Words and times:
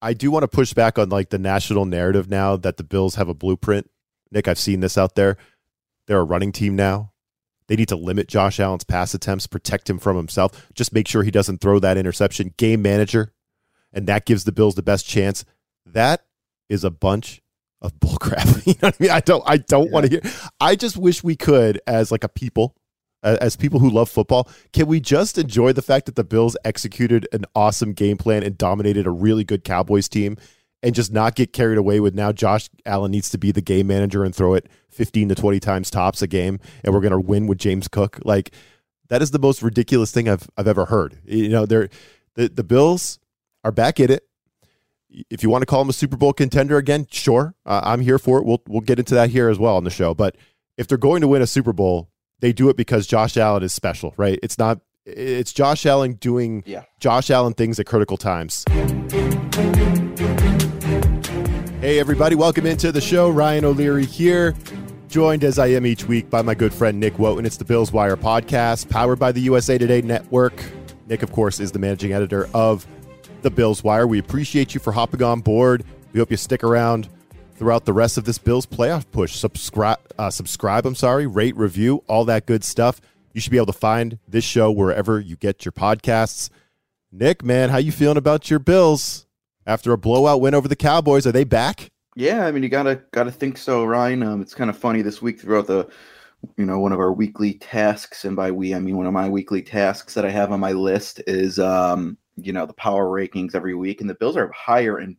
I 0.00 0.14
do 0.14 0.30
want 0.30 0.44
to 0.44 0.48
push 0.48 0.72
back 0.72 0.98
on 0.98 1.08
like 1.08 1.30
the 1.30 1.38
national 1.38 1.84
narrative 1.84 2.28
now 2.28 2.56
that 2.56 2.76
the 2.76 2.84
Bills 2.84 3.16
have 3.16 3.28
a 3.28 3.34
blueprint. 3.34 3.90
Nick, 4.30 4.46
I've 4.46 4.58
seen 4.58 4.80
this 4.80 4.98
out 4.98 5.14
there. 5.14 5.36
They're 6.06 6.20
a 6.20 6.24
running 6.24 6.52
team 6.52 6.76
now. 6.76 7.12
They 7.66 7.76
need 7.76 7.88
to 7.88 7.96
limit 7.96 8.28
Josh 8.28 8.60
Allen's 8.60 8.84
pass 8.84 9.12
attempts, 9.12 9.46
protect 9.46 9.90
him 9.90 9.98
from 9.98 10.16
himself, 10.16 10.68
just 10.74 10.94
make 10.94 11.06
sure 11.06 11.22
he 11.22 11.30
doesn't 11.30 11.60
throw 11.60 11.78
that 11.80 11.98
interception. 11.98 12.54
Game 12.56 12.80
manager, 12.80 13.32
and 13.92 14.06
that 14.06 14.24
gives 14.24 14.44
the 14.44 14.52
Bills 14.52 14.74
the 14.74 14.82
best 14.82 15.06
chance. 15.06 15.44
That 15.84 16.24
is 16.68 16.84
a 16.84 16.90
bunch 16.90 17.42
of 17.82 17.94
bullcrap. 18.00 18.66
you 18.66 18.74
know 18.74 18.88
what 18.88 18.96
I 18.98 19.02
mean? 19.02 19.10
I 19.10 19.20
don't 19.20 19.42
I 19.46 19.56
don't 19.58 19.86
yeah. 19.86 19.92
want 19.92 20.06
to 20.06 20.10
hear 20.10 20.32
I 20.60 20.76
just 20.76 20.96
wish 20.96 21.22
we 21.22 21.36
could 21.36 21.80
as 21.86 22.10
like 22.10 22.24
a 22.24 22.28
people 22.28 22.74
as 23.22 23.56
people 23.56 23.80
who 23.80 23.90
love 23.90 24.08
football, 24.08 24.48
can 24.72 24.86
we 24.86 25.00
just 25.00 25.38
enjoy 25.38 25.72
the 25.72 25.82
fact 25.82 26.06
that 26.06 26.16
the 26.16 26.24
Bills 26.24 26.56
executed 26.64 27.26
an 27.32 27.44
awesome 27.54 27.92
game 27.92 28.16
plan 28.16 28.42
and 28.42 28.56
dominated 28.56 29.06
a 29.06 29.10
really 29.10 29.44
good 29.44 29.64
Cowboys 29.64 30.08
team 30.08 30.36
and 30.82 30.94
just 30.94 31.12
not 31.12 31.34
get 31.34 31.52
carried 31.52 31.78
away 31.78 31.98
with 31.98 32.14
now 32.14 32.30
Josh 32.30 32.68
Allen 32.86 33.10
needs 33.10 33.30
to 33.30 33.38
be 33.38 33.50
the 33.50 33.60
game 33.60 33.88
manager 33.88 34.24
and 34.24 34.34
throw 34.34 34.54
it 34.54 34.68
15 34.90 35.30
to 35.30 35.34
20 35.34 35.58
times 35.58 35.90
tops 35.90 36.22
a 36.22 36.26
game 36.26 36.60
and 36.84 36.94
we're 36.94 37.00
going 37.00 37.10
to 37.10 37.20
win 37.20 37.46
with 37.46 37.58
James 37.58 37.88
Cook? 37.88 38.18
Like 38.24 38.52
that 39.08 39.22
is 39.22 39.32
the 39.32 39.38
most 39.40 39.62
ridiculous 39.62 40.12
thing 40.12 40.28
I've 40.28 40.48
I've 40.56 40.68
ever 40.68 40.84
heard. 40.84 41.18
You 41.24 41.48
know, 41.48 41.66
they're 41.66 41.88
the 42.34 42.48
the 42.48 42.64
Bills 42.64 43.18
are 43.64 43.72
back 43.72 43.98
in 43.98 44.10
it 44.10 44.28
if 45.30 45.42
you 45.42 45.50
want 45.50 45.62
to 45.62 45.66
call 45.66 45.82
him 45.82 45.88
a 45.88 45.94
Super 45.94 46.16
Bowl 46.16 46.32
contender 46.32 46.76
again, 46.76 47.06
sure, 47.10 47.54
uh, 47.64 47.80
I'm 47.82 48.00
here 48.00 48.18
for 48.18 48.38
it. 48.38 48.44
We'll 48.44 48.62
we'll 48.68 48.80
get 48.80 48.98
into 48.98 49.14
that 49.14 49.30
here 49.30 49.48
as 49.48 49.58
well 49.58 49.76
on 49.76 49.84
the 49.84 49.90
show. 49.90 50.14
But 50.14 50.36
if 50.76 50.86
they're 50.86 50.98
going 50.98 51.22
to 51.22 51.28
win 51.28 51.42
a 51.42 51.46
Super 51.46 51.72
Bowl, 51.72 52.10
they 52.40 52.52
do 52.52 52.68
it 52.68 52.76
because 52.76 53.06
Josh 53.06 53.36
Allen 53.36 53.62
is 53.62 53.72
special, 53.72 54.14
right? 54.16 54.38
It's 54.42 54.58
not. 54.58 54.80
It's 55.04 55.52
Josh 55.52 55.86
Allen 55.86 56.14
doing 56.14 56.62
yeah. 56.66 56.84
Josh 57.00 57.30
Allen 57.30 57.54
things 57.54 57.80
at 57.80 57.86
critical 57.86 58.16
times. 58.16 58.64
Hey 61.80 61.98
everybody, 61.98 62.34
welcome 62.34 62.66
into 62.66 62.92
the 62.92 63.00
show. 63.00 63.30
Ryan 63.30 63.64
O'Leary 63.64 64.04
here, 64.04 64.54
joined 65.08 65.44
as 65.44 65.58
I 65.58 65.68
am 65.68 65.86
each 65.86 66.04
week 66.04 66.28
by 66.28 66.42
my 66.42 66.54
good 66.54 66.74
friend 66.74 67.00
Nick 67.00 67.14
Wojton. 67.14 67.46
It's 67.46 67.56
the 67.56 67.64
Bills 67.64 67.92
Wire 67.92 68.16
podcast, 68.16 68.90
powered 68.90 69.18
by 69.18 69.32
the 69.32 69.40
USA 69.40 69.78
Today 69.78 70.02
Network. 70.02 70.62
Nick, 71.06 71.22
of 71.22 71.32
course, 71.32 71.60
is 71.60 71.72
the 71.72 71.78
managing 71.78 72.12
editor 72.12 72.50
of 72.52 72.86
the 73.40 73.50
Bills 73.50 73.82
Wire. 73.82 74.06
We 74.06 74.18
appreciate 74.18 74.74
you 74.74 74.80
for 74.80 74.92
hopping 74.92 75.22
on 75.22 75.40
board. 75.40 75.84
We 76.12 76.18
hope 76.18 76.30
you 76.30 76.36
stick 76.36 76.62
around 76.62 77.08
throughout 77.58 77.84
the 77.84 77.92
rest 77.92 78.16
of 78.16 78.24
this 78.24 78.38
Bills 78.38 78.66
playoff 78.66 79.04
push. 79.10 79.34
Subscribe, 79.34 79.98
uh, 80.18 80.30
subscribe. 80.30 80.86
I'm 80.86 80.94
sorry, 80.94 81.26
rate, 81.26 81.56
review, 81.56 82.04
all 82.06 82.24
that 82.26 82.46
good 82.46 82.64
stuff. 82.64 83.00
You 83.34 83.40
should 83.40 83.50
be 83.50 83.56
able 83.56 83.66
to 83.66 83.72
find 83.72 84.18
this 84.26 84.44
show 84.44 84.70
wherever 84.70 85.20
you 85.20 85.36
get 85.36 85.64
your 85.64 85.72
podcasts. 85.72 86.50
Nick, 87.10 87.44
man, 87.44 87.70
how 87.70 87.78
you 87.78 87.92
feeling 87.92 88.16
about 88.16 88.50
your 88.50 88.58
Bills 88.58 89.26
after 89.66 89.92
a 89.92 89.98
blowout 89.98 90.40
win 90.40 90.54
over 90.54 90.68
the 90.68 90.76
Cowboys? 90.76 91.26
Are 91.26 91.32
they 91.32 91.44
back? 91.44 91.90
Yeah, 92.16 92.46
I 92.46 92.52
mean, 92.52 92.62
you 92.62 92.68
gotta 92.68 93.02
gotta 93.12 93.30
think 93.30 93.58
so, 93.58 93.84
Ryan. 93.84 94.22
Um, 94.22 94.42
it's 94.42 94.54
kind 94.54 94.70
of 94.70 94.76
funny 94.76 95.02
this 95.02 95.22
week 95.22 95.40
throughout 95.40 95.66
the, 95.66 95.88
you 96.56 96.66
know, 96.66 96.80
one 96.80 96.92
of 96.92 96.98
our 96.98 97.12
weekly 97.12 97.54
tasks, 97.54 98.24
and 98.24 98.34
by 98.34 98.50
we 98.50 98.74
I 98.74 98.80
mean 98.80 98.96
one 98.96 99.06
of 99.06 99.12
my 99.12 99.28
weekly 99.28 99.62
tasks 99.62 100.14
that 100.14 100.24
I 100.24 100.30
have 100.30 100.50
on 100.52 100.60
my 100.60 100.72
list 100.72 101.20
is 101.26 101.58
um 101.58 102.18
you 102.44 102.52
know 102.52 102.66
the 102.66 102.72
power 102.74 103.06
rankings 103.06 103.54
every 103.54 103.74
week 103.74 104.00
and 104.00 104.08
the 104.08 104.14
bills 104.14 104.36
are 104.36 104.50
higher 104.52 105.00
in 105.00 105.16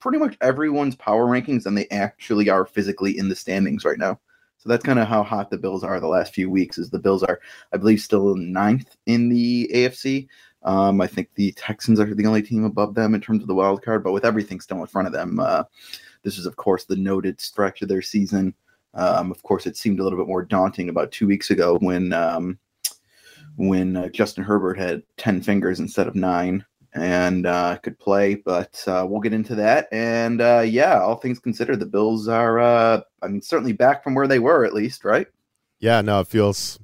pretty 0.00 0.18
much 0.18 0.36
everyone's 0.40 0.96
power 0.96 1.26
rankings 1.26 1.64
than 1.64 1.74
they 1.74 1.88
actually 1.90 2.48
are 2.48 2.66
physically 2.66 3.18
in 3.18 3.28
the 3.28 3.36
standings 3.36 3.84
right 3.84 3.98
now. 3.98 4.18
So 4.58 4.68
that's 4.68 4.84
kind 4.84 4.98
of 4.98 5.06
how 5.06 5.22
hot 5.22 5.50
the 5.50 5.58
bills 5.58 5.84
are 5.84 6.00
the 6.00 6.08
last 6.08 6.34
few 6.34 6.50
weeks 6.50 6.78
is 6.78 6.90
the 6.90 6.98
bills 6.98 7.22
are 7.22 7.40
i 7.72 7.76
believe 7.76 8.00
still 8.00 8.34
ninth 8.34 8.96
in 9.06 9.28
the 9.28 9.70
afc 9.72 10.26
um, 10.64 11.00
i 11.00 11.06
think 11.06 11.28
the 11.36 11.52
texans 11.52 12.00
are 12.00 12.12
the 12.12 12.26
only 12.26 12.42
team 12.42 12.64
above 12.64 12.96
them 12.96 13.14
in 13.14 13.20
terms 13.20 13.40
of 13.40 13.46
the 13.46 13.54
wild 13.54 13.84
card 13.84 14.02
but 14.02 14.10
with 14.10 14.24
everything 14.24 14.58
still 14.58 14.80
in 14.80 14.86
front 14.88 15.06
of 15.06 15.12
them 15.12 15.38
uh, 15.38 15.62
this 16.22 16.38
is 16.38 16.46
of 16.46 16.56
course 16.56 16.84
the 16.84 16.96
noted 16.96 17.40
stretch 17.40 17.82
of 17.82 17.88
their 17.88 18.02
season. 18.02 18.54
Um, 18.94 19.30
of 19.30 19.42
course 19.42 19.66
it 19.66 19.76
seemed 19.76 20.00
a 20.00 20.04
little 20.04 20.18
bit 20.18 20.28
more 20.28 20.44
daunting 20.44 20.88
about 20.88 21.12
two 21.12 21.26
weeks 21.26 21.50
ago 21.50 21.78
when 21.80 22.12
um, 22.12 22.58
when 23.58 23.96
uh, 23.96 24.08
Justin 24.08 24.44
Herbert 24.44 24.78
had 24.78 25.02
10 25.18 25.42
fingers 25.42 25.80
instead 25.80 26.06
of 26.06 26.14
nine 26.14 26.64
and 26.94 27.44
uh, 27.44 27.76
could 27.78 27.98
play. 27.98 28.36
But 28.36 28.82
uh, 28.86 29.04
we'll 29.08 29.20
get 29.20 29.32
into 29.32 29.54
that. 29.56 29.88
And 29.92 30.40
uh, 30.40 30.62
yeah, 30.64 31.00
all 31.00 31.16
things 31.16 31.38
considered, 31.40 31.80
the 31.80 31.86
Bills 31.86 32.28
are, 32.28 32.58
uh, 32.60 33.00
I 33.22 33.28
mean, 33.28 33.42
certainly 33.42 33.72
back 33.72 34.02
from 34.02 34.14
where 34.14 34.28
they 34.28 34.38
were, 34.38 34.64
at 34.64 34.74
least, 34.74 35.04
right? 35.04 35.26
Yeah, 35.80 36.00
no, 36.00 36.20
it 36.20 36.28
feels. 36.28 36.78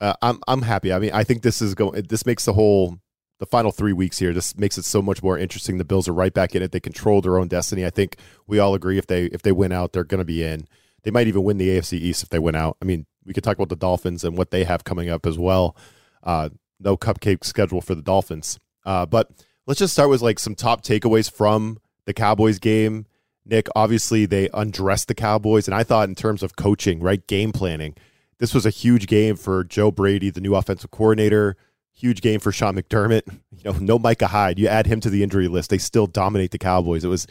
Uh, 0.00 0.14
I'm 0.22 0.40
I'm 0.48 0.62
happy. 0.62 0.92
I 0.92 0.98
mean, 0.98 1.12
I 1.12 1.24
think 1.24 1.42
this 1.42 1.60
is 1.60 1.74
going. 1.74 2.02
This 2.08 2.26
makes 2.26 2.44
the 2.44 2.52
whole 2.54 2.98
the 3.38 3.46
final 3.46 3.70
three 3.70 3.92
weeks 3.92 4.18
here. 4.18 4.32
This 4.32 4.56
makes 4.56 4.78
it 4.78 4.84
so 4.84 5.02
much 5.02 5.22
more 5.22 5.38
interesting. 5.38 5.78
The 5.78 5.84
Bills 5.84 6.08
are 6.08 6.14
right 6.14 6.32
back 6.32 6.54
in 6.54 6.62
it. 6.62 6.72
They 6.72 6.80
control 6.80 7.20
their 7.20 7.38
own 7.38 7.48
destiny. 7.48 7.84
I 7.84 7.90
think 7.90 8.16
we 8.46 8.58
all 8.58 8.74
agree 8.74 8.98
if 8.98 9.06
they 9.06 9.26
if 9.26 9.42
they 9.42 9.52
win 9.52 9.72
out, 9.72 9.92
they're 9.92 10.04
going 10.04 10.20
to 10.20 10.24
be 10.24 10.42
in. 10.44 10.66
They 11.02 11.10
might 11.10 11.28
even 11.28 11.42
win 11.42 11.58
the 11.58 11.68
AFC 11.68 11.94
East 11.94 12.22
if 12.22 12.28
they 12.28 12.38
win 12.38 12.54
out. 12.54 12.76
I 12.82 12.84
mean, 12.84 13.06
we 13.30 13.34
could 13.34 13.44
talk 13.44 13.56
about 13.56 13.68
the 13.68 13.76
Dolphins 13.76 14.24
and 14.24 14.36
what 14.36 14.50
they 14.50 14.64
have 14.64 14.82
coming 14.82 15.08
up 15.08 15.24
as 15.24 15.38
well. 15.38 15.76
Uh, 16.24 16.48
no 16.80 16.96
cupcake 16.96 17.44
schedule 17.44 17.80
for 17.80 17.94
the 17.94 18.02
Dolphins. 18.02 18.58
Uh, 18.84 19.06
but 19.06 19.30
let's 19.68 19.78
just 19.78 19.92
start 19.92 20.10
with 20.10 20.20
like 20.20 20.40
some 20.40 20.56
top 20.56 20.82
takeaways 20.82 21.30
from 21.32 21.78
the 22.06 22.12
Cowboys 22.12 22.58
game. 22.58 23.06
Nick, 23.46 23.68
obviously 23.76 24.26
they 24.26 24.48
undressed 24.52 25.06
the 25.06 25.14
Cowboys, 25.14 25.68
and 25.68 25.76
I 25.76 25.84
thought 25.84 26.08
in 26.08 26.16
terms 26.16 26.42
of 26.42 26.56
coaching, 26.56 26.98
right, 26.98 27.24
game 27.28 27.52
planning, 27.52 27.94
this 28.38 28.52
was 28.52 28.66
a 28.66 28.70
huge 28.70 29.06
game 29.06 29.36
for 29.36 29.62
Joe 29.62 29.92
Brady, 29.92 30.30
the 30.30 30.40
new 30.40 30.56
offensive 30.56 30.90
coordinator. 30.90 31.56
Huge 31.92 32.22
game 32.22 32.40
for 32.40 32.50
Sean 32.50 32.74
McDermott. 32.74 33.22
You 33.62 33.72
know, 33.72 33.78
no 33.78 33.98
Micah 33.98 34.26
Hyde. 34.26 34.58
You 34.58 34.68
add 34.68 34.86
him 34.86 35.00
to 35.00 35.10
the 35.10 35.22
injury 35.22 35.46
list, 35.46 35.68
they 35.68 35.78
still 35.78 36.06
dominate 36.06 36.50
the 36.50 36.58
Cowboys. 36.58 37.04
It 37.04 37.08
was, 37.08 37.26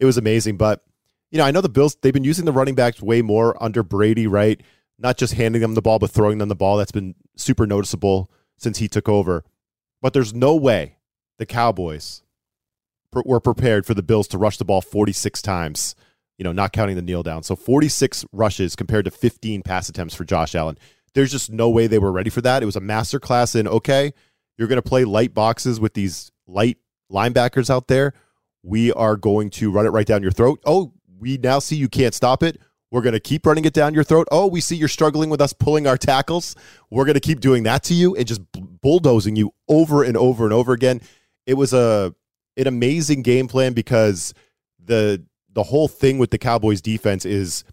it 0.00 0.06
was 0.06 0.16
amazing. 0.16 0.56
But 0.56 0.82
you 1.30 1.38
know, 1.38 1.44
I 1.44 1.50
know 1.50 1.60
the 1.60 1.68
Bills. 1.68 1.96
They've 2.00 2.14
been 2.14 2.24
using 2.24 2.46
the 2.46 2.52
running 2.52 2.74
backs 2.74 3.02
way 3.02 3.20
more 3.20 3.62
under 3.62 3.82
Brady, 3.82 4.26
right? 4.26 4.60
Not 4.98 5.18
just 5.18 5.34
handing 5.34 5.62
them 5.62 5.74
the 5.74 5.82
ball, 5.82 5.98
but 5.98 6.10
throwing 6.10 6.38
them 6.38 6.48
the 6.48 6.54
ball. 6.54 6.76
That's 6.76 6.92
been 6.92 7.14
super 7.36 7.66
noticeable 7.66 8.30
since 8.56 8.78
he 8.78 8.88
took 8.88 9.08
over. 9.08 9.44
But 10.00 10.12
there's 10.12 10.32
no 10.32 10.54
way 10.56 10.96
the 11.38 11.46
Cowboys 11.46 12.22
were 13.12 13.40
prepared 13.40 13.86
for 13.86 13.94
the 13.94 14.02
Bills 14.02 14.28
to 14.28 14.38
rush 14.38 14.58
the 14.58 14.64
ball 14.64 14.80
46 14.80 15.40
times, 15.42 15.94
you 16.38 16.44
know, 16.44 16.52
not 16.52 16.72
counting 16.72 16.96
the 16.96 17.02
kneel 17.02 17.22
down. 17.22 17.42
So 17.42 17.56
46 17.56 18.26
rushes 18.32 18.76
compared 18.76 19.04
to 19.06 19.10
15 19.10 19.62
pass 19.62 19.88
attempts 19.88 20.14
for 20.14 20.24
Josh 20.24 20.54
Allen. 20.54 20.78
There's 21.14 21.30
just 21.30 21.50
no 21.50 21.70
way 21.70 21.86
they 21.86 21.98
were 21.98 22.12
ready 22.12 22.30
for 22.30 22.42
that. 22.42 22.62
It 22.62 22.66
was 22.66 22.76
a 22.76 22.80
masterclass 22.80 23.56
in, 23.58 23.66
okay, 23.66 24.12
you're 24.58 24.68
going 24.68 24.76
to 24.80 24.88
play 24.88 25.04
light 25.04 25.32
boxes 25.32 25.80
with 25.80 25.94
these 25.94 26.30
light 26.46 26.78
linebackers 27.10 27.70
out 27.70 27.88
there. 27.88 28.12
We 28.62 28.92
are 28.92 29.16
going 29.16 29.50
to 29.50 29.70
run 29.70 29.86
it 29.86 29.90
right 29.90 30.06
down 30.06 30.22
your 30.22 30.32
throat. 30.32 30.60
Oh, 30.66 30.92
we 31.18 31.38
now 31.38 31.58
see 31.58 31.76
you 31.76 31.88
can't 31.88 32.14
stop 32.14 32.42
it. 32.42 32.60
We're 32.96 33.02
going 33.02 33.12
to 33.12 33.20
keep 33.20 33.44
running 33.44 33.66
it 33.66 33.74
down 33.74 33.92
your 33.92 34.04
throat. 34.04 34.26
Oh, 34.32 34.46
we 34.46 34.62
see 34.62 34.74
you're 34.74 34.88
struggling 34.88 35.28
with 35.28 35.42
us 35.42 35.52
pulling 35.52 35.86
our 35.86 35.98
tackles. 35.98 36.56
We're 36.88 37.04
going 37.04 37.12
to 37.12 37.20
keep 37.20 37.40
doing 37.40 37.64
that 37.64 37.82
to 37.84 37.94
you 37.94 38.16
and 38.16 38.26
just 38.26 38.40
bulldozing 38.80 39.36
you 39.36 39.52
over 39.68 40.02
and 40.02 40.16
over 40.16 40.44
and 40.44 40.52
over 40.54 40.72
again. 40.72 41.02
It 41.44 41.58
was 41.58 41.74
a 41.74 42.14
an 42.56 42.66
amazing 42.66 43.20
game 43.20 43.48
plan 43.48 43.74
because 43.74 44.32
the 44.82 45.22
the 45.52 45.64
whole 45.64 45.88
thing 45.88 46.16
with 46.16 46.30
the 46.30 46.38
Cowboys 46.38 46.80
defense 46.80 47.26
is 47.26 47.64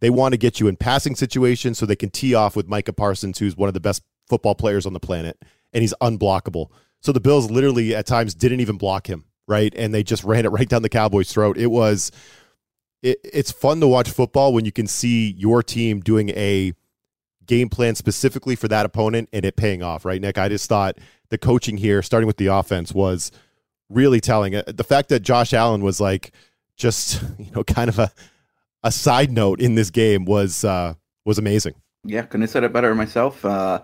they 0.00 0.10
want 0.10 0.32
to 0.32 0.36
get 0.36 0.58
you 0.58 0.66
in 0.66 0.74
passing 0.74 1.14
situations 1.14 1.78
so 1.78 1.86
they 1.86 1.94
can 1.94 2.10
tee 2.10 2.34
off 2.34 2.56
with 2.56 2.66
Micah 2.66 2.92
Parsons, 2.92 3.38
who's 3.38 3.56
one 3.56 3.68
of 3.68 3.74
the 3.74 3.80
best 3.80 4.02
football 4.28 4.56
players 4.56 4.86
on 4.86 4.92
the 4.92 4.98
planet, 4.98 5.40
and 5.72 5.82
he's 5.82 5.94
unblockable. 6.00 6.72
So 7.00 7.12
the 7.12 7.20
Bills 7.20 7.48
literally 7.48 7.94
at 7.94 8.06
times 8.06 8.34
didn't 8.34 8.58
even 8.58 8.76
block 8.76 9.06
him, 9.06 9.24
right? 9.46 9.72
And 9.76 9.94
they 9.94 10.02
just 10.02 10.24
ran 10.24 10.46
it 10.46 10.48
right 10.48 10.68
down 10.68 10.82
the 10.82 10.88
Cowboys' 10.88 11.32
throat. 11.32 11.58
It 11.58 11.68
was 11.68 12.10
it, 13.02 13.18
it's 13.24 13.52
fun 13.52 13.80
to 13.80 13.88
watch 13.88 14.10
football 14.10 14.52
when 14.52 14.64
you 14.64 14.72
can 14.72 14.86
see 14.86 15.32
your 15.32 15.62
team 15.62 16.00
doing 16.00 16.30
a 16.30 16.72
game 17.46 17.68
plan 17.68 17.94
specifically 17.94 18.54
for 18.54 18.68
that 18.68 18.86
opponent 18.86 19.28
and 19.32 19.44
it 19.44 19.56
paying 19.56 19.82
off, 19.82 20.04
right, 20.04 20.20
Nick? 20.20 20.38
I 20.38 20.48
just 20.48 20.68
thought 20.68 20.98
the 21.30 21.38
coaching 21.38 21.76
here, 21.76 22.02
starting 22.02 22.26
with 22.26 22.36
the 22.36 22.46
offense, 22.46 22.92
was 22.92 23.32
really 23.88 24.20
telling. 24.20 24.54
Uh, 24.54 24.62
the 24.66 24.84
fact 24.84 25.08
that 25.08 25.20
Josh 25.20 25.52
Allen 25.52 25.82
was 25.82 26.00
like 26.00 26.32
just, 26.76 27.22
you 27.38 27.50
know, 27.54 27.64
kind 27.64 27.88
of 27.88 27.98
a 27.98 28.10
a 28.84 28.92
side 28.92 29.32
note 29.32 29.60
in 29.60 29.74
this 29.74 29.90
game 29.90 30.24
was 30.24 30.64
uh 30.64 30.94
was 31.24 31.38
amazing. 31.38 31.74
Yeah, 32.04 32.22
couldn't 32.22 32.42
have 32.42 32.50
said 32.50 32.64
it 32.64 32.72
better 32.72 32.94
myself. 32.94 33.44
Uh 33.44 33.80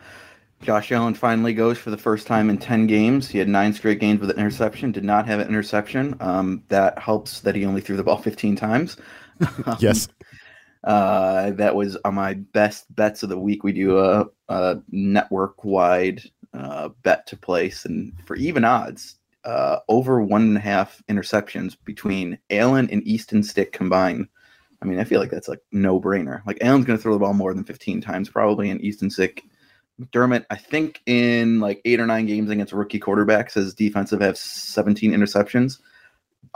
Josh 0.62 0.93
Allen 0.93 1.15
finally 1.15 1.53
goes 1.53 1.79
for 1.79 1.91
the 1.91 1.99
first 1.99 2.27
time 2.27 2.49
in 2.49 2.59
10 2.59 2.87
games. 2.87 3.29
He 3.29 3.39
had 3.39 3.49
nine 3.49 3.73
straight 3.73 4.01
games 4.01 4.21
with 4.21 4.31
an 4.31 4.39
interception, 4.39 4.93
did 4.93 5.05
not 5.05 5.27
have 5.27 5.41
an 5.41 5.49
interception. 5.49 6.17
Um, 6.21 6.62
that 6.69 6.99
helps 6.99 7.41
that 7.41 7.55
he 7.55 7.67
only 7.67 7.81
threw 7.81 7.97
the 7.97 8.05
ball 8.05 8.17
15 8.23 8.56
times. 8.56 8.97
yes. 9.79 10.09
Uh, 10.85 11.51
that 11.53 11.75
was 11.75 11.97
on 12.05 12.15
my 12.15 12.35
best 12.35 12.95
bets 12.95 13.23
of 13.23 13.31
the 13.31 13.39
week. 13.39 13.65
We 13.65 13.73
do 13.73 13.99
a, 13.99 14.27
a 14.51 14.83
network 14.91 15.65
wide 15.65 16.21
uh, 16.53 16.91
bet 17.03 17.27
to 17.29 17.39
place, 17.39 17.87
and 17.87 18.12
for 18.27 18.37
even 18.37 18.65
odds, 18.65 19.17
uh, 19.45 19.79
over 19.89 20.21
one 20.21 20.43
and 20.43 20.56
a 20.59 20.61
half 20.61 21.03
interceptions 21.09 21.77
between 21.85 22.39
Allen 22.51 22.91
and 22.91 23.03
Easton 23.06 23.43
Stick 23.43 23.73
combined. 23.73 24.29
I 24.83 24.87
mean, 24.87 24.99
I 24.99 25.05
feel 25.05 25.21
like 25.21 25.31
that's 25.31 25.49
like 25.49 25.62
no 25.73 25.99
brainer. 25.99 26.45
Like 26.47 26.59
Allen's 26.61 26.85
going 26.85 26.99
to 26.99 27.03
throw 27.03 27.15
the 27.15 27.19
ball 27.19 27.33
more 27.33 27.55
than 27.55 27.65
15 27.65 28.03
times 28.03 28.29
probably, 28.29 28.69
and 28.69 28.81
Easton 28.83 29.11
Stick 29.11 29.43
McDermott, 30.00 30.44
I 30.50 30.56
think 30.56 31.00
in 31.06 31.61
like 31.61 31.81
eight 31.85 32.00
or 32.00 32.06
nine 32.06 32.26
games 32.26 32.50
against 32.50 32.73
rookie 32.73 33.00
quarterbacks, 33.00 33.55
his 33.55 33.75
defensive 33.75 34.20
have 34.20 34.37
17 34.37 35.12
interceptions. 35.12 35.79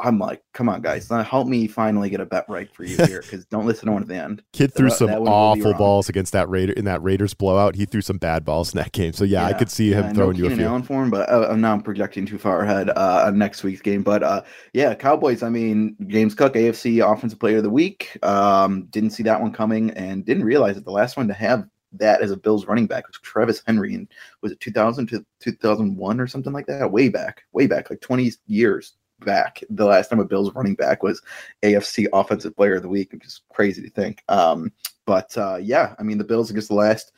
I'm 0.00 0.18
like, 0.18 0.42
come 0.52 0.68
on, 0.68 0.80
guys, 0.80 1.08
help 1.08 1.48
me 1.48 1.66
finally 1.66 2.08
get 2.08 2.20
a 2.20 2.26
bet 2.26 2.44
right 2.48 2.72
for 2.72 2.84
you 2.84 2.96
here 3.06 3.20
because 3.22 3.44
don't 3.46 3.66
listen 3.66 3.86
to 3.86 3.92
one 3.92 4.02
at 4.02 4.08
the 4.08 4.16
end. 4.16 4.42
Kid 4.52 4.72
threw 4.72 4.90
some 4.90 5.10
awful 5.10 5.74
balls 5.74 6.08
against 6.08 6.32
that 6.34 6.48
Raider 6.48 6.72
in 6.72 6.84
that 6.84 7.02
Raiders 7.02 7.34
blowout. 7.34 7.74
He 7.74 7.84
threw 7.84 8.00
some 8.00 8.18
bad 8.18 8.44
balls 8.44 8.72
in 8.72 8.78
that 8.78 8.92
game. 8.92 9.12
So 9.12 9.24
yeah, 9.24 9.42
yeah 9.42 9.54
I 9.54 9.58
could 9.58 9.70
see 9.70 9.90
yeah, 9.90 10.02
him 10.02 10.14
throwing 10.14 10.36
you 10.36 10.46
a 10.46 10.54
few. 10.54 10.64
Allen 10.64 10.82
for 10.82 11.02
him, 11.02 11.10
but 11.10 11.28
uh, 11.28 11.54
now 11.56 11.72
I'm 11.72 11.82
projecting 11.82 12.26
too 12.26 12.38
far 12.38 12.62
ahead 12.62 12.90
uh, 12.90 13.24
on 13.26 13.38
next 13.38 13.64
week's 13.64 13.80
game. 13.80 14.02
But 14.02 14.22
uh, 14.22 14.42
yeah, 14.72 14.94
Cowboys. 14.94 15.42
I 15.42 15.48
mean, 15.48 15.96
James 16.06 16.34
Cook, 16.34 16.54
AFC 16.54 17.04
Offensive 17.04 17.40
Player 17.40 17.56
of 17.56 17.64
the 17.64 17.70
Week. 17.70 18.18
Um, 18.22 18.84
didn't 18.90 19.10
see 19.10 19.24
that 19.24 19.40
one 19.40 19.52
coming 19.52 19.90
and 19.92 20.24
didn't 20.24 20.44
realize 20.44 20.76
that 20.76 20.84
the 20.84 20.92
last 20.92 21.16
one 21.16 21.26
to 21.28 21.34
have 21.34 21.66
that 21.92 22.20
as 22.20 22.30
a 22.30 22.36
Bills 22.36 22.66
running 22.66 22.86
back 22.86 23.06
was 23.06 23.18
Travis 23.22 23.62
Henry 23.66 23.94
and 23.94 24.08
was 24.42 24.52
it 24.52 24.60
2000 24.60 25.06
to 25.08 25.24
2001 25.40 26.20
or 26.20 26.26
something 26.26 26.52
like 26.52 26.66
that? 26.66 26.90
Way 26.90 27.08
back, 27.08 27.44
way 27.52 27.66
back, 27.66 27.90
like 27.90 28.00
20 28.00 28.32
years 28.46 28.94
back. 29.20 29.62
The 29.70 29.84
last 29.84 30.08
time 30.08 30.20
a 30.20 30.24
Bills 30.24 30.54
running 30.54 30.74
back 30.74 31.02
was 31.02 31.22
AFC 31.62 32.06
Offensive 32.12 32.56
Player 32.56 32.76
of 32.76 32.82
the 32.82 32.88
Week, 32.88 33.12
which 33.12 33.26
is 33.26 33.42
crazy 33.52 33.82
to 33.82 33.90
think. 33.90 34.22
Um, 34.28 34.72
but 35.06 35.36
uh, 35.36 35.56
yeah, 35.56 35.94
I 35.98 36.02
mean 36.02 36.18
the 36.18 36.24
Bills 36.24 36.50
against 36.50 36.68
the 36.68 36.74
last 36.74 37.12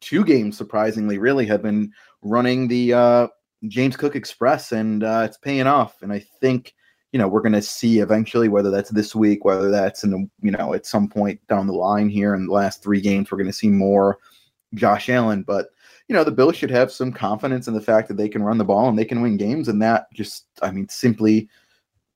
two 0.00 0.24
games, 0.24 0.56
surprisingly, 0.56 1.18
really 1.18 1.46
have 1.46 1.62
been 1.62 1.92
running 2.22 2.68
the 2.68 2.92
uh, 2.92 3.28
James 3.68 3.96
Cook 3.96 4.16
Express, 4.16 4.72
and 4.72 5.02
uh, 5.04 5.22
it's 5.24 5.38
paying 5.38 5.66
off. 5.66 6.02
And 6.02 6.12
I 6.12 6.20
think 6.40 6.74
you 7.12 7.18
know, 7.18 7.28
we're 7.28 7.42
going 7.42 7.52
to 7.52 7.62
see 7.62 7.98
eventually 8.00 8.48
whether 8.48 8.70
that's 8.70 8.90
this 8.90 9.14
week, 9.14 9.44
whether 9.44 9.70
that's 9.70 10.02
in 10.02 10.10
the, 10.10 10.28
you 10.40 10.50
know, 10.50 10.72
at 10.72 10.86
some 10.86 11.08
point 11.08 11.38
down 11.46 11.66
the 11.66 11.72
line 11.74 12.08
here 12.08 12.34
in 12.34 12.46
the 12.46 12.52
last 12.52 12.82
three 12.82 13.00
games, 13.00 13.30
we're 13.30 13.38
going 13.38 13.46
to 13.46 13.52
see 13.52 13.68
more 13.68 14.18
Josh 14.74 15.10
Allen. 15.10 15.42
But, 15.42 15.68
you 16.08 16.14
know, 16.14 16.24
the 16.24 16.32
Bills 16.32 16.56
should 16.56 16.70
have 16.70 16.90
some 16.90 17.12
confidence 17.12 17.68
in 17.68 17.74
the 17.74 17.80
fact 17.82 18.08
that 18.08 18.16
they 18.16 18.30
can 18.30 18.42
run 18.42 18.56
the 18.56 18.64
ball 18.64 18.88
and 18.88 18.98
they 18.98 19.04
can 19.04 19.20
win 19.20 19.36
games. 19.36 19.68
And 19.68 19.80
that 19.82 20.06
just, 20.14 20.46
I 20.62 20.70
mean, 20.70 20.88
simply 20.88 21.48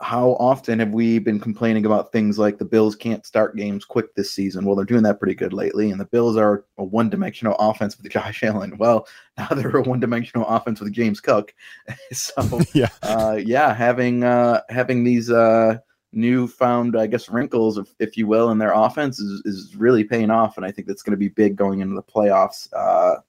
how 0.00 0.32
often 0.32 0.78
have 0.78 0.90
we 0.90 1.18
been 1.18 1.40
complaining 1.40 1.86
about 1.86 2.12
things 2.12 2.38
like 2.38 2.58
the 2.58 2.64
Bills 2.64 2.94
can't 2.94 3.24
start 3.24 3.56
games 3.56 3.84
quick 3.84 4.14
this 4.14 4.30
season? 4.30 4.64
Well, 4.64 4.76
they're 4.76 4.84
doing 4.84 5.02
that 5.04 5.18
pretty 5.18 5.34
good 5.34 5.54
lately, 5.54 5.90
and 5.90 5.98
the 5.98 6.04
Bills 6.04 6.36
are 6.36 6.64
a 6.76 6.84
one 6.84 7.08
dimensional 7.08 7.54
offense 7.58 7.96
with 7.96 8.10
Josh 8.10 8.42
Allen. 8.42 8.76
Well, 8.76 9.08
now 9.38 9.48
they're 9.48 9.76
a 9.76 9.82
one 9.82 10.00
dimensional 10.00 10.46
offense 10.46 10.80
with 10.80 10.92
James 10.92 11.20
Cook. 11.20 11.54
so, 12.12 12.60
yeah, 12.74 12.90
uh, 13.02 13.40
yeah, 13.42 13.72
having 13.72 14.22
uh, 14.22 14.60
having 14.68 15.02
these 15.02 15.30
uh, 15.30 15.78
newfound, 16.12 16.98
I 16.98 17.06
guess, 17.06 17.30
wrinkles, 17.30 17.78
if, 17.78 17.88
if 17.98 18.16
you 18.18 18.26
will, 18.26 18.50
in 18.50 18.58
their 18.58 18.72
offense 18.72 19.18
is, 19.18 19.42
is 19.46 19.76
really 19.76 20.04
paying 20.04 20.30
off, 20.30 20.58
and 20.58 20.66
I 20.66 20.70
think 20.72 20.88
that's 20.88 21.02
going 21.02 21.12
to 21.12 21.16
be 21.16 21.28
big 21.28 21.56
going 21.56 21.80
into 21.80 21.94
the 21.94 22.02
playoffs 22.02 22.68
uh, 22.74 23.20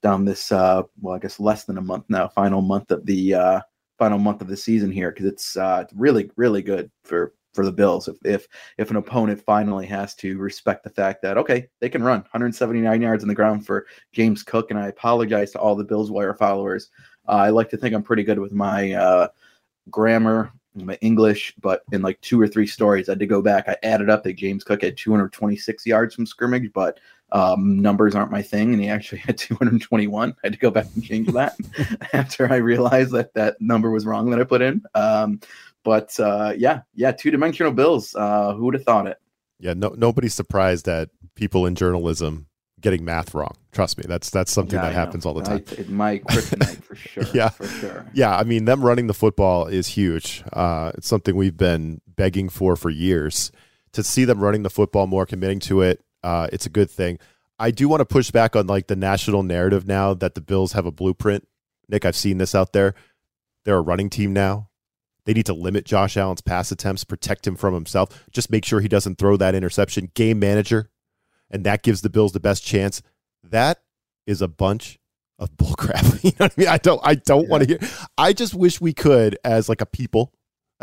down 0.00 0.24
this, 0.24 0.52
uh, 0.52 0.82
well, 1.00 1.16
I 1.16 1.18
guess 1.18 1.40
less 1.40 1.64
than 1.64 1.78
a 1.78 1.82
month 1.82 2.04
now, 2.08 2.28
final 2.28 2.60
month 2.60 2.92
of 2.92 3.04
the 3.04 3.34
uh, 3.34 3.60
final 3.98 4.18
month 4.18 4.40
of 4.40 4.48
the 4.48 4.56
season 4.56 4.90
here 4.90 5.10
because 5.10 5.26
it's 5.26 5.56
uh, 5.56 5.84
really 5.94 6.30
really 6.36 6.62
good 6.62 6.90
for 7.04 7.34
for 7.52 7.64
the 7.64 7.72
Bills 7.72 8.08
if 8.08 8.16
if 8.24 8.48
if 8.78 8.90
an 8.90 8.96
opponent 8.96 9.40
finally 9.40 9.86
has 9.86 10.14
to 10.16 10.36
respect 10.38 10.82
the 10.82 10.90
fact 10.90 11.22
that 11.22 11.38
okay 11.38 11.68
they 11.80 11.88
can 11.88 12.02
run 12.02 12.20
179 12.20 13.00
yards 13.00 13.22
on 13.22 13.28
the 13.28 13.34
ground 13.34 13.64
for 13.64 13.86
James 14.12 14.42
Cook 14.42 14.70
and 14.70 14.78
I 14.78 14.88
apologize 14.88 15.52
to 15.52 15.60
all 15.60 15.76
the 15.76 15.84
Bills 15.84 16.10
wire 16.10 16.34
followers. 16.34 16.90
Uh, 17.28 17.32
I 17.32 17.50
like 17.50 17.70
to 17.70 17.76
think 17.76 17.94
I'm 17.94 18.02
pretty 18.02 18.24
good 18.24 18.38
with 18.38 18.52
my 18.52 18.92
uh, 18.92 19.28
grammar, 19.90 20.52
my 20.74 20.98
English, 21.00 21.54
but 21.60 21.82
in 21.92 22.02
like 22.02 22.20
two 22.20 22.40
or 22.40 22.48
three 22.48 22.66
stories 22.66 23.08
I 23.08 23.12
had 23.12 23.20
to 23.20 23.26
go 23.26 23.40
back. 23.40 23.68
I 23.68 23.76
added 23.82 24.10
up 24.10 24.24
that 24.24 24.34
James 24.34 24.64
Cook 24.64 24.82
had 24.82 24.96
226 24.96 25.86
yards 25.86 26.14
from 26.14 26.26
scrimmage, 26.26 26.70
but 26.72 26.98
um, 27.34 27.80
numbers 27.80 28.14
aren't 28.14 28.30
my 28.30 28.42
thing, 28.42 28.72
and 28.72 28.80
he 28.80 28.88
actually 28.88 29.18
had 29.18 29.36
221. 29.38 30.30
I 30.30 30.34
had 30.42 30.52
to 30.52 30.58
go 30.58 30.70
back 30.70 30.86
and 30.94 31.04
change 31.04 31.28
that 31.32 31.56
after 32.12 32.50
I 32.50 32.56
realized 32.56 33.12
that 33.12 33.34
that 33.34 33.60
number 33.60 33.90
was 33.90 34.06
wrong 34.06 34.30
that 34.30 34.40
I 34.40 34.44
put 34.44 34.62
in. 34.62 34.82
Um, 34.94 35.40
but 35.82 36.18
uh, 36.18 36.54
yeah, 36.56 36.82
yeah, 36.94 37.12
two 37.12 37.30
dimensional 37.30 37.72
bills. 37.72 38.14
Uh, 38.14 38.54
who 38.54 38.64
would 38.66 38.74
have 38.74 38.84
thought 38.84 39.08
it? 39.08 39.18
Yeah, 39.58 39.74
no, 39.74 39.94
nobody's 39.96 40.34
surprised 40.34 40.86
that 40.86 41.10
people 41.34 41.66
in 41.66 41.74
journalism 41.74 42.46
getting 42.80 43.04
math 43.04 43.34
wrong. 43.34 43.56
Trust 43.72 43.98
me, 43.98 44.04
that's 44.06 44.30
that's 44.30 44.52
something 44.52 44.78
yeah, 44.78 44.86
that 44.88 44.94
happens 44.94 45.26
all 45.26 45.34
the 45.34 45.42
time. 45.42 45.64
I, 45.76 45.90
my 45.90 46.18
kryptonite 46.20 46.84
for 46.84 46.94
sure. 46.94 47.24
yeah, 47.34 47.48
for 47.48 47.66
sure. 47.66 48.06
Yeah, 48.14 48.36
I 48.36 48.44
mean, 48.44 48.64
them 48.64 48.84
running 48.84 49.08
the 49.08 49.14
football 49.14 49.66
is 49.66 49.88
huge. 49.88 50.44
Uh, 50.52 50.92
it's 50.94 51.08
something 51.08 51.34
we've 51.34 51.56
been 51.56 52.00
begging 52.06 52.48
for 52.48 52.76
for 52.76 52.90
years. 52.90 53.50
To 53.92 54.02
see 54.02 54.24
them 54.24 54.40
running 54.40 54.64
the 54.64 54.70
football 54.70 55.06
more, 55.06 55.24
committing 55.24 55.60
to 55.60 55.80
it, 55.80 56.00
uh, 56.24 56.48
it's 56.52 56.66
a 56.66 56.70
good 56.70 56.90
thing. 56.90 57.18
I 57.58 57.70
do 57.70 57.88
want 57.88 58.00
to 58.00 58.06
push 58.06 58.30
back 58.30 58.56
on 58.56 58.66
like 58.66 58.88
the 58.88 58.96
national 58.96 59.42
narrative 59.42 59.86
now 59.86 60.14
that 60.14 60.34
the 60.34 60.40
Bills 60.40 60.72
have 60.72 60.86
a 60.86 60.90
blueprint. 60.90 61.46
Nick, 61.88 62.04
I've 62.04 62.16
seen 62.16 62.38
this 62.38 62.54
out 62.54 62.72
there. 62.72 62.94
They're 63.64 63.76
a 63.76 63.82
running 63.82 64.10
team 64.10 64.32
now. 64.32 64.70
They 65.26 65.34
need 65.34 65.46
to 65.46 65.54
limit 65.54 65.84
Josh 65.84 66.16
Allen's 66.16 66.40
pass 66.40 66.72
attempts, 66.72 67.04
protect 67.04 67.46
him 67.46 67.56
from 67.56 67.72
himself. 67.74 68.24
Just 68.30 68.50
make 68.50 68.64
sure 68.64 68.80
he 68.80 68.88
doesn't 68.88 69.18
throw 69.18 69.36
that 69.36 69.54
interception. 69.54 70.10
Game 70.14 70.38
manager, 70.38 70.90
and 71.50 71.64
that 71.64 71.82
gives 71.82 72.02
the 72.02 72.10
Bills 72.10 72.32
the 72.32 72.40
best 72.40 72.64
chance. 72.64 73.02
That 73.42 73.82
is 74.26 74.42
a 74.42 74.48
bunch 74.48 74.98
of 75.38 75.56
bullcrap. 75.56 76.22
you 76.24 76.30
know 76.38 76.46
what 76.46 76.54
I 76.56 76.60
mean? 76.60 76.68
I 76.68 76.78
don't. 76.78 77.00
I 77.04 77.14
don't 77.14 77.44
yeah. 77.44 77.48
want 77.48 77.62
to 77.62 77.68
hear. 77.68 77.90
I 78.18 78.32
just 78.32 78.54
wish 78.54 78.80
we 78.80 78.92
could, 78.92 79.38
as 79.44 79.68
like 79.68 79.80
a 79.80 79.86
people, 79.86 80.32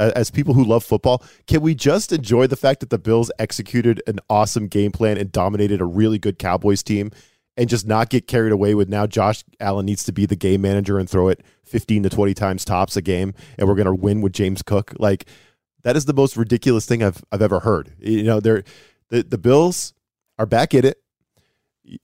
as 0.01 0.31
people 0.31 0.53
who 0.53 0.63
love 0.63 0.83
football, 0.83 1.23
can 1.47 1.61
we 1.61 1.75
just 1.75 2.11
enjoy 2.11 2.47
the 2.47 2.55
fact 2.55 2.79
that 2.79 2.89
the 2.89 2.97
Bills 2.97 3.31
executed 3.39 4.01
an 4.07 4.19
awesome 4.29 4.67
game 4.67 4.91
plan 4.91 5.17
and 5.17 5.31
dominated 5.31 5.81
a 5.81 5.85
really 5.85 6.17
good 6.17 6.39
Cowboys 6.39 6.83
team 6.83 7.11
and 7.57 7.69
just 7.69 7.85
not 7.85 8.09
get 8.09 8.27
carried 8.27 8.51
away 8.51 8.73
with 8.75 8.89
now 8.89 9.05
Josh 9.05 9.43
Allen 9.59 9.85
needs 9.85 10.03
to 10.05 10.11
be 10.11 10.25
the 10.25 10.35
game 10.35 10.61
manager 10.61 10.97
and 10.97 11.09
throw 11.09 11.27
it 11.27 11.43
15 11.65 12.03
to 12.03 12.09
20 12.09 12.33
times 12.33 12.65
tops 12.65 12.95
a 12.95 13.01
game 13.01 13.33
and 13.57 13.67
we're 13.67 13.75
going 13.75 13.85
to 13.85 13.93
win 13.93 14.21
with 14.21 14.33
James 14.33 14.61
Cook? 14.61 14.93
Like 14.97 15.25
that 15.83 15.95
is 15.95 16.05
the 16.05 16.13
most 16.13 16.37
ridiculous 16.37 16.85
thing 16.85 17.03
I've 17.03 17.23
I've 17.31 17.41
ever 17.41 17.59
heard. 17.59 17.93
You 17.99 18.23
know, 18.23 18.39
they're 18.39 18.63
the 19.09 19.23
the 19.23 19.37
Bills 19.37 19.93
are 20.39 20.45
back 20.45 20.73
in 20.73 20.85
it. 20.85 20.97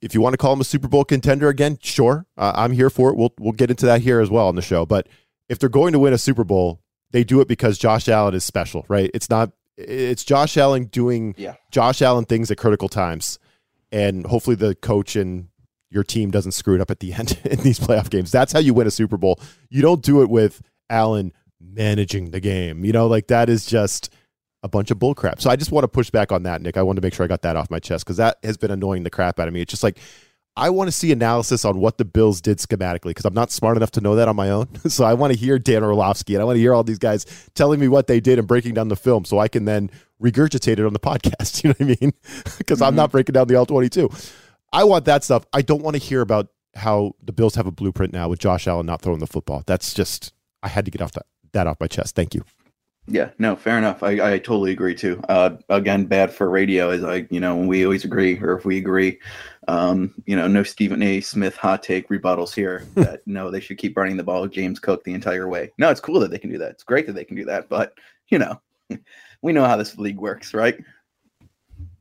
If 0.02 0.12
you 0.12 0.20
want 0.20 0.34
to 0.34 0.38
call 0.38 0.52
them 0.52 0.60
a 0.60 0.64
Super 0.64 0.88
Bowl 0.88 1.04
contender 1.04 1.48
again, 1.48 1.78
sure, 1.80 2.26
uh, 2.36 2.52
I'm 2.54 2.72
here 2.72 2.90
for 2.90 3.10
it. 3.10 3.16
We'll 3.16 3.32
we'll 3.38 3.52
get 3.52 3.70
into 3.70 3.86
that 3.86 4.02
here 4.02 4.20
as 4.20 4.30
well 4.30 4.48
on 4.48 4.54
the 4.54 4.62
show. 4.62 4.84
But 4.84 5.08
if 5.48 5.58
they're 5.58 5.68
going 5.68 5.92
to 5.92 5.98
win 5.98 6.12
a 6.12 6.18
Super 6.18 6.44
Bowl, 6.44 6.80
they 7.10 7.24
do 7.24 7.40
it 7.40 7.48
because 7.48 7.78
Josh 7.78 8.08
Allen 8.08 8.34
is 8.34 8.44
special, 8.44 8.84
right? 8.88 9.10
It's 9.14 9.30
not 9.30 9.52
it's 9.78 10.24
Josh 10.24 10.56
Allen 10.56 10.84
doing 10.84 11.34
yeah. 11.38 11.54
Josh 11.70 12.02
Allen 12.02 12.24
things 12.24 12.50
at 12.50 12.58
critical 12.58 12.88
times. 12.88 13.38
And 13.92 14.26
hopefully 14.26 14.56
the 14.56 14.74
coach 14.74 15.16
and 15.16 15.48
your 15.90 16.04
team 16.04 16.30
doesn't 16.30 16.52
screw 16.52 16.74
it 16.74 16.80
up 16.80 16.90
at 16.90 17.00
the 17.00 17.14
end 17.14 17.38
in 17.44 17.60
these 17.60 17.78
playoff 17.78 18.10
games. 18.10 18.30
That's 18.30 18.52
how 18.52 18.58
you 18.58 18.74
win 18.74 18.86
a 18.86 18.90
Super 18.90 19.16
Bowl. 19.16 19.40
You 19.70 19.80
don't 19.80 20.02
do 20.02 20.20
it 20.22 20.28
with 20.28 20.60
Allen 20.90 21.32
managing 21.60 22.32
the 22.32 22.40
game. 22.40 22.84
You 22.84 22.92
know, 22.92 23.06
like 23.06 23.28
that 23.28 23.48
is 23.48 23.64
just 23.64 24.12
a 24.62 24.68
bunch 24.68 24.90
of 24.90 24.98
bullcrap. 24.98 25.40
So 25.40 25.48
I 25.48 25.56
just 25.56 25.70
want 25.70 25.84
to 25.84 25.88
push 25.88 26.10
back 26.10 26.32
on 26.32 26.42
that, 26.42 26.60
Nick. 26.60 26.76
I 26.76 26.82
wanted 26.82 27.00
to 27.00 27.06
make 27.06 27.14
sure 27.14 27.24
I 27.24 27.28
got 27.28 27.42
that 27.42 27.56
off 27.56 27.70
my 27.70 27.78
chest 27.78 28.04
because 28.04 28.16
that 28.16 28.38
has 28.42 28.56
been 28.56 28.72
annoying 28.72 29.04
the 29.04 29.10
crap 29.10 29.38
out 29.38 29.46
of 29.46 29.54
me. 29.54 29.60
It's 29.60 29.70
just 29.70 29.84
like 29.84 29.98
I 30.58 30.70
want 30.70 30.88
to 30.88 30.92
see 30.92 31.12
analysis 31.12 31.64
on 31.64 31.78
what 31.78 31.98
the 31.98 32.04
Bills 32.04 32.40
did 32.40 32.58
schematically 32.58 33.10
because 33.10 33.24
I'm 33.24 33.34
not 33.34 33.52
smart 33.52 33.76
enough 33.76 33.92
to 33.92 34.00
know 34.00 34.16
that 34.16 34.26
on 34.26 34.34
my 34.34 34.50
own. 34.50 34.68
so 34.88 35.04
I 35.04 35.14
want 35.14 35.32
to 35.32 35.38
hear 35.38 35.56
Dan 35.58 35.84
Orlovsky 35.84 36.34
and 36.34 36.42
I 36.42 36.44
want 36.44 36.56
to 36.56 36.60
hear 36.60 36.74
all 36.74 36.82
these 36.82 36.98
guys 36.98 37.26
telling 37.54 37.78
me 37.78 37.86
what 37.86 38.08
they 38.08 38.18
did 38.18 38.40
and 38.40 38.48
breaking 38.48 38.74
down 38.74 38.88
the 38.88 38.96
film 38.96 39.24
so 39.24 39.38
I 39.38 39.46
can 39.46 39.66
then 39.66 39.88
regurgitate 40.20 40.78
it 40.78 40.84
on 40.84 40.92
the 40.92 40.98
podcast. 40.98 41.62
You 41.62 41.70
know 41.70 41.74
what 41.78 41.98
I 41.98 42.00
mean? 42.00 42.12
Because 42.58 42.78
mm-hmm. 42.78 42.88
I'm 42.88 42.96
not 42.96 43.12
breaking 43.12 43.34
down 43.34 43.46
the 43.46 43.54
All-22. 43.54 44.32
I 44.72 44.84
want 44.84 45.04
that 45.04 45.22
stuff. 45.22 45.46
I 45.52 45.62
don't 45.62 45.82
want 45.82 45.94
to 45.94 46.02
hear 46.02 46.20
about 46.20 46.48
how 46.74 47.14
the 47.22 47.32
Bills 47.32 47.54
have 47.54 47.66
a 47.66 47.70
blueprint 47.70 48.12
now 48.12 48.28
with 48.28 48.40
Josh 48.40 48.66
Allen 48.66 48.84
not 48.84 49.00
throwing 49.00 49.20
the 49.20 49.26
football. 49.26 49.62
That's 49.66 49.94
just 49.94 50.32
I 50.62 50.68
had 50.68 50.84
to 50.84 50.90
get 50.90 51.00
off 51.00 51.12
that, 51.12 51.26
that 51.52 51.66
off 51.66 51.78
my 51.80 51.86
chest. 51.86 52.16
Thank 52.16 52.34
you. 52.34 52.44
Yeah, 53.10 53.30
no, 53.38 53.56
fair 53.56 53.78
enough. 53.78 54.02
I, 54.02 54.34
I 54.34 54.38
totally 54.38 54.70
agree 54.70 54.94
too. 54.94 55.20
Uh, 55.30 55.56
again, 55.70 56.04
bad 56.04 56.30
for 56.30 56.50
radio 56.50 56.90
is 56.90 57.00
like, 57.00 57.26
you 57.30 57.40
know, 57.40 57.56
when 57.56 57.66
we 57.66 57.82
always 57.84 58.04
agree 58.04 58.38
or 58.38 58.58
if 58.58 58.66
we 58.66 58.76
agree, 58.76 59.18
um, 59.66 60.14
you 60.26 60.36
know, 60.36 60.46
no 60.46 60.62
Stephen 60.62 61.02
A. 61.02 61.22
Smith 61.22 61.56
hot 61.56 61.82
take 61.82 62.10
rebuttals 62.10 62.54
here 62.54 62.86
that 62.96 63.22
no, 63.26 63.50
they 63.50 63.60
should 63.60 63.78
keep 63.78 63.96
running 63.96 64.18
the 64.18 64.22
ball 64.22 64.42
with 64.42 64.52
James 64.52 64.78
Cook 64.78 65.04
the 65.04 65.14
entire 65.14 65.48
way. 65.48 65.72
No, 65.78 65.90
it's 65.90 66.00
cool 66.00 66.20
that 66.20 66.30
they 66.30 66.38
can 66.38 66.50
do 66.50 66.58
that. 66.58 66.72
It's 66.72 66.84
great 66.84 67.06
that 67.06 67.14
they 67.14 67.24
can 67.24 67.36
do 67.36 67.46
that. 67.46 67.70
But, 67.70 67.94
you 68.28 68.38
know, 68.38 68.60
we 69.42 69.54
know 69.54 69.64
how 69.64 69.78
this 69.78 69.96
league 69.96 70.18
works, 70.18 70.52
right? 70.52 70.78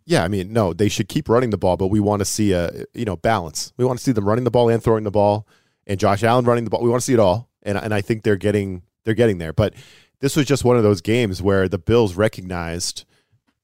Yeah, 0.05 0.23
I 0.23 0.27
mean, 0.27 0.51
no, 0.51 0.73
they 0.73 0.89
should 0.89 1.07
keep 1.07 1.29
running 1.29 1.51
the 1.51 1.57
ball, 1.57 1.77
but 1.77 1.87
we 1.87 1.99
want 1.99 2.19
to 2.19 2.25
see 2.25 2.53
a 2.53 2.85
you 2.93 3.03
know 3.03 3.17
balance. 3.17 3.73
We 3.75 3.83
want 3.83 3.99
to 3.99 4.03
see 4.05 4.13
them 4.13 4.23
running 4.23 4.45
the 4.45 4.51
ball 4.51 4.69
and 4.69 4.81
throwing 4.81 5.03
the 5.03 5.11
ball, 5.11 5.45
and 5.85 5.99
Josh 5.99 6.23
Allen 6.23 6.45
running 6.45 6.63
the 6.63 6.69
ball. 6.69 6.81
We 6.81 6.89
want 6.89 7.01
to 7.01 7.05
see 7.05 7.13
it 7.13 7.19
all, 7.19 7.49
and 7.63 7.77
and 7.77 7.93
I 7.93 7.99
think 7.99 8.23
they're 8.23 8.37
getting 8.37 8.83
they're 9.03 9.15
getting 9.15 9.37
there. 9.37 9.51
But 9.51 9.73
this 10.21 10.35
was 10.35 10.45
just 10.45 10.63
one 10.63 10.77
of 10.77 10.83
those 10.83 11.01
games 11.01 11.41
where 11.41 11.67
the 11.67 11.77
Bills 11.77 12.15
recognized 12.15 13.05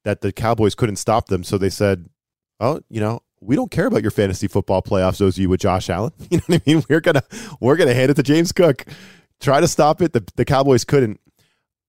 that 0.03 0.21
the 0.21 0.31
Cowboys 0.31 0.75
couldn't 0.75 0.97
stop 0.97 1.27
them, 1.27 1.43
so 1.43 1.57
they 1.57 1.69
said, 1.69 2.09
"Oh, 2.59 2.81
you 2.89 2.99
know, 2.99 3.21
we 3.41 3.55
don't 3.55 3.71
care 3.71 3.87
about 3.87 4.01
your 4.01 4.11
fantasy 4.11 4.47
football 4.47 4.81
playoffs, 4.81 5.17
those 5.17 5.37
of 5.37 5.41
you 5.41 5.49
with 5.49 5.61
Josh 5.61 5.89
Allen. 5.89 6.11
You 6.29 6.37
know 6.37 6.43
what 6.47 6.61
I 6.65 6.71
mean? 6.71 6.83
We're 6.89 7.01
gonna 7.01 7.23
we're 7.59 7.75
gonna 7.75 7.93
hand 7.93 8.11
it 8.11 8.15
to 8.15 8.23
James 8.23 8.51
Cook. 8.51 8.85
Try 9.39 9.59
to 9.61 9.67
stop 9.67 10.01
it. 10.01 10.13
The 10.13 10.23
the 10.35 10.45
Cowboys 10.45 10.83
couldn't. 10.83 11.19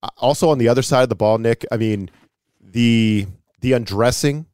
Uh, 0.03 0.09
also 0.17 0.49
on 0.49 0.57
the 0.57 0.67
other 0.67 0.81
side 0.81 1.03
of 1.03 1.09
the 1.09 1.15
ball, 1.15 1.37
Nick. 1.37 1.65
I 1.71 1.77
mean, 1.77 2.09
the 2.61 3.27
the 3.61 3.73
undressing 3.73 4.45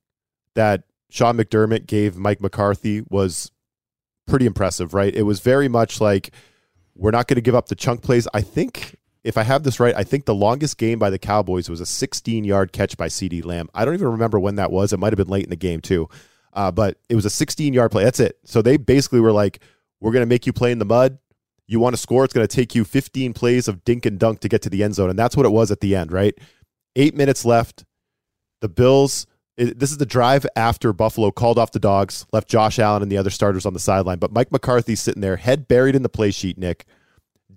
that 0.55 0.83
Sean 1.09 1.37
McDermott 1.37 1.87
gave 1.87 2.15
Mike 2.15 2.41
McCarthy 2.41 3.03
was 3.09 3.51
pretty 4.27 4.45
impressive, 4.45 4.93
right? 4.93 5.13
It 5.13 5.23
was 5.23 5.39
very 5.39 5.67
much 5.67 5.99
like 5.99 6.31
we're 6.95 7.11
not 7.11 7.27
going 7.27 7.35
to 7.35 7.41
give 7.41 7.55
up 7.55 7.67
the 7.67 7.75
chunk 7.75 8.01
plays. 8.01 8.27
I 8.33 8.41
think 8.41 8.95
if 9.23 9.37
I 9.37 9.43
have 9.43 9.63
this 9.63 9.79
right, 9.79 9.95
I 9.95 10.03
think 10.03 10.25
the 10.25 10.35
longest 10.35 10.77
game 10.77 10.97
by 10.97 11.09
the 11.09 11.19
Cowboys 11.19 11.69
was 11.69 11.81
a 11.81 11.85
16 11.85 12.43
yard 12.43 12.71
catch 12.71 12.97
by 12.97 13.07
CeeDee 13.07 13.45
Lamb. 13.45 13.69
I 13.73 13.85
don't 13.85 13.93
even 13.93 14.09
remember 14.09 14.39
when 14.39 14.55
that 14.55 14.71
was. 14.71 14.93
It 14.93 14.99
might 14.99 15.13
have 15.13 15.17
been 15.17 15.27
late 15.27 15.43
in 15.43 15.49
the 15.49 15.55
game 15.55 15.81
too. 15.81 16.09
Uh, 16.53 16.71
but 16.71 16.97
it 17.07 17.15
was 17.15 17.25
a 17.25 17.29
16 17.29 17.73
yard 17.73 17.91
play. 17.91 18.03
That's 18.03 18.19
it. 18.19 18.37
So 18.45 18.61
they 18.61 18.77
basically 18.77 19.19
were 19.19 19.31
like, 19.31 19.59
we're 19.99 20.11
going 20.11 20.23
to 20.23 20.29
make 20.29 20.45
you 20.45 20.53
play 20.53 20.71
in 20.71 20.79
the 20.79 20.85
mud. 20.85 21.17
You 21.67 21.79
want 21.79 21.95
to 21.95 22.01
score, 22.01 22.25
it's 22.25 22.33
going 22.33 22.45
to 22.45 22.53
take 22.53 22.75
you 22.75 22.83
15 22.83 23.33
plays 23.33 23.67
of 23.67 23.85
dink 23.85 24.05
and 24.05 24.19
dunk 24.19 24.41
to 24.41 24.49
get 24.49 24.61
to 24.63 24.69
the 24.69 24.83
end 24.83 24.95
zone. 24.95 25.09
And 25.09 25.17
that's 25.17 25.37
what 25.37 25.45
it 25.45 25.51
was 25.51 25.71
at 25.71 25.79
the 25.79 25.95
end, 25.95 26.11
right? 26.11 26.37
Eight 26.95 27.15
minutes 27.15 27.45
left. 27.45 27.85
The 28.59 28.67
Bills, 28.67 29.25
it, 29.55 29.79
this 29.79 29.91
is 29.91 29.97
the 29.97 30.05
drive 30.05 30.45
after 30.55 30.91
Buffalo 30.91 31.31
called 31.31 31.57
off 31.57 31.71
the 31.71 31.79
dogs, 31.79 32.25
left 32.33 32.49
Josh 32.49 32.77
Allen 32.77 33.01
and 33.01 33.11
the 33.11 33.17
other 33.17 33.29
starters 33.29 33.65
on 33.65 33.73
the 33.73 33.79
sideline. 33.79 34.19
But 34.19 34.33
Mike 34.33 34.51
McCarthy's 34.51 34.99
sitting 34.99 35.21
there, 35.21 35.37
head 35.37 35.67
buried 35.67 35.95
in 35.95 36.03
the 36.03 36.09
play 36.09 36.31
sheet, 36.31 36.57
Nick. 36.57 36.85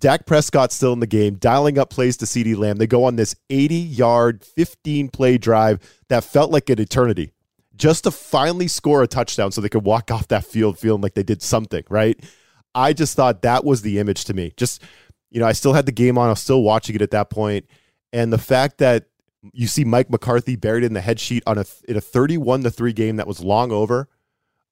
Dak 0.05 0.27
Prescott 0.27 0.71
still 0.71 0.93
in 0.93 0.99
the 0.99 1.07
game, 1.07 1.33
dialing 1.33 1.79
up 1.79 1.89
plays 1.89 2.15
to 2.17 2.25
CeeDee 2.25 2.55
Lamb. 2.55 2.77
They 2.77 2.85
go 2.85 3.05
on 3.05 3.15
this 3.15 3.35
80 3.49 3.73
yard, 3.73 4.45
15 4.45 5.09
play 5.09 5.39
drive 5.39 5.79
that 6.09 6.23
felt 6.23 6.51
like 6.51 6.69
an 6.69 6.79
eternity 6.79 7.31
just 7.75 8.03
to 8.03 8.11
finally 8.11 8.67
score 8.67 9.01
a 9.01 9.07
touchdown 9.07 9.51
so 9.51 9.61
they 9.61 9.67
could 9.67 9.83
walk 9.83 10.11
off 10.11 10.27
that 10.27 10.45
field 10.45 10.77
feeling 10.77 11.01
like 11.01 11.15
they 11.15 11.23
did 11.23 11.41
something, 11.41 11.83
right? 11.89 12.23
I 12.75 12.93
just 12.93 13.15
thought 13.15 13.41
that 13.41 13.65
was 13.65 13.81
the 13.81 13.97
image 13.97 14.25
to 14.25 14.35
me. 14.35 14.53
Just, 14.57 14.83
you 15.31 15.39
know, 15.39 15.47
I 15.47 15.53
still 15.53 15.73
had 15.73 15.87
the 15.87 15.91
game 15.91 16.19
on, 16.19 16.27
I 16.27 16.29
was 16.29 16.39
still 16.39 16.61
watching 16.61 16.93
it 16.93 17.01
at 17.01 17.09
that 17.09 17.31
point, 17.31 17.65
And 18.13 18.31
the 18.31 18.37
fact 18.37 18.77
that 18.77 19.05
you 19.53 19.65
see 19.65 19.85
Mike 19.85 20.11
McCarthy 20.11 20.55
buried 20.55 20.83
in 20.83 20.93
the 20.93 21.01
head 21.01 21.19
sheet 21.19 21.41
on 21.47 21.57
a 21.57 21.65
in 21.87 21.97
a 21.97 22.01
31 22.01 22.61
to 22.61 22.69
3 22.69 22.93
game 22.93 23.15
that 23.15 23.25
was 23.25 23.43
long 23.43 23.71
over, 23.71 24.07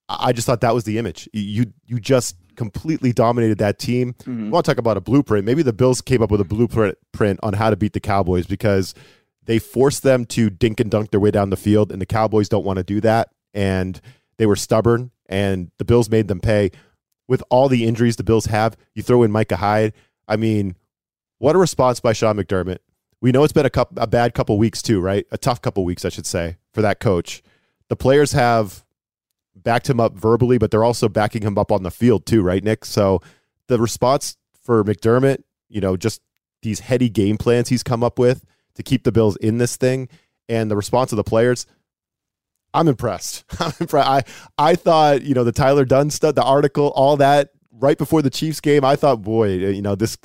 I 0.08 0.32
just 0.32 0.46
thought 0.46 0.62
that 0.62 0.76
was 0.76 0.84
the 0.84 1.00
image. 1.00 1.28
You 1.34 1.74
you 1.88 2.00
just 2.00 2.36
completely 2.56 3.14
dominated 3.14 3.58
that 3.60 3.80
team. 3.80 4.14
Mm-hmm. 4.14 4.50
want 4.50 4.66
to 4.66 4.72
talk 4.72 4.78
about 4.78 4.98
a 4.98 5.02
blueprint. 5.02 5.46
Maybe 5.46 5.64
the 5.64 5.74
Bills 5.74 6.02
came 6.02 6.22
up 6.22 6.32
with 6.32 6.42
a 6.42 6.46
blueprint 6.46 6.98
on 7.44 7.54
how 7.54 7.70
to 7.70 7.76
beat 7.76 7.94
the 7.94 8.00
Cowboys 8.00 8.46
because 8.46 8.94
they 9.46 9.60
forced 9.60 10.04
them 10.04 10.26
to 10.28 10.50
dink 10.50 10.80
and 10.80 10.90
dunk 10.90 11.12
their 11.12 11.20
way 11.20 11.32
down 11.32 11.50
the 11.50 11.58
field, 11.58 11.92
and 11.92 12.02
the 12.02 12.06
Cowboys 12.06 12.50
don't 12.50 12.66
want 12.66 12.78
to 12.78 12.84
do 12.84 13.02
that. 13.02 13.30
And 13.54 14.00
they 14.38 14.46
were 14.46 14.56
stubborn, 14.56 15.12
and 15.28 15.72
the 15.78 15.86
Bills 15.86 16.10
made 16.10 16.28
them 16.28 16.40
pay. 16.40 16.72
With 17.28 17.44
all 17.50 17.70
the 17.70 17.86
injuries 17.86 18.16
the 18.16 18.24
Bills 18.24 18.46
have, 18.46 18.76
you 18.96 19.04
throw 19.04 19.24
in 19.24 19.32
Micah 19.32 19.58
Hyde. 19.58 19.94
I 20.28 20.36
mean, 20.36 20.76
what 21.38 21.56
a 21.56 21.60
response 21.60 22.00
by 22.00 22.14
Sean 22.14 22.38
McDermott. 22.38 22.80
We 23.22 23.32
know 23.32 23.44
it's 23.44 23.54
been 23.54 23.66
a, 23.66 23.70
couple, 23.70 24.02
a 24.02 24.08
bad 24.08 24.34
couple 24.34 24.58
weeks 24.58 24.82
too, 24.82 25.00
right? 25.00 25.26
A 25.32 25.38
tough 25.38 25.62
couple 25.62 25.86
weeks, 25.86 26.04
I 26.04 26.10
should 26.10 26.26
say, 26.26 26.58
for 26.74 26.82
that 26.82 27.00
coach. 27.00 27.42
The 27.88 27.96
players 27.96 28.34
have 28.34 28.84
backed 29.64 29.90
him 29.90 30.00
up 30.00 30.14
verbally, 30.14 30.58
but 30.58 30.72
they're 30.72 30.84
also 30.84 31.10
backing 31.10 31.42
him 31.42 31.58
up 31.58 31.72
on 31.72 31.84
the 31.84 31.92
field 31.92 32.26
too, 32.26 32.42
right, 32.42 32.64
Nick? 32.64 32.86
So 32.86 33.22
the 33.68 33.80
response 33.80 34.38
for 34.62 34.84
McDermott, 34.84 35.44
you 35.70 35.82
know, 35.82 35.98
just 35.98 36.22
these 36.62 36.82
heady 36.82 37.10
game 37.10 37.38
plans 37.38 37.70
he's 37.70 37.84
come 37.84 38.04
up 38.04 38.18
with 38.18 38.46
to 38.76 38.84
keep 38.84 39.04
the 39.04 39.12
Bills 39.12 39.36
in 39.38 39.58
this 39.58 39.76
thing. 39.76 40.10
And 40.50 40.70
the 40.70 40.76
response 40.76 41.12
of 41.12 41.18
the 41.18 41.24
players, 41.24 41.66
I'm 42.74 42.88
impressed. 42.88 43.46
I'm 43.60 43.74
impressed. 43.80 44.10
I 44.10 44.24
I 44.58 44.76
thought 44.76 45.22
you 45.22 45.34
know 45.34 45.44
the 45.44 45.52
Tyler 45.52 45.86
Dunne 45.86 46.10
stuff, 46.10 46.36
the 46.36 46.44
article, 46.44 46.88
all 46.96 47.18
that 47.18 47.52
right 47.72 47.98
before 47.98 48.22
the 48.22 48.30
Chiefs 48.30 48.60
game. 48.60 48.84
I 48.84 48.96
thought, 48.96 49.22
boy, 49.22 49.50
eh, 49.50 49.70
you 49.70 49.82
know 49.82 49.96
this 49.96 50.18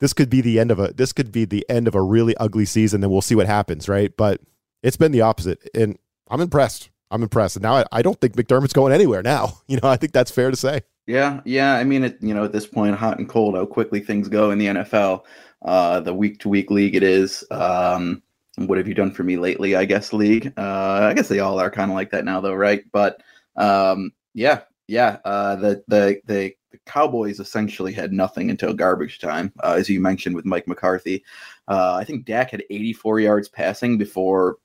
this 0.00 0.12
could 0.12 0.30
be 0.30 0.40
the 0.40 0.58
end 0.58 0.70
of 0.70 0.78
a 0.78 0.92
this 0.92 1.12
could 1.12 1.30
be 1.30 1.44
the 1.44 1.64
end 1.68 1.86
of 1.86 1.94
a 1.94 2.02
really 2.02 2.36
ugly 2.38 2.64
season. 2.64 3.00
Then 3.00 3.10
we'll 3.10 3.22
see 3.22 3.34
what 3.34 3.46
happens, 3.46 3.88
right? 3.88 4.14
But 4.16 4.40
it's 4.82 4.96
been 4.96 5.12
the 5.12 5.20
opposite, 5.20 5.68
and 5.74 5.98
I'm 6.28 6.40
impressed. 6.40 6.90
I'm 7.10 7.22
impressed. 7.22 7.56
And 7.56 7.62
now 7.62 7.76
I, 7.76 7.84
I 7.92 8.02
don't 8.02 8.20
think 8.20 8.34
McDermott's 8.34 8.72
going 8.72 8.92
anywhere. 8.92 9.22
Now, 9.22 9.58
you 9.68 9.78
know, 9.82 9.88
I 9.88 9.96
think 9.96 10.12
that's 10.12 10.30
fair 10.30 10.50
to 10.50 10.56
say. 10.56 10.82
Yeah, 11.06 11.40
yeah. 11.44 11.74
I 11.74 11.84
mean, 11.84 12.04
it, 12.04 12.16
you 12.20 12.32
know, 12.32 12.44
at 12.44 12.52
this 12.52 12.66
point, 12.66 12.96
hot 12.96 13.18
and 13.18 13.28
cold, 13.28 13.56
how 13.56 13.66
quickly 13.66 14.00
things 14.00 14.28
go 14.28 14.50
in 14.50 14.58
the 14.58 14.66
NFL 14.66 15.24
uh, 15.62 16.00
the 16.00 16.14
week 16.14 16.40
to 16.40 16.48
week 16.48 16.70
league 16.70 16.94
it 16.94 17.02
is. 17.02 17.44
Um, 17.50 18.22
what 18.56 18.78
have 18.78 18.88
you 18.88 18.94
done 18.94 19.10
for 19.10 19.24
me 19.24 19.36
lately? 19.36 19.74
I 19.74 19.84
guess 19.84 20.12
league. 20.12 20.52
Uh, 20.56 21.08
I 21.10 21.14
guess 21.14 21.28
they 21.28 21.40
all 21.40 21.58
are 21.58 21.70
kind 21.70 21.90
of 21.90 21.94
like 21.94 22.10
that 22.10 22.24
now, 22.24 22.40
though, 22.40 22.54
right? 22.54 22.84
But 22.92 23.22
um, 23.56 24.12
yeah, 24.32 24.60
yeah. 24.86 25.18
Uh, 25.24 25.56
the 25.56 25.84
the 25.88 26.20
the 26.26 26.54
the 26.70 26.78
Cowboys 26.86 27.40
essentially 27.40 27.92
had 27.92 28.12
nothing 28.12 28.50
until 28.50 28.72
garbage 28.74 29.18
time, 29.18 29.52
uh, 29.62 29.74
as 29.76 29.88
you 29.88 30.00
mentioned 30.00 30.36
with 30.36 30.44
Mike 30.44 30.68
McCarthy. 30.68 31.24
Uh, 31.68 31.94
I 31.94 32.04
think 32.04 32.26
Dak 32.26 32.50
had 32.50 32.64
84 32.70 33.20
yards 33.20 33.48
passing 33.48 33.96
before. 33.98 34.56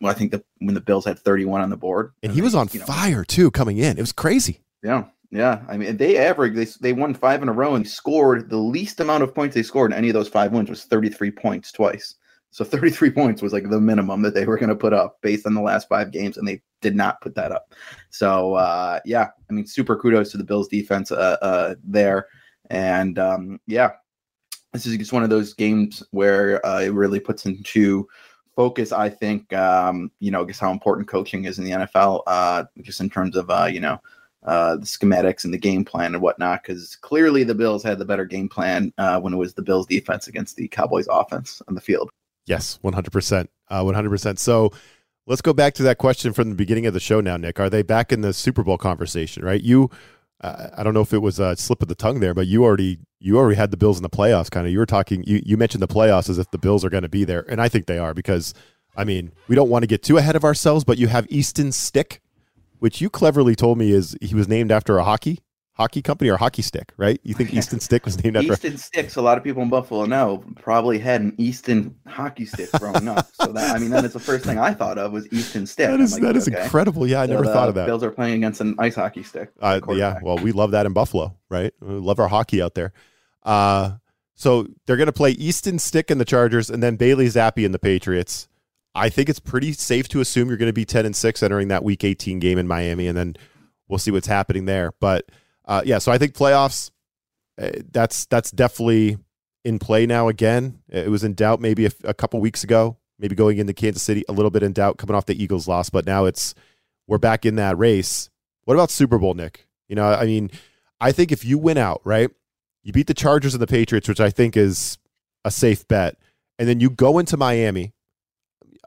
Well, 0.00 0.10
I 0.10 0.14
think 0.14 0.30
the 0.30 0.44
when 0.58 0.74
the 0.74 0.80
Bills 0.80 1.04
had 1.04 1.18
31 1.18 1.60
on 1.60 1.70
the 1.70 1.76
board, 1.76 2.12
and 2.22 2.32
he 2.32 2.42
was 2.42 2.54
on 2.54 2.68
you 2.72 2.80
know, 2.80 2.86
fire 2.86 3.24
too 3.24 3.50
coming 3.50 3.78
in. 3.78 3.98
It 3.98 4.02
was 4.02 4.12
crazy. 4.12 4.60
Yeah, 4.82 5.04
yeah, 5.30 5.62
I 5.68 5.76
mean, 5.76 5.96
they 5.96 6.16
averaged 6.18 6.56
they 6.56 6.66
they 6.80 6.92
won 6.92 7.14
five 7.14 7.42
in 7.42 7.48
a 7.48 7.52
row 7.52 7.74
and 7.74 7.86
scored 7.86 8.48
the 8.48 8.58
least 8.58 9.00
amount 9.00 9.22
of 9.22 9.34
points 9.34 9.54
they 9.54 9.62
scored 9.62 9.92
in 9.92 9.98
any 9.98 10.08
of 10.08 10.14
those 10.14 10.28
five 10.28 10.52
wins 10.52 10.70
was 10.70 10.84
33 10.84 11.30
points 11.32 11.72
twice. 11.72 12.14
So 12.50 12.64
33 12.64 13.10
points 13.10 13.42
was 13.42 13.52
like 13.52 13.68
the 13.68 13.80
minimum 13.80 14.22
that 14.22 14.34
they 14.34 14.46
were 14.46 14.56
going 14.56 14.68
to 14.68 14.76
put 14.76 14.92
up 14.92 15.20
based 15.20 15.46
on 15.46 15.54
the 15.54 15.60
last 15.60 15.88
five 15.88 16.12
games, 16.12 16.36
and 16.36 16.46
they 16.46 16.62
did 16.80 16.94
not 16.94 17.20
put 17.20 17.34
that 17.34 17.52
up. 17.52 17.74
So 18.10 18.54
uh, 18.54 19.00
yeah, 19.04 19.28
I 19.50 19.52
mean, 19.52 19.66
super 19.66 19.96
kudos 19.96 20.30
to 20.32 20.38
the 20.38 20.44
Bills 20.44 20.68
defense 20.68 21.10
uh, 21.10 21.36
uh, 21.42 21.74
there, 21.82 22.28
and 22.70 23.18
um, 23.18 23.60
yeah, 23.66 23.90
this 24.72 24.86
is 24.86 24.96
just 24.96 25.12
one 25.12 25.24
of 25.24 25.30
those 25.30 25.54
games 25.54 26.02
where 26.12 26.64
uh, 26.64 26.80
it 26.80 26.92
really 26.92 27.20
puts 27.20 27.46
into 27.46 28.06
focus. 28.56 28.90
I 28.90 29.08
think 29.08 29.52
um, 29.52 30.10
you 30.18 30.30
know 30.32 30.44
guess 30.44 30.58
how 30.58 30.72
important 30.72 31.06
coaching 31.06 31.44
is 31.44 31.58
in 31.58 31.64
the 31.64 31.70
NFL, 31.70 32.22
uh, 32.26 32.64
just 32.82 33.00
in 33.00 33.08
terms 33.08 33.36
of 33.36 33.48
uh, 33.50 33.68
you 33.70 33.80
know 33.80 34.00
uh, 34.44 34.76
the 34.76 34.86
schematics 34.86 35.44
and 35.44 35.54
the 35.54 35.58
game 35.58 35.84
plan 35.84 36.14
and 36.14 36.22
whatnot, 36.22 36.62
because 36.62 36.96
clearly 36.96 37.44
the 37.44 37.54
Bills 37.54 37.82
had 37.82 37.98
the 37.98 38.04
better 38.04 38.24
game 38.24 38.48
plan 38.48 38.92
uh, 38.98 39.20
when 39.20 39.32
it 39.32 39.36
was 39.36 39.54
the 39.54 39.62
Bills 39.62 39.86
defense 39.86 40.26
against 40.26 40.56
the 40.56 40.66
Cowboys 40.68 41.06
offense 41.10 41.60
on 41.68 41.74
the 41.74 41.80
field. 41.80 42.10
Yes, 42.46 42.78
100%. 42.84 43.48
Uh, 43.68 43.82
100%. 43.82 44.38
So 44.38 44.70
let's 45.26 45.42
go 45.42 45.52
back 45.52 45.74
to 45.74 45.82
that 45.82 45.98
question 45.98 46.32
from 46.32 46.48
the 46.48 46.54
beginning 46.54 46.86
of 46.86 46.94
the 46.94 47.00
show 47.00 47.20
now, 47.20 47.36
Nick. 47.36 47.58
Are 47.58 47.68
they 47.68 47.82
back 47.82 48.12
in 48.12 48.20
the 48.20 48.32
Super 48.32 48.62
Bowl 48.62 48.78
conversation, 48.78 49.44
right? 49.44 49.60
You, 49.60 49.90
I 50.40 50.82
don't 50.82 50.94
know 50.94 51.00
if 51.00 51.12
it 51.12 51.22
was 51.22 51.38
a 51.38 51.56
slip 51.56 51.80
of 51.82 51.88
the 51.88 51.94
tongue 51.94 52.20
there, 52.20 52.34
but 52.34 52.46
you 52.46 52.62
already 52.64 52.98
you 53.18 53.38
already 53.38 53.56
had 53.56 53.70
the 53.70 53.76
Bills 53.76 53.96
in 53.96 54.02
the 54.02 54.10
playoffs. 54.10 54.50
Kind 54.50 54.66
of, 54.66 54.72
you 54.72 54.78
were 54.78 54.86
talking. 54.86 55.24
You 55.24 55.42
you 55.44 55.56
mentioned 55.56 55.82
the 55.82 55.88
playoffs 55.88 56.28
as 56.28 56.38
if 56.38 56.50
the 56.50 56.58
Bills 56.58 56.84
are 56.84 56.90
going 56.90 57.04
to 57.04 57.08
be 57.08 57.24
there, 57.24 57.44
and 57.48 57.60
I 57.60 57.68
think 57.68 57.86
they 57.86 57.98
are 57.98 58.12
because, 58.12 58.52
I 58.96 59.04
mean, 59.04 59.32
we 59.48 59.56
don't 59.56 59.70
want 59.70 59.82
to 59.82 59.86
get 59.86 60.02
too 60.02 60.18
ahead 60.18 60.36
of 60.36 60.44
ourselves, 60.44 60.84
but 60.84 60.98
you 60.98 61.08
have 61.08 61.26
Easton 61.30 61.72
Stick 61.72 62.20
which 62.78 63.00
you 63.00 63.10
cleverly 63.10 63.54
told 63.54 63.78
me 63.78 63.90
is 63.90 64.16
he 64.20 64.34
was 64.34 64.48
named 64.48 64.70
after 64.70 64.98
a 64.98 65.04
hockey 65.04 65.40
hockey 65.76 66.00
company 66.00 66.30
or 66.30 66.38
hockey 66.38 66.62
stick, 66.62 66.92
right? 66.96 67.20
You 67.22 67.34
think 67.34 67.52
Easton 67.52 67.80
Stick 67.80 68.04
was 68.06 68.22
named 68.24 68.36
after 68.36 68.54
Easton 68.54 68.78
Sticks? 68.78 69.16
A 69.16 69.22
lot 69.22 69.36
of 69.36 69.44
people 69.44 69.62
in 69.62 69.68
Buffalo 69.68 70.06
know 70.06 70.42
probably 70.56 70.98
had 70.98 71.20
an 71.20 71.34
Easton 71.38 71.94
hockey 72.06 72.46
stick 72.46 72.70
growing 72.72 73.08
up. 73.08 73.28
So 73.34 73.52
that 73.52 73.76
I 73.76 73.78
mean, 73.78 73.90
that 73.90 74.04
is 74.04 74.14
the 74.14 74.20
first 74.20 74.44
thing 74.44 74.58
I 74.58 74.72
thought 74.72 74.98
of 74.98 75.12
was 75.12 75.30
Easton 75.32 75.66
Stick. 75.66 75.88
That 75.88 76.00
is 76.00 76.14
like, 76.14 76.22
that 76.22 76.36
is 76.36 76.48
okay. 76.48 76.62
incredible. 76.62 77.06
Yeah, 77.06 77.20
I 77.20 77.26
so 77.26 77.34
never 77.34 77.44
thought 77.44 77.68
of 77.68 77.74
that. 77.74 77.86
Bills 77.86 78.02
are 78.02 78.10
playing 78.10 78.34
against 78.34 78.60
an 78.60 78.74
ice 78.78 78.94
hockey 78.94 79.22
stick. 79.22 79.50
Uh, 79.60 79.80
yeah, 79.90 80.18
well, 80.22 80.38
we 80.38 80.52
love 80.52 80.70
that 80.70 80.86
in 80.86 80.92
Buffalo, 80.92 81.36
right? 81.50 81.72
We 81.80 81.94
love 81.94 82.18
our 82.18 82.28
hockey 82.28 82.62
out 82.62 82.74
there. 82.74 82.92
Uh, 83.42 83.96
so 84.34 84.66
they're 84.86 84.96
going 84.96 85.06
to 85.06 85.12
play 85.12 85.30
Easton 85.32 85.78
Stick 85.78 86.10
in 86.10 86.18
the 86.18 86.24
Chargers, 86.24 86.70
and 86.70 86.82
then 86.82 86.96
Bailey 86.96 87.26
Zappe 87.26 87.64
in 87.64 87.72
the 87.72 87.78
Patriots. 87.78 88.48
I 88.94 89.10
think 89.10 89.28
it's 89.28 89.40
pretty 89.40 89.72
safe 89.72 90.08
to 90.08 90.20
assume 90.20 90.48
you're 90.48 90.56
going 90.56 90.70
to 90.70 90.74
be 90.74 90.86
10 90.86 91.04
and 91.04 91.14
6 91.14 91.42
entering 91.42 91.68
that 91.68 91.84
week 91.84 92.02
18 92.02 92.38
game 92.38 92.58
in 92.58 92.66
Miami, 92.66 93.08
and 93.08 93.16
then 93.16 93.36
we'll 93.88 93.98
see 93.98 94.10
what's 94.10 94.26
happening 94.26 94.64
there. 94.64 94.92
But 95.00 95.30
uh, 95.66 95.82
yeah, 95.84 95.98
so 95.98 96.12
I 96.12 96.18
think 96.18 96.34
playoffs, 96.34 96.90
uh, 97.60 97.70
that's 97.90 98.26
that's 98.26 98.50
definitely 98.50 99.18
in 99.64 99.78
play 99.78 100.06
now 100.06 100.28
again. 100.28 100.80
It 100.88 101.10
was 101.10 101.24
in 101.24 101.34
doubt 101.34 101.60
maybe 101.60 101.86
a, 101.86 101.90
a 102.04 102.14
couple 102.14 102.40
weeks 102.40 102.62
ago, 102.62 102.96
maybe 103.18 103.34
going 103.34 103.58
into 103.58 103.72
Kansas 103.72 104.02
City, 104.02 104.24
a 104.28 104.32
little 104.32 104.50
bit 104.50 104.62
in 104.62 104.72
doubt 104.72 104.98
coming 104.98 105.16
off 105.16 105.26
the 105.26 105.42
Eagles 105.42 105.66
loss, 105.66 105.90
but 105.90 106.06
now 106.06 106.24
it's 106.24 106.54
we're 107.06 107.18
back 107.18 107.44
in 107.44 107.56
that 107.56 107.78
race. 107.78 108.30
What 108.64 108.74
about 108.74 108.90
Super 108.90 109.18
Bowl, 109.18 109.34
Nick? 109.34 109.66
You 109.88 109.96
know, 109.96 110.06
I 110.06 110.24
mean, 110.24 110.50
I 111.00 111.12
think 111.12 111.32
if 111.32 111.44
you 111.44 111.58
win 111.58 111.78
out, 111.78 112.00
right, 112.04 112.30
you 112.82 112.92
beat 112.92 113.06
the 113.06 113.14
Chargers 113.14 113.54
and 113.54 113.62
the 113.62 113.66
Patriots, 113.66 114.08
which 114.08 114.20
I 114.20 114.30
think 114.30 114.56
is 114.56 114.98
a 115.44 115.50
safe 115.50 115.86
bet, 115.88 116.16
and 116.58 116.68
then 116.68 116.80
you 116.80 116.90
go 116.90 117.18
into 117.18 117.36
Miami 117.36 117.92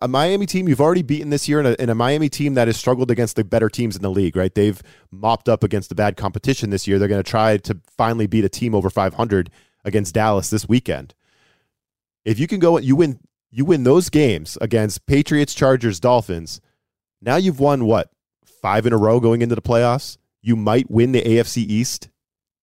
a 0.01 0.07
Miami 0.07 0.45
team 0.45 0.67
you've 0.67 0.81
already 0.81 1.01
beaten 1.01 1.29
this 1.29 1.47
year, 1.47 1.59
and 1.59 1.67
a, 1.67 1.81
and 1.81 1.91
a 1.91 1.95
Miami 1.95 2.29
team 2.29 2.53
that 2.53 2.67
has 2.67 2.77
struggled 2.77 3.11
against 3.11 3.35
the 3.35 3.43
better 3.43 3.69
teams 3.69 3.95
in 3.95 4.01
the 4.01 4.11
league. 4.11 4.35
Right? 4.35 4.53
They've 4.53 4.81
mopped 5.11 5.49
up 5.49 5.63
against 5.63 5.89
the 5.89 5.95
bad 5.95 6.17
competition 6.17 6.69
this 6.69 6.87
year. 6.87 6.99
They're 6.99 7.07
going 7.07 7.23
to 7.23 7.29
try 7.29 7.57
to 7.57 7.79
finally 7.97 8.27
beat 8.27 8.45
a 8.45 8.49
team 8.49 8.73
over 8.73 8.89
500 8.89 9.49
against 9.83 10.13
Dallas 10.13 10.49
this 10.49 10.67
weekend. 10.67 11.13
If 12.25 12.39
you 12.39 12.47
can 12.47 12.59
go, 12.59 12.77
you 12.77 12.95
win. 12.95 13.19
You 13.51 13.65
win 13.65 13.83
those 13.83 14.11
games 14.11 14.59
against 14.61 15.07
Patriots, 15.07 15.55
Chargers, 15.55 15.99
Dolphins. 15.99 16.61
Now 17.19 17.37
you've 17.37 17.59
won 17.59 17.85
what 17.85 18.11
five 18.61 18.85
in 18.85 18.93
a 18.93 18.97
row 18.97 19.19
going 19.19 19.41
into 19.41 19.55
the 19.55 19.61
playoffs. 19.61 20.17
You 20.41 20.55
might 20.55 20.89
win 20.89 21.11
the 21.11 21.21
AFC 21.21 21.57
East. 21.57 22.09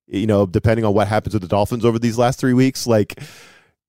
You 0.06 0.28
know, 0.28 0.46
depending 0.46 0.84
on 0.84 0.94
what 0.94 1.08
happens 1.08 1.34
with 1.34 1.42
the 1.42 1.48
Dolphins 1.48 1.84
over 1.84 1.98
these 1.98 2.16
last 2.16 2.38
three 2.38 2.52
weeks, 2.52 2.86
like 2.86 3.20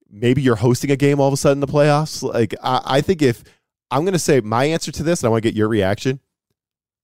maybe 0.10 0.42
you're 0.42 0.56
hosting 0.56 0.92
a 0.92 0.96
game 0.96 1.20
all 1.20 1.28
of 1.28 1.34
a 1.34 1.38
sudden 1.38 1.58
in 1.58 1.68
the 1.68 1.72
playoffs. 1.72 2.24
Like 2.24 2.56
I, 2.64 2.82
I 2.86 3.02
think 3.02 3.22
if 3.22 3.44
I'm 3.92 4.04
going 4.04 4.14
to 4.14 4.20
say 4.20 4.42
my 4.42 4.66
answer 4.66 4.92
to 4.92 5.04
this, 5.04 5.22
and 5.22 5.28
I 5.28 5.30
want 5.30 5.44
to 5.44 5.50
get 5.50 5.56
your 5.56 5.68
reaction. 5.68 6.20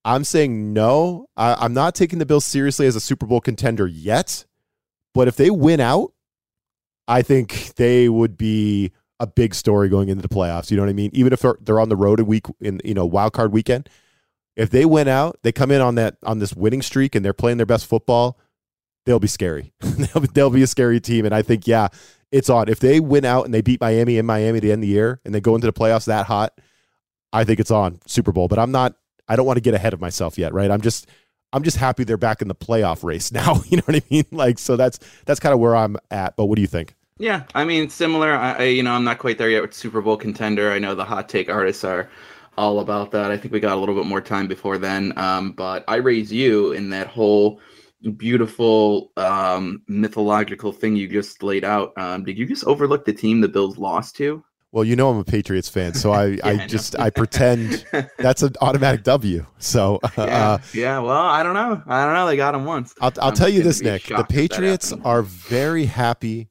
I'm 0.05 0.25
saying 0.25 0.73
no. 0.73 1.27
I, 1.37 1.53
I'm 1.53 1.73
not 1.73 1.95
taking 1.95 2.19
the 2.19 2.25
Bills 2.25 2.45
seriously 2.45 2.87
as 2.87 2.95
a 2.95 2.99
Super 2.99 3.25
Bowl 3.25 3.39
contender 3.39 3.87
yet. 3.87 4.45
But 5.13 5.27
if 5.27 5.37
they 5.37 5.49
win 5.49 5.79
out, 5.79 6.11
I 7.07 7.21
think 7.21 7.75
they 7.75 8.09
would 8.09 8.37
be 8.37 8.91
a 9.19 9.27
big 9.27 9.55
story 9.55 9.89
going 9.89 10.09
into 10.09 10.21
the 10.21 10.33
playoffs. 10.33 10.71
You 10.71 10.77
know 10.77 10.83
what 10.83 10.89
I 10.89 10.93
mean? 10.93 11.11
Even 11.13 11.31
if 11.31 11.45
they're 11.61 11.79
on 11.79 11.89
the 11.89 11.95
road 11.95 12.19
a 12.19 12.25
week 12.25 12.45
in 12.59 12.81
you 12.83 12.93
know 12.93 13.05
wild 13.05 13.33
card 13.33 13.53
weekend, 13.53 13.89
if 14.55 14.69
they 14.69 14.85
win 14.85 15.07
out, 15.07 15.39
they 15.43 15.51
come 15.51 15.71
in 15.71 15.81
on 15.81 15.95
that 15.95 16.17
on 16.23 16.39
this 16.39 16.53
winning 16.53 16.81
streak 16.81 17.15
and 17.15 17.23
they're 17.23 17.33
playing 17.33 17.57
their 17.57 17.65
best 17.65 17.85
football, 17.85 18.37
they'll 19.05 19.19
be 19.19 19.27
scary. 19.27 19.73
they'll, 19.81 20.21
be, 20.21 20.27
they'll 20.33 20.49
be 20.49 20.63
a 20.63 20.67
scary 20.67 20.99
team. 20.99 21.25
And 21.25 21.33
I 21.33 21.41
think 21.41 21.67
yeah, 21.67 21.89
it's 22.33 22.49
on. 22.49 22.67
If 22.67 22.79
they 22.79 22.99
win 22.99 23.23
out 23.23 23.45
and 23.45 23.53
they 23.53 23.61
beat 23.61 23.79
Miami 23.79 24.17
in 24.17 24.25
Miami 24.25 24.59
the 24.59 24.71
end 24.71 24.79
of 24.79 24.87
the 24.87 24.93
year 24.93 25.21
and 25.23 25.33
they 25.33 25.39
go 25.39 25.55
into 25.55 25.67
the 25.67 25.73
playoffs 25.73 26.05
that 26.05 26.25
hot, 26.25 26.59
I 27.31 27.43
think 27.45 27.59
it's 27.59 27.71
on 27.71 27.99
Super 28.07 28.33
Bowl. 28.33 28.47
But 28.49 28.59
I'm 28.59 28.71
not. 28.71 28.95
I 29.29 29.37
don't 29.37 29.45
want 29.45 29.57
to 29.57 29.61
get 29.61 29.73
ahead 29.73 29.93
of 29.93 30.01
myself 30.01 30.37
yet, 30.37 30.53
right? 30.53 30.69
I'm 30.69 30.81
just. 30.81 31.07
I'm 31.55 31.61
just 31.61 31.77
happy 31.77 32.03
they're 32.03 32.17
back 32.17 32.41
in 32.41 32.47
the 32.47 32.55
playoff 32.55 33.03
race 33.03 33.31
now. 33.31 33.61
You 33.67 33.77
know 33.77 33.83
what 33.85 33.95
I 33.95 34.01
mean? 34.09 34.25
Like, 34.31 34.57
so 34.57 34.75
that's 34.75 34.99
that's 35.25 35.39
kind 35.39 35.53
of 35.53 35.59
where 35.59 35.75
I'm 35.75 35.97
at. 36.09 36.35
But 36.35 36.47
what 36.47 36.55
do 36.55 36.61
you 36.61 36.67
think? 36.67 36.95
Yeah, 37.19 37.43
I 37.53 37.63
mean, 37.63 37.89
similar. 37.89 38.33
I, 38.33 38.53
I, 38.53 38.63
you 38.63 38.81
know, 38.81 38.91
I'm 38.91 39.03
not 39.03 39.19
quite 39.19 39.37
there 39.37 39.49
yet 39.49 39.61
with 39.61 39.73
Super 39.73 40.01
Bowl 40.01 40.17
contender. 40.17 40.71
I 40.71 40.79
know 40.79 40.95
the 40.95 41.05
hot 41.05 41.29
take 41.29 41.49
artists 41.49 41.83
are 41.83 42.09
all 42.57 42.79
about 42.79 43.11
that. 43.11 43.29
I 43.29 43.37
think 43.37 43.53
we 43.53 43.59
got 43.59 43.77
a 43.77 43.79
little 43.79 43.95
bit 43.95 44.05
more 44.05 44.21
time 44.21 44.47
before 44.47 44.79
then. 44.79 45.15
Um, 45.17 45.51
but 45.51 45.83
I 45.87 45.97
raise 45.97 46.33
you 46.33 46.71
in 46.71 46.89
that 46.89 47.07
whole 47.07 47.59
beautiful 48.11 49.11
um, 49.17 49.81
mythological 49.87 50.71
thing 50.71 50.95
you 50.95 51.07
just 51.07 51.43
laid 51.43 51.63
out. 51.63 51.93
Um, 51.97 52.23
did 52.23 52.37
you 52.37 52.45
just 52.45 52.65
overlook 52.65 53.05
the 53.05 53.13
team 53.13 53.41
the 53.41 53.47
Bills 53.47 53.77
lost 53.77 54.15
to? 54.17 54.43
Well, 54.73 54.83
you 54.83 54.95
know 54.95 55.11
I'm 55.11 55.19
a 55.19 55.23
Patriots 55.23 55.69
fan, 55.69 55.93
so 55.93 56.11
I, 56.11 56.25
yeah, 56.43 56.47
I, 56.47 56.49
I 56.63 56.67
just 56.67 56.99
I 56.99 57.11
pretend 57.11 57.85
that's 58.17 58.41
an 58.41 58.53
automatic 58.59 59.03
W. 59.03 59.45
So 59.59 59.99
uh, 60.03 60.09
yeah, 60.17 60.57
yeah, 60.73 60.99
well, 60.99 61.21
I 61.21 61.43
don't 61.43 61.53
know, 61.53 61.81
I 61.85 62.05
don't 62.05 62.15
know. 62.15 62.25
They 62.25 62.35
got 62.35 62.55
him 62.55 62.65
once. 62.65 62.93
I'll, 62.99 63.13
I'll 63.21 63.31
tell 63.31 63.49
you 63.49 63.61
this, 63.61 63.81
Nick. 63.81 64.05
The 64.05 64.25
Patriots 64.27 64.91
are 65.05 65.21
very 65.21 65.85
happy 65.85 66.49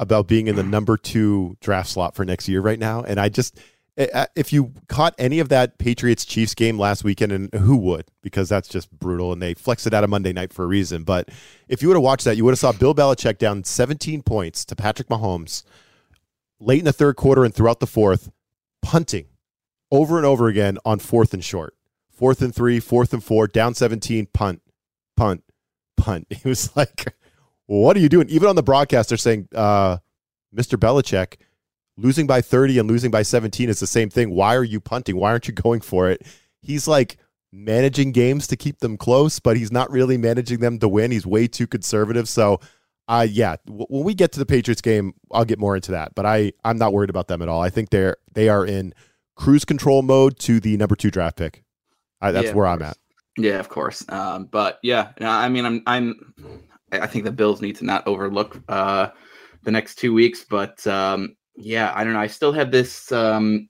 about 0.00 0.26
being 0.26 0.48
in 0.48 0.56
the 0.56 0.62
number 0.64 0.96
two 0.96 1.56
draft 1.60 1.88
slot 1.88 2.16
for 2.16 2.24
next 2.24 2.48
year 2.48 2.60
right 2.60 2.80
now, 2.80 3.02
and 3.04 3.20
I 3.20 3.28
just 3.28 3.58
if 3.96 4.52
you 4.52 4.72
caught 4.88 5.14
any 5.18 5.38
of 5.38 5.48
that 5.50 5.78
Patriots 5.78 6.24
Chiefs 6.24 6.54
game 6.54 6.78
last 6.78 7.04
weekend, 7.04 7.32
and 7.32 7.52
who 7.54 7.76
would? 7.76 8.06
Because 8.22 8.48
that's 8.48 8.68
just 8.68 8.90
brutal, 8.90 9.32
and 9.32 9.42
they 9.42 9.54
flexed 9.54 9.86
it 9.86 9.94
out 9.94 10.04
of 10.04 10.10
Monday 10.10 10.32
night 10.32 10.52
for 10.52 10.64
a 10.64 10.68
reason. 10.68 11.04
But 11.04 11.28
if 11.68 11.82
you 11.82 11.88
would 11.88 11.96
have 11.96 12.02
watched 12.02 12.24
that, 12.24 12.36
you 12.36 12.44
would 12.44 12.52
have 12.52 12.58
saw 12.58 12.72
Bill 12.72 12.94
Belichick 12.94 13.38
down 13.38 13.64
17 13.64 14.22
points 14.22 14.64
to 14.66 14.76
Patrick 14.76 15.08
Mahomes 15.08 15.62
late 16.58 16.78
in 16.78 16.84
the 16.84 16.92
third 16.92 17.16
quarter 17.16 17.44
and 17.44 17.54
throughout 17.54 17.80
the 17.80 17.86
fourth, 17.86 18.30
punting 18.80 19.26
over 19.90 20.16
and 20.16 20.24
over 20.24 20.48
again 20.48 20.78
on 20.84 20.98
fourth 20.98 21.34
and 21.34 21.44
short, 21.44 21.74
fourth 22.10 22.40
and 22.40 22.54
three, 22.54 22.80
fourth 22.80 23.12
and 23.12 23.22
four, 23.22 23.46
down 23.46 23.74
17, 23.74 24.26
punt, 24.32 24.62
punt, 25.16 25.44
punt. 25.96 26.26
He 26.42 26.48
was 26.48 26.74
like, 26.76 27.14
"What 27.66 27.96
are 27.96 28.00
you 28.00 28.08
doing?" 28.08 28.28
Even 28.30 28.48
on 28.48 28.56
the 28.56 28.62
broadcast, 28.62 29.10
they're 29.10 29.18
saying, 29.18 29.48
uh, 29.54 29.98
"Mr. 30.54 30.78
Belichick." 30.78 31.36
Losing 31.96 32.26
by 32.26 32.40
30 32.40 32.78
and 32.78 32.88
losing 32.88 33.10
by 33.10 33.22
17 33.22 33.68
is 33.68 33.80
the 33.80 33.86
same 33.86 34.10
thing. 34.10 34.30
Why 34.30 34.54
are 34.56 34.64
you 34.64 34.80
punting? 34.80 35.16
Why 35.16 35.30
aren't 35.30 35.48
you 35.48 35.54
going 35.54 35.80
for 35.80 36.10
it? 36.10 36.26
He's 36.60 36.88
like 36.88 37.16
managing 37.52 38.12
games 38.12 38.46
to 38.48 38.56
keep 38.56 38.78
them 38.78 38.96
close, 38.96 39.38
but 39.38 39.56
he's 39.56 39.70
not 39.72 39.90
really 39.90 40.16
managing 40.16 40.60
them 40.60 40.78
to 40.78 40.88
win. 40.88 41.10
He's 41.10 41.26
way 41.26 41.46
too 41.46 41.66
conservative. 41.66 42.28
So, 42.28 42.60
uh, 43.08 43.26
yeah, 43.28 43.56
w- 43.66 43.86
when 43.88 44.04
we 44.04 44.14
get 44.14 44.32
to 44.32 44.38
the 44.38 44.46
Patriots 44.46 44.80
game, 44.80 45.14
I'll 45.30 45.44
get 45.44 45.58
more 45.58 45.76
into 45.76 45.92
that. 45.92 46.14
But 46.14 46.24
I, 46.24 46.52
I'm 46.64 46.78
not 46.78 46.92
worried 46.92 47.10
about 47.10 47.28
them 47.28 47.42
at 47.42 47.48
all. 47.48 47.60
I 47.60 47.68
think 47.68 47.90
they're 47.90 48.16
they 48.32 48.48
are 48.48 48.64
in 48.64 48.94
cruise 49.36 49.64
control 49.64 50.02
mode 50.02 50.38
to 50.40 50.60
the 50.60 50.76
number 50.76 50.96
two 50.96 51.10
draft 51.10 51.36
pick. 51.36 51.62
I, 52.20 52.30
that's 52.30 52.48
yeah, 52.48 52.54
where 52.54 52.66
I'm 52.66 52.82
at. 52.82 52.96
Yeah, 53.36 53.58
of 53.58 53.68
course. 53.68 54.04
Um, 54.08 54.46
but 54.46 54.78
yeah, 54.82 55.10
I 55.20 55.48
mean, 55.48 55.66
I'm 55.66 55.82
I'm 55.86 56.34
I 56.92 57.06
think 57.06 57.24
the 57.24 57.32
Bills 57.32 57.60
need 57.60 57.76
to 57.76 57.84
not 57.84 58.06
overlook 58.06 58.60
uh, 58.68 59.08
the 59.62 59.70
next 59.70 59.96
two 59.96 60.14
weeks, 60.14 60.44
but 60.48 60.86
um, 60.86 61.36
yeah, 61.56 61.92
I 61.94 62.04
don't 62.04 62.12
know. 62.12 62.20
I 62.20 62.26
still 62.26 62.52
have 62.52 62.70
this. 62.70 63.10
Um, 63.12 63.68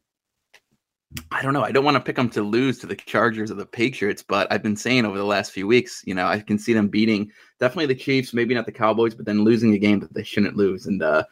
I 1.30 1.42
don't 1.42 1.52
know. 1.52 1.62
I 1.62 1.72
don't 1.72 1.84
want 1.84 1.96
to 1.96 2.02
pick 2.02 2.16
them 2.16 2.30
to 2.30 2.42
lose 2.42 2.78
to 2.78 2.86
the 2.86 2.96
Chargers 2.96 3.50
or 3.50 3.54
the 3.54 3.66
Patriots, 3.66 4.22
but 4.22 4.50
I've 4.50 4.62
been 4.62 4.76
saying 4.76 5.04
over 5.04 5.18
the 5.18 5.24
last 5.24 5.52
few 5.52 5.66
weeks, 5.66 6.02
you 6.06 6.14
know, 6.14 6.26
I 6.26 6.40
can 6.40 6.58
see 6.58 6.72
them 6.72 6.88
beating 6.88 7.30
definitely 7.60 7.86
the 7.86 8.00
Chiefs, 8.00 8.32
maybe 8.32 8.54
not 8.54 8.64
the 8.64 8.72
Cowboys, 8.72 9.14
but 9.14 9.26
then 9.26 9.44
losing 9.44 9.74
a 9.74 9.78
game 9.78 10.00
that 10.00 10.14
they 10.14 10.22
shouldn't 10.22 10.56
lose. 10.56 10.86
And 10.86 11.02
uh, 11.02 11.24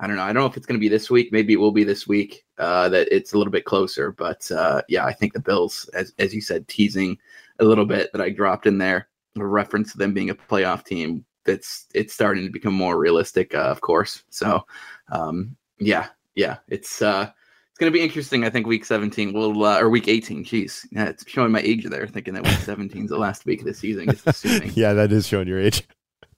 I 0.00 0.06
don't 0.06 0.16
know. 0.16 0.22
I 0.22 0.32
don't 0.32 0.42
know 0.42 0.46
if 0.46 0.56
it's 0.56 0.66
going 0.66 0.78
to 0.78 0.84
be 0.84 0.88
this 0.88 1.10
week. 1.10 1.32
Maybe 1.32 1.52
it 1.52 1.58
will 1.58 1.72
be 1.72 1.84
this 1.84 2.06
week. 2.06 2.44
Uh, 2.58 2.88
that 2.90 3.08
it's 3.10 3.32
a 3.32 3.38
little 3.38 3.50
bit 3.50 3.64
closer, 3.64 4.12
but 4.12 4.48
uh, 4.52 4.82
yeah, 4.88 5.04
I 5.04 5.12
think 5.12 5.32
the 5.32 5.40
Bills, 5.40 5.88
as 5.94 6.12
as 6.18 6.34
you 6.34 6.40
said, 6.40 6.68
teasing 6.68 7.18
a 7.58 7.64
little 7.64 7.86
bit 7.86 8.10
that 8.12 8.20
I 8.20 8.30
dropped 8.30 8.66
in 8.66 8.78
there, 8.78 9.08
a 9.36 9.44
reference 9.44 9.92
to 9.92 9.98
them 9.98 10.14
being 10.14 10.30
a 10.30 10.34
playoff 10.34 10.84
team. 10.84 11.24
That's 11.44 11.86
it's 11.94 12.14
starting 12.14 12.44
to 12.44 12.52
become 12.52 12.74
more 12.74 12.98
realistic, 12.98 13.54
uh, 13.54 13.62
of 13.62 13.80
course. 13.80 14.22
So 14.30 14.64
um, 15.10 15.56
yeah, 15.78 16.08
yeah, 16.34 16.58
it's 16.68 17.02
uh, 17.02 17.30
it's 17.78 17.78
gonna 17.78 17.90
be 17.90 18.00
interesting. 18.00 18.44
I 18.44 18.50
think 18.50 18.66
week 18.66 18.84
17 18.84 19.32
will 19.32 19.64
uh, 19.64 19.80
or 19.80 19.88
week 19.88 20.08
18. 20.08 20.44
Jeez, 20.44 20.86
yeah, 20.90 21.04
it's 21.06 21.28
showing 21.28 21.52
my 21.52 21.60
age 21.60 21.84
there, 21.84 22.06
thinking 22.06 22.34
that 22.34 22.44
week 22.44 22.58
17 22.58 23.04
is 23.04 23.10
the 23.10 23.18
last 23.18 23.46
week 23.46 23.60
of 23.60 23.66
the 23.66 23.74
season. 23.74 24.06
Just 24.06 24.26
assuming. 24.26 24.72
yeah, 24.74 24.92
that 24.92 25.12
is 25.12 25.26
showing 25.26 25.48
your 25.48 25.60
age. 25.60 25.86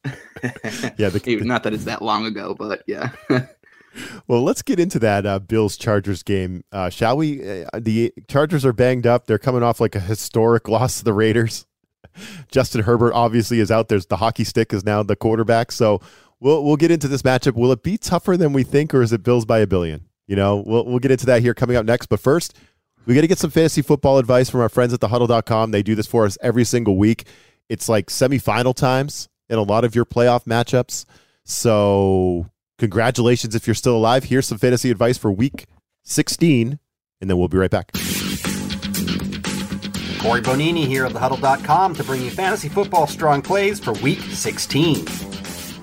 yeah, 0.04 1.08
the, 1.08 1.40
not 1.44 1.62
that 1.62 1.74
it's 1.74 1.84
that 1.84 2.02
long 2.02 2.26
ago, 2.26 2.54
but 2.54 2.82
yeah. 2.86 3.10
well, 4.28 4.42
let's 4.42 4.62
get 4.62 4.80
into 4.80 4.98
that 4.98 5.26
uh, 5.26 5.38
Bills 5.38 5.76
Chargers 5.76 6.22
game, 6.22 6.64
uh, 6.72 6.90
shall 6.90 7.16
we? 7.16 7.62
Uh, 7.64 7.66
the 7.78 8.12
Chargers 8.28 8.64
are 8.64 8.72
banged 8.72 9.06
up. 9.06 9.26
They're 9.26 9.38
coming 9.38 9.62
off 9.62 9.80
like 9.80 9.94
a 9.94 10.00
historic 10.00 10.68
loss 10.68 10.98
to 10.98 11.04
the 11.04 11.12
Raiders. 11.12 11.66
Justin 12.50 12.82
Herbert 12.82 13.12
obviously 13.14 13.60
is 13.60 13.70
out. 13.70 13.88
There's 13.88 14.06
the 14.06 14.16
hockey 14.16 14.44
stick 14.44 14.72
is 14.72 14.84
now 14.84 15.02
the 15.02 15.16
quarterback. 15.16 15.72
So 15.72 16.00
we'll 16.40 16.64
we'll 16.64 16.76
get 16.76 16.90
into 16.90 17.08
this 17.08 17.22
matchup. 17.22 17.54
Will 17.54 17.72
it 17.72 17.82
be 17.82 17.96
tougher 17.96 18.36
than 18.36 18.52
we 18.52 18.62
think, 18.62 18.92
or 18.94 19.02
is 19.02 19.12
it 19.12 19.22
Bills 19.22 19.44
by 19.44 19.58
a 19.60 19.66
billion? 19.66 20.06
You 20.26 20.36
know, 20.36 20.62
we'll 20.66 20.84
we'll 20.84 20.98
get 20.98 21.10
into 21.10 21.26
that 21.26 21.42
here 21.42 21.54
coming 21.54 21.76
up 21.76 21.86
next. 21.86 22.06
But 22.06 22.20
first, 22.20 22.56
we 23.06 23.14
got 23.14 23.20
to 23.22 23.26
get 23.26 23.38
some 23.38 23.50
fantasy 23.50 23.82
football 23.82 24.18
advice 24.18 24.50
from 24.50 24.60
our 24.60 24.68
friends 24.68 24.92
at 24.92 25.00
thehuddle.com. 25.00 25.70
They 25.70 25.82
do 25.82 25.94
this 25.94 26.06
for 26.06 26.24
us 26.24 26.36
every 26.42 26.64
single 26.64 26.96
week. 26.96 27.26
It's 27.68 27.88
like 27.88 28.06
semifinal 28.06 28.74
times 28.74 29.28
in 29.48 29.58
a 29.58 29.62
lot 29.62 29.84
of 29.84 29.94
your 29.94 30.04
playoff 30.04 30.44
matchups. 30.44 31.04
So, 31.44 32.46
congratulations 32.78 33.54
if 33.54 33.66
you're 33.66 33.74
still 33.74 33.96
alive. 33.96 34.24
Here's 34.24 34.46
some 34.46 34.58
fantasy 34.58 34.90
advice 34.90 35.18
for 35.18 35.32
week 35.32 35.66
16, 36.04 36.78
and 37.20 37.30
then 37.30 37.38
we'll 37.38 37.48
be 37.48 37.58
right 37.58 37.70
back. 37.70 37.92
Corey 40.20 40.42
Bonini 40.42 40.84
here 40.84 41.06
of 41.06 41.14
thehuddle.com 41.14 41.94
to 41.94 42.04
bring 42.04 42.22
you 42.22 42.30
fantasy 42.30 42.68
football 42.68 43.06
strong 43.06 43.40
plays 43.40 43.80
for 43.80 43.94
week 43.94 44.20
16 44.20 45.06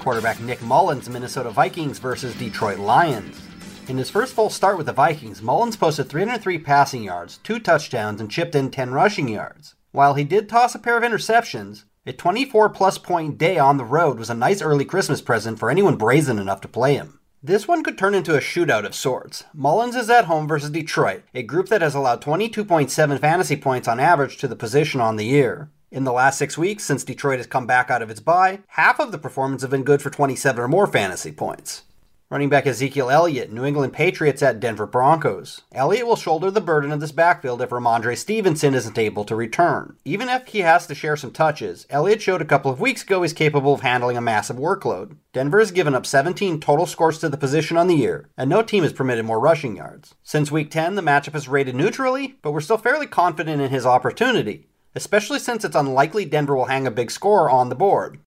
quarterback 0.07 0.39
Nick 0.39 0.61
Mullens' 0.61 1.09
Minnesota 1.09 1.49
Vikings 1.49 1.99
versus 1.99 2.33
Detroit 2.35 2.79
Lions. 2.79 3.41
In 3.89 3.97
his 3.97 4.09
first 4.09 4.33
full 4.33 4.49
start 4.49 4.77
with 4.77 4.85
the 4.85 4.93
Vikings, 4.93 5.41
Mullens 5.41 5.75
posted 5.75 6.07
303 6.07 6.59
passing 6.59 7.03
yards, 7.03 7.39
two 7.43 7.59
touchdowns, 7.59 8.21
and 8.21 8.31
chipped 8.31 8.55
in 8.55 8.71
10 8.71 8.91
rushing 8.91 9.27
yards. 9.27 9.75
While 9.91 10.13
he 10.13 10.23
did 10.23 10.47
toss 10.47 10.73
a 10.73 10.79
pair 10.79 10.95
of 10.97 11.03
interceptions, 11.03 11.83
a 12.05 12.13
24 12.13 12.69
plus 12.69 12.97
point 12.97 13.37
day 13.37 13.57
on 13.59 13.75
the 13.75 13.83
road 13.83 14.17
was 14.17 14.29
a 14.29 14.33
nice 14.33 14.61
early 14.61 14.85
Christmas 14.85 15.19
present 15.19 15.59
for 15.59 15.69
anyone 15.69 15.97
brazen 15.97 16.39
enough 16.39 16.61
to 16.61 16.69
play 16.69 16.93
him. 16.93 17.19
This 17.43 17.67
one 17.67 17.83
could 17.83 17.97
turn 17.97 18.15
into 18.15 18.37
a 18.37 18.39
shootout 18.39 18.85
of 18.85 18.95
sorts. 18.95 19.43
Mullens 19.53 19.97
is 19.97 20.09
at 20.09 20.23
home 20.23 20.47
versus 20.47 20.69
Detroit, 20.69 21.23
a 21.35 21.43
group 21.43 21.67
that 21.67 21.81
has 21.81 21.95
allowed 21.95 22.21
22.7 22.21 23.19
fantasy 23.19 23.57
points 23.57 23.89
on 23.89 23.99
average 23.99 24.37
to 24.37 24.47
the 24.47 24.55
position 24.55 25.01
on 25.01 25.17
the 25.17 25.25
year. 25.25 25.69
In 25.89 26.03
the 26.03 26.11
last 26.11 26.37
six 26.37 26.57
weeks, 26.57 26.83
since 26.83 27.05
Detroit 27.05 27.37
has 27.37 27.47
come 27.47 27.65
back 27.65 27.89
out 27.89 28.01
of 28.01 28.09
its 28.09 28.19
bye, 28.19 28.59
half 28.67 28.99
of 28.99 29.13
the 29.13 29.17
performance 29.17 29.61
have 29.61 29.71
been 29.71 29.85
good 29.85 30.01
for 30.01 30.09
27 30.09 30.61
or 30.61 30.67
more 30.67 30.85
fantasy 30.85 31.31
points. 31.31 31.83
Running 32.29 32.49
back 32.49 32.67
Ezekiel 32.67 33.09
Elliott, 33.09 33.53
New 33.53 33.63
England 33.63 33.93
Patriots 33.93 34.43
at 34.43 34.59
Denver 34.59 34.85
Broncos. 34.85 35.61
Elliott 35.71 36.05
will 36.05 36.17
shoulder 36.17 36.51
the 36.51 36.59
burden 36.59 36.91
of 36.91 36.99
this 36.99 37.13
backfield 37.13 37.61
if 37.61 37.69
Rhamondre 37.69 38.17
Stevenson 38.17 38.73
isn't 38.73 38.97
able 38.97 39.23
to 39.23 39.33
return. 39.33 39.95
Even 40.03 40.27
if 40.27 40.47
he 40.47 40.59
has 40.59 40.85
to 40.87 40.93
share 40.93 41.15
some 41.15 41.31
touches, 41.31 41.87
Elliott 41.89 42.21
showed 42.21 42.41
a 42.41 42.45
couple 42.45 42.69
of 42.69 42.81
weeks 42.81 43.03
ago 43.03 43.21
he's 43.21 43.31
capable 43.31 43.73
of 43.73 43.79
handling 43.79 44.17
a 44.17 44.21
massive 44.21 44.57
workload. 44.57 45.15
Denver 45.31 45.59
has 45.59 45.71
given 45.71 45.95
up 45.95 46.05
17 46.05 46.59
total 46.59 46.85
scores 46.85 47.19
to 47.19 47.29
the 47.29 47.37
position 47.37 47.77
on 47.77 47.87
the 47.87 47.95
year, 47.95 48.27
and 48.35 48.49
no 48.49 48.61
team 48.61 48.83
has 48.83 48.91
permitted 48.91 49.23
more 49.23 49.39
rushing 49.39 49.77
yards. 49.77 50.15
Since 50.21 50.51
week 50.51 50.69
10, 50.69 50.95
the 50.95 51.01
matchup 51.01 51.33
is 51.33 51.47
rated 51.47 51.75
neutrally, 51.75 52.35
but 52.41 52.51
we're 52.51 52.59
still 52.59 52.77
fairly 52.77 53.07
confident 53.07 53.61
in 53.61 53.69
his 53.69 53.85
opportunity, 53.85 54.67
especially 54.95 55.39
since 55.39 55.63
it's 55.63 55.75
unlikely 55.75 56.25
Denver 56.25 56.55
will 56.55 56.65
hang 56.65 56.87
a 56.87 56.91
big 56.91 57.11
score 57.11 57.49
on 57.49 57.69
the 57.69 57.75
board. 57.75 58.19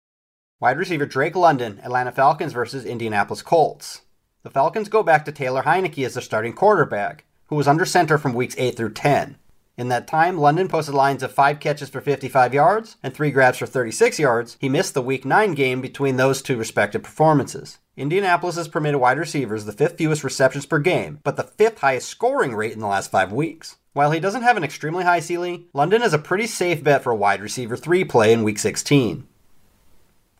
Wide 0.60 0.78
receiver 0.78 1.06
Drake 1.06 1.36
London, 1.36 1.80
Atlanta 1.82 2.12
Falcons 2.12 2.52
versus 2.52 2.84
Indianapolis 2.84 3.42
Colts. 3.42 4.02
The 4.42 4.50
Falcons 4.50 4.88
go 4.88 5.02
back 5.02 5.24
to 5.24 5.32
Taylor 5.32 5.62
Heinicke 5.62 6.04
as 6.04 6.14
their 6.14 6.22
starting 6.22 6.52
quarterback, 6.52 7.24
who 7.46 7.56
was 7.56 7.68
under 7.68 7.84
center 7.84 8.18
from 8.18 8.34
weeks 8.34 8.54
8 8.58 8.76
through 8.76 8.92
10. 8.92 9.36
In 9.76 9.88
that 9.88 10.06
time, 10.06 10.36
London 10.36 10.68
posted 10.68 10.94
lines 10.94 11.22
of 11.22 11.32
5 11.32 11.58
catches 11.58 11.88
for 11.88 12.02
55 12.02 12.52
yards 12.52 12.96
and 13.02 13.14
3 13.14 13.30
grabs 13.30 13.56
for 13.56 13.66
36 13.66 14.18
yards. 14.18 14.58
He 14.60 14.68
missed 14.68 14.92
the 14.92 15.00
week 15.00 15.24
9 15.24 15.54
game 15.54 15.80
between 15.80 16.16
those 16.16 16.42
two 16.42 16.58
respective 16.58 17.02
performances. 17.02 17.78
Indianapolis 17.96 18.56
has 18.56 18.68
permitted 18.68 19.00
wide 19.00 19.18
receivers 19.18 19.64
the 19.64 19.72
fifth 19.72 19.96
fewest 19.96 20.22
receptions 20.22 20.66
per 20.66 20.78
game, 20.78 21.20
but 21.24 21.36
the 21.36 21.44
fifth 21.44 21.78
highest 21.78 22.08
scoring 22.08 22.54
rate 22.54 22.72
in 22.72 22.80
the 22.80 22.86
last 22.86 23.10
5 23.10 23.32
weeks. 23.32 23.76
While 23.92 24.12
he 24.12 24.20
doesn't 24.20 24.42
have 24.42 24.56
an 24.56 24.62
extremely 24.62 25.02
high 25.02 25.18
ceiling, 25.18 25.66
London 25.72 26.02
is 26.02 26.12
a 26.12 26.18
pretty 26.18 26.46
safe 26.46 26.84
bet 26.84 27.02
for 27.02 27.10
a 27.10 27.16
wide 27.16 27.40
receiver 27.40 27.76
3 27.76 28.04
play 28.04 28.32
in 28.32 28.44
week 28.44 28.58
16. 28.58 29.26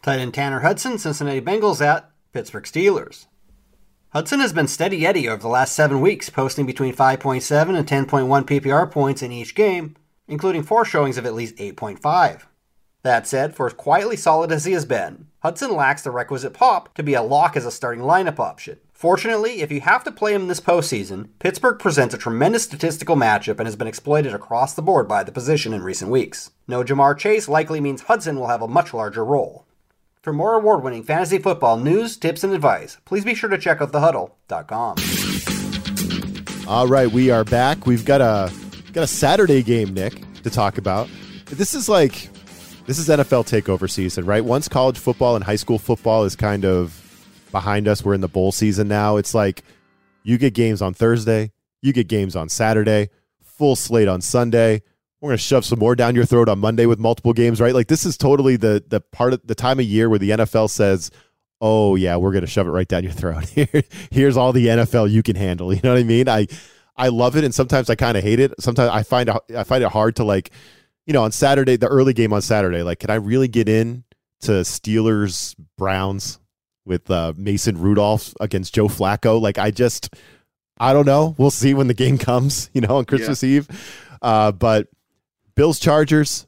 Tight 0.02 0.18
end 0.20 0.34
Tanner 0.34 0.60
Hudson, 0.60 0.98
Cincinnati 0.98 1.40
Bengals 1.40 1.84
at 1.84 2.10
Pittsburgh 2.32 2.64
Steelers. 2.64 3.26
Hudson 4.10 4.38
has 4.40 4.52
been 4.52 4.68
steady 4.68 5.04
Eddie 5.04 5.28
over 5.28 5.42
the 5.42 5.48
last 5.48 5.74
seven 5.74 6.00
weeks, 6.00 6.30
posting 6.30 6.64
between 6.64 6.94
5.7 6.94 7.76
and 7.76 7.86
10.1 7.86 8.44
PPR 8.44 8.90
points 8.90 9.20
in 9.20 9.32
each 9.32 9.56
game, 9.56 9.96
including 10.28 10.62
four 10.62 10.84
showings 10.84 11.18
of 11.18 11.26
at 11.26 11.34
least 11.34 11.56
8.5. 11.56 12.42
That 13.02 13.26
said, 13.26 13.54
for 13.56 13.66
as 13.66 13.72
quietly 13.72 14.16
solid 14.16 14.52
as 14.52 14.64
he 14.64 14.72
has 14.72 14.84
been, 14.84 15.26
Hudson 15.40 15.74
lacks 15.74 16.02
the 16.02 16.10
requisite 16.12 16.54
pop 16.54 16.94
to 16.94 17.02
be 17.02 17.14
a 17.14 17.22
lock 17.22 17.56
as 17.56 17.66
a 17.66 17.70
starting 17.70 18.04
lineup 18.04 18.38
option. 18.38 18.78
Fortunately, 19.00 19.62
if 19.62 19.72
you 19.72 19.80
have 19.80 20.04
to 20.04 20.12
play 20.12 20.34
him 20.34 20.46
this 20.46 20.60
postseason, 20.60 21.30
Pittsburgh 21.38 21.78
presents 21.78 22.14
a 22.14 22.18
tremendous 22.18 22.64
statistical 22.64 23.16
matchup 23.16 23.56
and 23.56 23.66
has 23.66 23.74
been 23.74 23.86
exploited 23.86 24.34
across 24.34 24.74
the 24.74 24.82
board 24.82 25.08
by 25.08 25.24
the 25.24 25.32
position 25.32 25.72
in 25.72 25.82
recent 25.82 26.10
weeks. 26.10 26.50
No 26.68 26.84
Ja'Marr 26.84 27.16
Chase 27.16 27.48
likely 27.48 27.80
means 27.80 28.02
Hudson 28.02 28.38
will 28.38 28.48
have 28.48 28.60
a 28.60 28.68
much 28.68 28.92
larger 28.92 29.24
role. 29.24 29.64
For 30.20 30.34
more 30.34 30.52
award 30.52 30.82
winning 30.84 31.02
fantasy 31.02 31.38
football 31.38 31.78
news, 31.78 32.18
tips, 32.18 32.44
and 32.44 32.52
advice, 32.52 32.98
please 33.06 33.24
be 33.24 33.34
sure 33.34 33.48
to 33.48 33.56
check 33.56 33.80
out 33.80 33.90
thehuddle.com. 33.90 34.96
All 36.68 36.86
right, 36.86 37.10
we 37.10 37.30
are 37.30 37.44
back. 37.44 37.86
We've 37.86 38.04
got 38.04 38.20
a 38.20 38.52
got 38.92 39.04
a 39.04 39.06
Saturday 39.06 39.62
game, 39.62 39.94
Nick, 39.94 40.22
to 40.42 40.50
talk 40.50 40.76
about. 40.76 41.08
This 41.46 41.74
is 41.74 41.88
like 41.88 42.28
this 42.84 42.98
is 42.98 43.08
NFL 43.08 43.48
takeover 43.48 43.88
season, 43.88 44.26
right? 44.26 44.44
Once 44.44 44.68
college 44.68 44.98
football 44.98 45.36
and 45.36 45.44
high 45.44 45.56
school 45.56 45.78
football 45.78 46.24
is 46.24 46.36
kind 46.36 46.66
of 46.66 46.99
behind 47.50 47.88
us, 47.88 48.04
we're 48.04 48.14
in 48.14 48.20
the 48.20 48.28
bowl 48.28 48.52
season 48.52 48.88
now. 48.88 49.16
It's 49.16 49.34
like 49.34 49.62
you 50.22 50.38
get 50.38 50.54
games 50.54 50.82
on 50.82 50.94
Thursday, 50.94 51.52
you 51.82 51.92
get 51.92 52.08
games 52.08 52.36
on 52.36 52.48
Saturday, 52.48 53.10
full 53.42 53.76
slate 53.76 54.08
on 54.08 54.20
Sunday 54.20 54.82
we're 55.20 55.30
going 55.30 55.38
to 55.38 55.42
shove 55.42 55.64
some 55.64 55.78
more 55.78 55.94
down 55.94 56.14
your 56.14 56.24
throat 56.24 56.48
on 56.48 56.58
Monday 56.58 56.86
with 56.86 56.98
multiple 56.98 57.32
games, 57.32 57.60
right? 57.60 57.74
Like 57.74 57.88
this 57.88 58.06
is 58.06 58.16
totally 58.16 58.56
the 58.56 58.82
the 58.88 59.00
part 59.00 59.32
of 59.32 59.46
the 59.46 59.54
time 59.54 59.78
of 59.78 59.84
year 59.84 60.08
where 60.08 60.18
the 60.18 60.30
NFL 60.30 60.70
says, 60.70 61.10
"Oh 61.60 61.94
yeah, 61.94 62.16
we're 62.16 62.32
going 62.32 62.44
to 62.44 62.46
shove 62.46 62.66
it 62.66 62.70
right 62.70 62.88
down 62.88 63.02
your 63.02 63.12
throat. 63.12 63.48
Here, 63.50 63.82
here's 64.10 64.36
all 64.36 64.52
the 64.52 64.66
NFL 64.66 65.10
you 65.10 65.22
can 65.22 65.36
handle." 65.36 65.72
You 65.74 65.80
know 65.82 65.92
what 65.92 66.00
I 66.00 66.04
mean? 66.04 66.28
I 66.28 66.46
I 66.96 67.08
love 67.08 67.36
it, 67.36 67.44
and 67.44 67.54
sometimes 67.54 67.90
I 67.90 67.94
kind 67.94 68.16
of 68.16 68.24
hate 68.24 68.40
it. 68.40 68.54
Sometimes 68.60 68.90
I 68.90 69.02
find 69.02 69.30
I 69.54 69.64
find 69.64 69.84
it 69.84 69.90
hard 69.90 70.16
to 70.16 70.24
like, 70.24 70.50
you 71.06 71.12
know, 71.12 71.22
on 71.22 71.32
Saturday, 71.32 71.76
the 71.76 71.88
early 71.88 72.14
game 72.14 72.32
on 72.32 72.40
Saturday, 72.40 72.82
like, 72.82 73.00
can 73.00 73.10
I 73.10 73.16
really 73.16 73.48
get 73.48 73.68
in 73.68 74.04
to 74.42 74.52
Steelers 74.62 75.54
Browns 75.76 76.39
with 76.84 77.10
uh, 77.10 77.32
Mason 77.36 77.78
Rudolph 77.78 78.34
against 78.40 78.74
Joe 78.74 78.88
Flacco? 78.88 79.40
Like, 79.40 79.58
I 79.58 79.70
just, 79.70 80.14
I 80.78 80.92
don't 80.92 81.06
know. 81.06 81.34
We'll 81.38 81.50
see 81.50 81.74
when 81.74 81.86
the 81.86 81.94
game 81.94 82.18
comes, 82.30 82.70
you 82.74 82.80
know, 82.80 82.96
on 82.96 83.04
Christmas 83.04 83.42
yeah. 83.42 83.58
Eve. 83.58 84.16
Uh, 84.22 84.52
but 84.52 84.88
Bills 85.54 85.78
Chargers. 85.78 86.46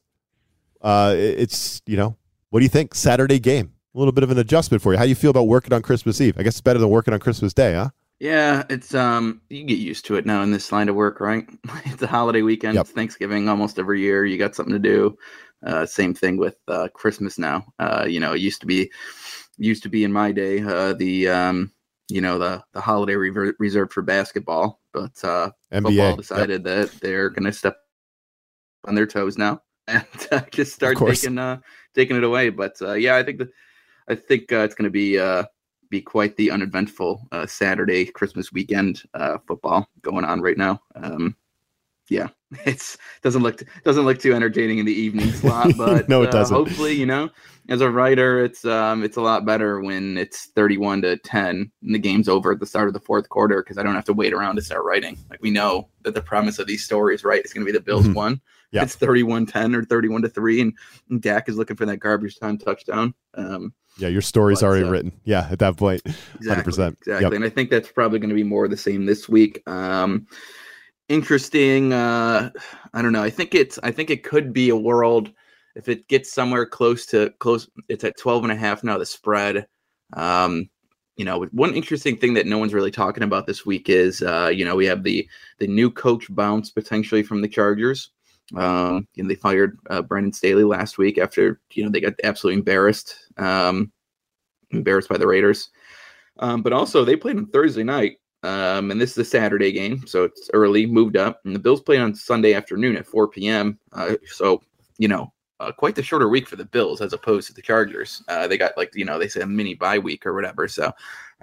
Uh, 0.81 1.14
it's 1.16 1.81
you 1.87 1.97
know, 1.97 2.16
what 2.51 2.61
do 2.61 2.64
you 2.64 2.68
think? 2.68 2.95
Saturday 2.95 3.38
game, 3.38 3.73
a 3.95 3.99
little 3.99 4.12
bit 4.12 4.25
of 4.25 4.31
an 4.31 4.38
adjustment 4.38 4.83
for 4.83 4.92
you. 4.92 4.99
How 4.99 5.05
do 5.05 5.11
you 5.11 5.14
feel 5.14 5.31
about 5.31 5.45
working 5.45 5.73
on 5.73 5.83
Christmas 5.83 6.21
Eve? 6.21 6.35
I 6.38 6.42
guess 6.42 6.55
it's 6.55 6.61
better 6.61 6.79
than 6.79 6.88
working 6.88 7.14
on 7.14 7.21
Christmas 7.21 7.55
Day, 7.55 7.75
huh? 7.75 7.90
Yeah, 8.21 8.62
it's 8.71 8.95
um, 8.95 9.40
you 9.49 9.64
get 9.64 9.79
used 9.79 10.07
to 10.07 10.16
it 10.16 10.27
now 10.27 10.42
in 10.42 10.51
this 10.51 10.73
line 10.73 10.88
of 10.88 10.95
work, 10.95 11.21
right? 11.21 11.45
it's 11.85 12.03
a 12.03 12.07
holiday 12.07 12.42
weekend. 12.42 12.75
Yep. 12.75 12.87
It's 12.87 12.90
Thanksgiving 12.92 13.49
almost 13.49 13.79
every 13.79 14.01
year. 14.01 14.25
You 14.25 14.38
got 14.38 14.55
something 14.55 14.73
to 14.73 14.79
do. 14.79 15.18
Uh, 15.64 15.87
same 15.87 16.14
thing 16.14 16.37
with 16.37 16.57
uh, 16.68 16.88
Christmas 16.95 17.38
now. 17.38 17.64
Uh, 17.79 18.05
you 18.09 18.18
know, 18.18 18.33
it 18.33 18.40
used 18.40 18.61
to 18.61 18.66
be 18.66 18.90
used 19.62 19.83
to 19.85 19.88
be 19.88 20.05
in 20.05 20.12
my 20.12 20.33
day 20.33 20.61
uh, 20.62 20.92
the 20.94 21.29
um, 21.29 21.72
you 22.09 22.20
know 22.20 22.38
the 22.38 22.62
the 22.72 22.81
holiday 22.81 23.14
rever- 23.14 23.57
reserved 23.59 23.92
for 23.92 24.03
basketball, 24.03 24.81
but 24.92 25.12
uh, 25.25 25.51
NBA. 25.72 25.83
football 25.83 26.16
decided 26.16 26.64
yep. 26.66 26.90
that 26.90 27.01
they're 27.01 27.31
going 27.31 27.44
to 27.44 27.53
step 27.53 27.77
on 28.87 28.94
their 28.94 29.07
toes 29.07 29.38
now 29.38 29.62
and 29.87 30.07
uh, 30.31 30.42
just 30.51 30.75
start 30.75 30.98
taking 30.98 31.38
uh, 31.38 31.59
taking 31.94 32.16
it 32.16 32.25
away. 32.25 32.51
But 32.51 32.81
uh, 32.83 32.94
yeah, 32.94 33.16
I 33.16 33.22
think 33.22 33.38
that 33.38 33.51
I 34.09 34.14
think 34.14 34.53
uh, 34.53 34.59
it's 34.59 34.75
going 34.75 34.85
to 34.85 34.90
be 34.90 35.18
uh, 35.18 35.44
be 35.90 36.01
quite 36.01 36.37
the 36.37 36.51
uneventful 36.51 37.27
uh, 37.33 37.46
Saturday 37.46 38.07
Christmas 38.07 38.53
weekend 38.53 39.03
uh, 39.14 39.38
football 39.46 39.88
going 40.01 40.25
on 40.25 40.40
right 40.40 40.59
now. 40.59 40.81
Um, 40.96 41.37
yeah, 42.12 42.29
it's 42.66 42.98
doesn't 43.22 43.42
look 43.42 43.62
doesn't 43.85 44.05
look 44.05 44.18
too 44.18 44.35
entertaining 44.35 44.79
in 44.79 44.87
the 44.87 44.92
evening 44.92 45.33
slot, 45.33 45.72
but 45.77 46.09
no, 46.09 46.22
it 46.22 46.29
uh, 46.29 46.33
doesn't. 46.33 46.55
hopefully, 46.55 46.92
you 46.92 47.07
know, 47.07 47.31
as 47.68 47.81
a 47.81 47.90
writer, 47.90 48.44
it's 48.44 48.64
um 48.64 49.03
it's 49.03 49.16
a 49.16 49.22
lot 49.22 49.44
better 49.44 49.81
when 49.81 50.18
it's 50.18 50.46
thirty-one 50.46 51.03
to 51.03 51.16
ten 51.18 51.70
and 51.83 51.94
the 51.94 51.98
game's 51.98 52.29
over 52.29 52.53
at 52.53 52.61
the 52.61 52.66
start 52.66 52.88
of 52.88 52.94
the 52.94 53.01
fourth 53.01 53.29
quarter 53.29 53.62
because 53.62 53.79
I 53.79 53.83
don't 53.83 53.94
have 53.94 54.05
to 54.07 54.12
wait 54.12 54.33
around 54.33 54.57
to 54.57 54.62
start 54.62 54.85
writing. 54.85 55.16
Like 55.31 55.42
we 55.42 55.51
know 55.51 55.88
that 56.03 56.14
the 56.14 56.22
premise 56.22 56.59
of 56.59 56.66
these 56.66 56.85
stories, 56.85 57.25
right, 57.25 57.44
is 57.44 57.53
going 57.53 57.66
to 57.66 57.72
be 57.72 57.77
the 57.77 57.83
Bills 57.83 58.05
mm-hmm. 58.05 58.14
won. 58.14 58.40
Yeah. 58.72 58.85
It's 58.85 58.96
31-10 58.96 59.77
or 59.77 59.85
31 59.85 60.22
to 60.22 60.31
3 60.31 60.62
and, 60.62 60.72
and 61.11 61.20
Dak 61.20 61.46
is 61.51 61.57
looking 61.57 61.77
for 61.77 61.85
that 61.85 61.98
garbage 61.98 62.38
time 62.38 62.57
touchdown. 62.57 63.12
Um, 63.35 63.75
yeah, 63.98 64.09
your 64.09 64.22
story's 64.22 64.61
but, 64.61 64.66
already 64.66 64.87
uh, 64.87 64.90
written. 64.90 65.12
Yeah, 65.25 65.46
at 65.51 65.59
that 65.59 65.77
point. 65.77 66.03
Exactly. 66.37 66.72
100%. 66.72 66.96
Exactly. 66.98 67.22
Yep. 67.22 67.33
And 67.35 67.44
I 67.44 67.48
think 67.48 67.70
that's 67.70 67.92
probably 67.92 68.18
going 68.18 68.31
to 68.31 68.35
be 68.35 68.42
more 68.42 68.64
of 68.64 68.70
the 68.70 68.77
same 68.77 69.07
this 69.07 69.29
week. 69.29 69.62
Um, 69.68 70.27
interesting. 71.08 71.92
Uh, 71.92 72.50
I 72.94 73.02
don't 73.02 73.12
know. 73.12 73.22
I 73.22 73.30
think 73.30 73.54
it's. 73.54 73.78
I 73.82 73.90
think 73.90 74.10
it 74.10 74.24
could 74.24 74.52
be 74.52 74.70
a 74.70 74.76
world 74.76 75.30
if 75.74 75.88
it 75.88 76.08
gets 76.08 76.32
somewhere 76.32 76.66
close 76.66 77.06
to 77.06 77.30
close. 77.38 77.68
It's 77.88 78.04
at 78.04 78.18
12 78.18 78.44
and 78.44 78.52
a 78.52 78.56
half 78.56 78.84
now. 78.84 78.98
The 78.98 79.06
spread. 79.06 79.66
Um, 80.14 80.68
you 81.16 81.24
know, 81.24 81.44
one 81.52 81.74
interesting 81.74 82.16
thing 82.16 82.34
that 82.34 82.46
no 82.46 82.58
one's 82.58 82.74
really 82.74 82.90
talking 82.90 83.22
about 83.22 83.46
this 83.46 83.66
week 83.66 83.88
is, 83.88 84.22
uh, 84.22 84.50
you 84.52 84.64
know, 84.64 84.74
we 84.74 84.86
have 84.86 85.02
the 85.02 85.28
the 85.58 85.66
new 85.66 85.90
coach 85.90 86.26
bounce 86.34 86.70
potentially 86.70 87.22
from 87.22 87.42
the 87.42 87.48
Chargers. 87.48 88.10
Um, 88.56 89.06
and 89.16 89.30
they 89.30 89.34
fired 89.34 89.78
uh, 89.88 90.02
Brandon 90.02 90.32
Staley 90.32 90.64
last 90.64 90.98
week 90.98 91.16
after 91.16 91.60
you 91.72 91.84
know 91.84 91.90
they 91.90 92.00
got 92.00 92.14
absolutely 92.24 92.58
embarrassed, 92.58 93.16
um, 93.38 93.92
embarrassed 94.70 95.08
by 95.08 95.16
the 95.16 95.26
Raiders. 95.26 95.70
Um, 96.38 96.62
but 96.62 96.72
also 96.72 97.04
they 97.04 97.16
played 97.16 97.36
on 97.36 97.46
Thursday 97.46 97.84
night 97.84 98.18
um, 98.42 98.90
and 98.90 99.00
this 99.00 99.12
is 99.12 99.18
a 99.18 99.24
Saturday 99.24 99.70
game, 99.72 100.07
so 100.07 100.24
it's 100.24 100.50
early, 100.52 100.87
moved 100.87 101.16
up. 101.16 101.40
And 101.44 101.55
the 101.55 101.61
Bills 101.61 101.81
play 101.81 101.98
on 101.98 102.14
Sunday 102.14 102.55
afternoon 102.55 102.96
at 102.96 103.07
4 103.07 103.28
p.m. 103.28 103.78
Uh, 103.92 104.16
so, 104.26 104.62
you 104.98 105.09
know, 105.09 105.33
uh, 105.61 105.70
quite 105.70 105.94
the 105.94 106.02
shorter 106.02 106.28
week 106.28 106.48
for 106.48 106.57
the 106.57 106.64
Bills 106.64 107.00
as 107.00 107.12
opposed 107.12 107.46
to 107.46 107.55
the 107.55 107.62
Chargers. 107.62 108.22
Uh, 108.26 108.48
they 108.48 108.59
got 108.59 108.76
like, 108.76 108.92
you 108.94 109.05
know, 109.05 109.18
they 109.18 109.28
say 109.28 109.42
a 109.42 109.46
mini 109.46 109.74
bye 109.74 109.98
week 109.98 110.26
or 110.26 110.35
whatever. 110.35 110.66
So 110.66 110.92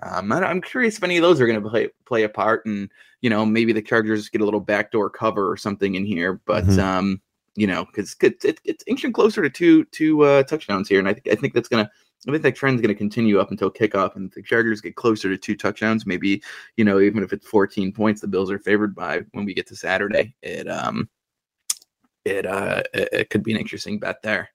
um, 0.03 0.31
I'm 0.31 0.61
curious 0.61 0.97
if 0.97 1.03
any 1.03 1.15
of 1.15 1.21
those 1.21 1.39
are 1.39 1.47
going 1.47 1.61
to 1.61 1.69
play 1.69 1.89
play 2.05 2.23
a 2.23 2.29
part. 2.29 2.65
And, 2.65 2.89
you 3.21 3.29
know, 3.29 3.45
maybe 3.45 3.71
the 3.71 3.81
Chargers 3.81 4.27
get 4.27 4.41
a 4.41 4.45
little 4.45 4.59
backdoor 4.59 5.09
cover 5.09 5.49
or 5.49 5.55
something 5.55 5.95
in 5.95 6.05
here. 6.05 6.41
But, 6.45 6.65
mm-hmm. 6.65 6.79
um, 6.81 7.21
you 7.55 7.67
know, 7.67 7.85
because 7.85 8.13
it's, 8.21 8.45
it's 8.65 8.83
inching 8.87 9.13
closer 9.13 9.41
to 9.41 9.49
two, 9.49 9.85
two 9.85 10.23
uh, 10.23 10.43
touchdowns 10.43 10.89
here. 10.89 10.99
And 10.99 11.07
I, 11.07 11.13
th- 11.13 11.33
I 11.35 11.39
think 11.39 11.53
that's 11.53 11.69
going 11.69 11.85
to 11.85 11.91
I 12.27 12.31
think 12.31 12.43
that 12.43 12.55
trend's 12.55 12.81
going 12.81 12.93
to 12.93 12.97
continue 12.97 13.39
up 13.39 13.51
until 13.51 13.71
kickoff, 13.71 14.15
and 14.15 14.29
the 14.31 14.41
Chargers 14.41 14.81
get 14.81 14.95
closer 14.95 15.29
to 15.29 15.37
two 15.37 15.55
touchdowns. 15.55 16.05
Maybe 16.05 16.43
you 16.75 16.83
know, 16.83 16.99
even 16.99 17.23
if 17.23 17.31
it's 17.31 17.47
14 17.47 17.93
points, 17.93 18.19
the 18.19 18.27
Bills 18.27 18.51
are 18.51 18.59
favored 18.59 18.93
by 18.93 19.21
when 19.31 19.45
we 19.45 19.53
get 19.53 19.67
to 19.67 19.75
Saturday. 19.75 20.35
It 20.41 20.69
um, 20.69 21.09
it 22.25 22.45
uh, 22.45 22.83
it, 22.93 23.09
it 23.13 23.29
could 23.29 23.43
be 23.43 23.53
an 23.53 23.59
interesting 23.59 23.99
bet 23.99 24.21
there. 24.21 24.49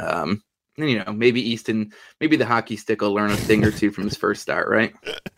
Um, 0.00 0.42
and 0.76 0.90
you 0.90 1.04
know, 1.04 1.12
maybe 1.12 1.40
Easton, 1.40 1.92
maybe 2.20 2.36
the 2.36 2.46
hockey 2.46 2.76
stick 2.76 3.00
will 3.00 3.14
learn 3.14 3.30
a 3.30 3.36
thing 3.36 3.64
or 3.64 3.70
two 3.70 3.92
from 3.92 4.04
his 4.04 4.16
first 4.16 4.42
start, 4.42 4.68
right? 4.68 4.92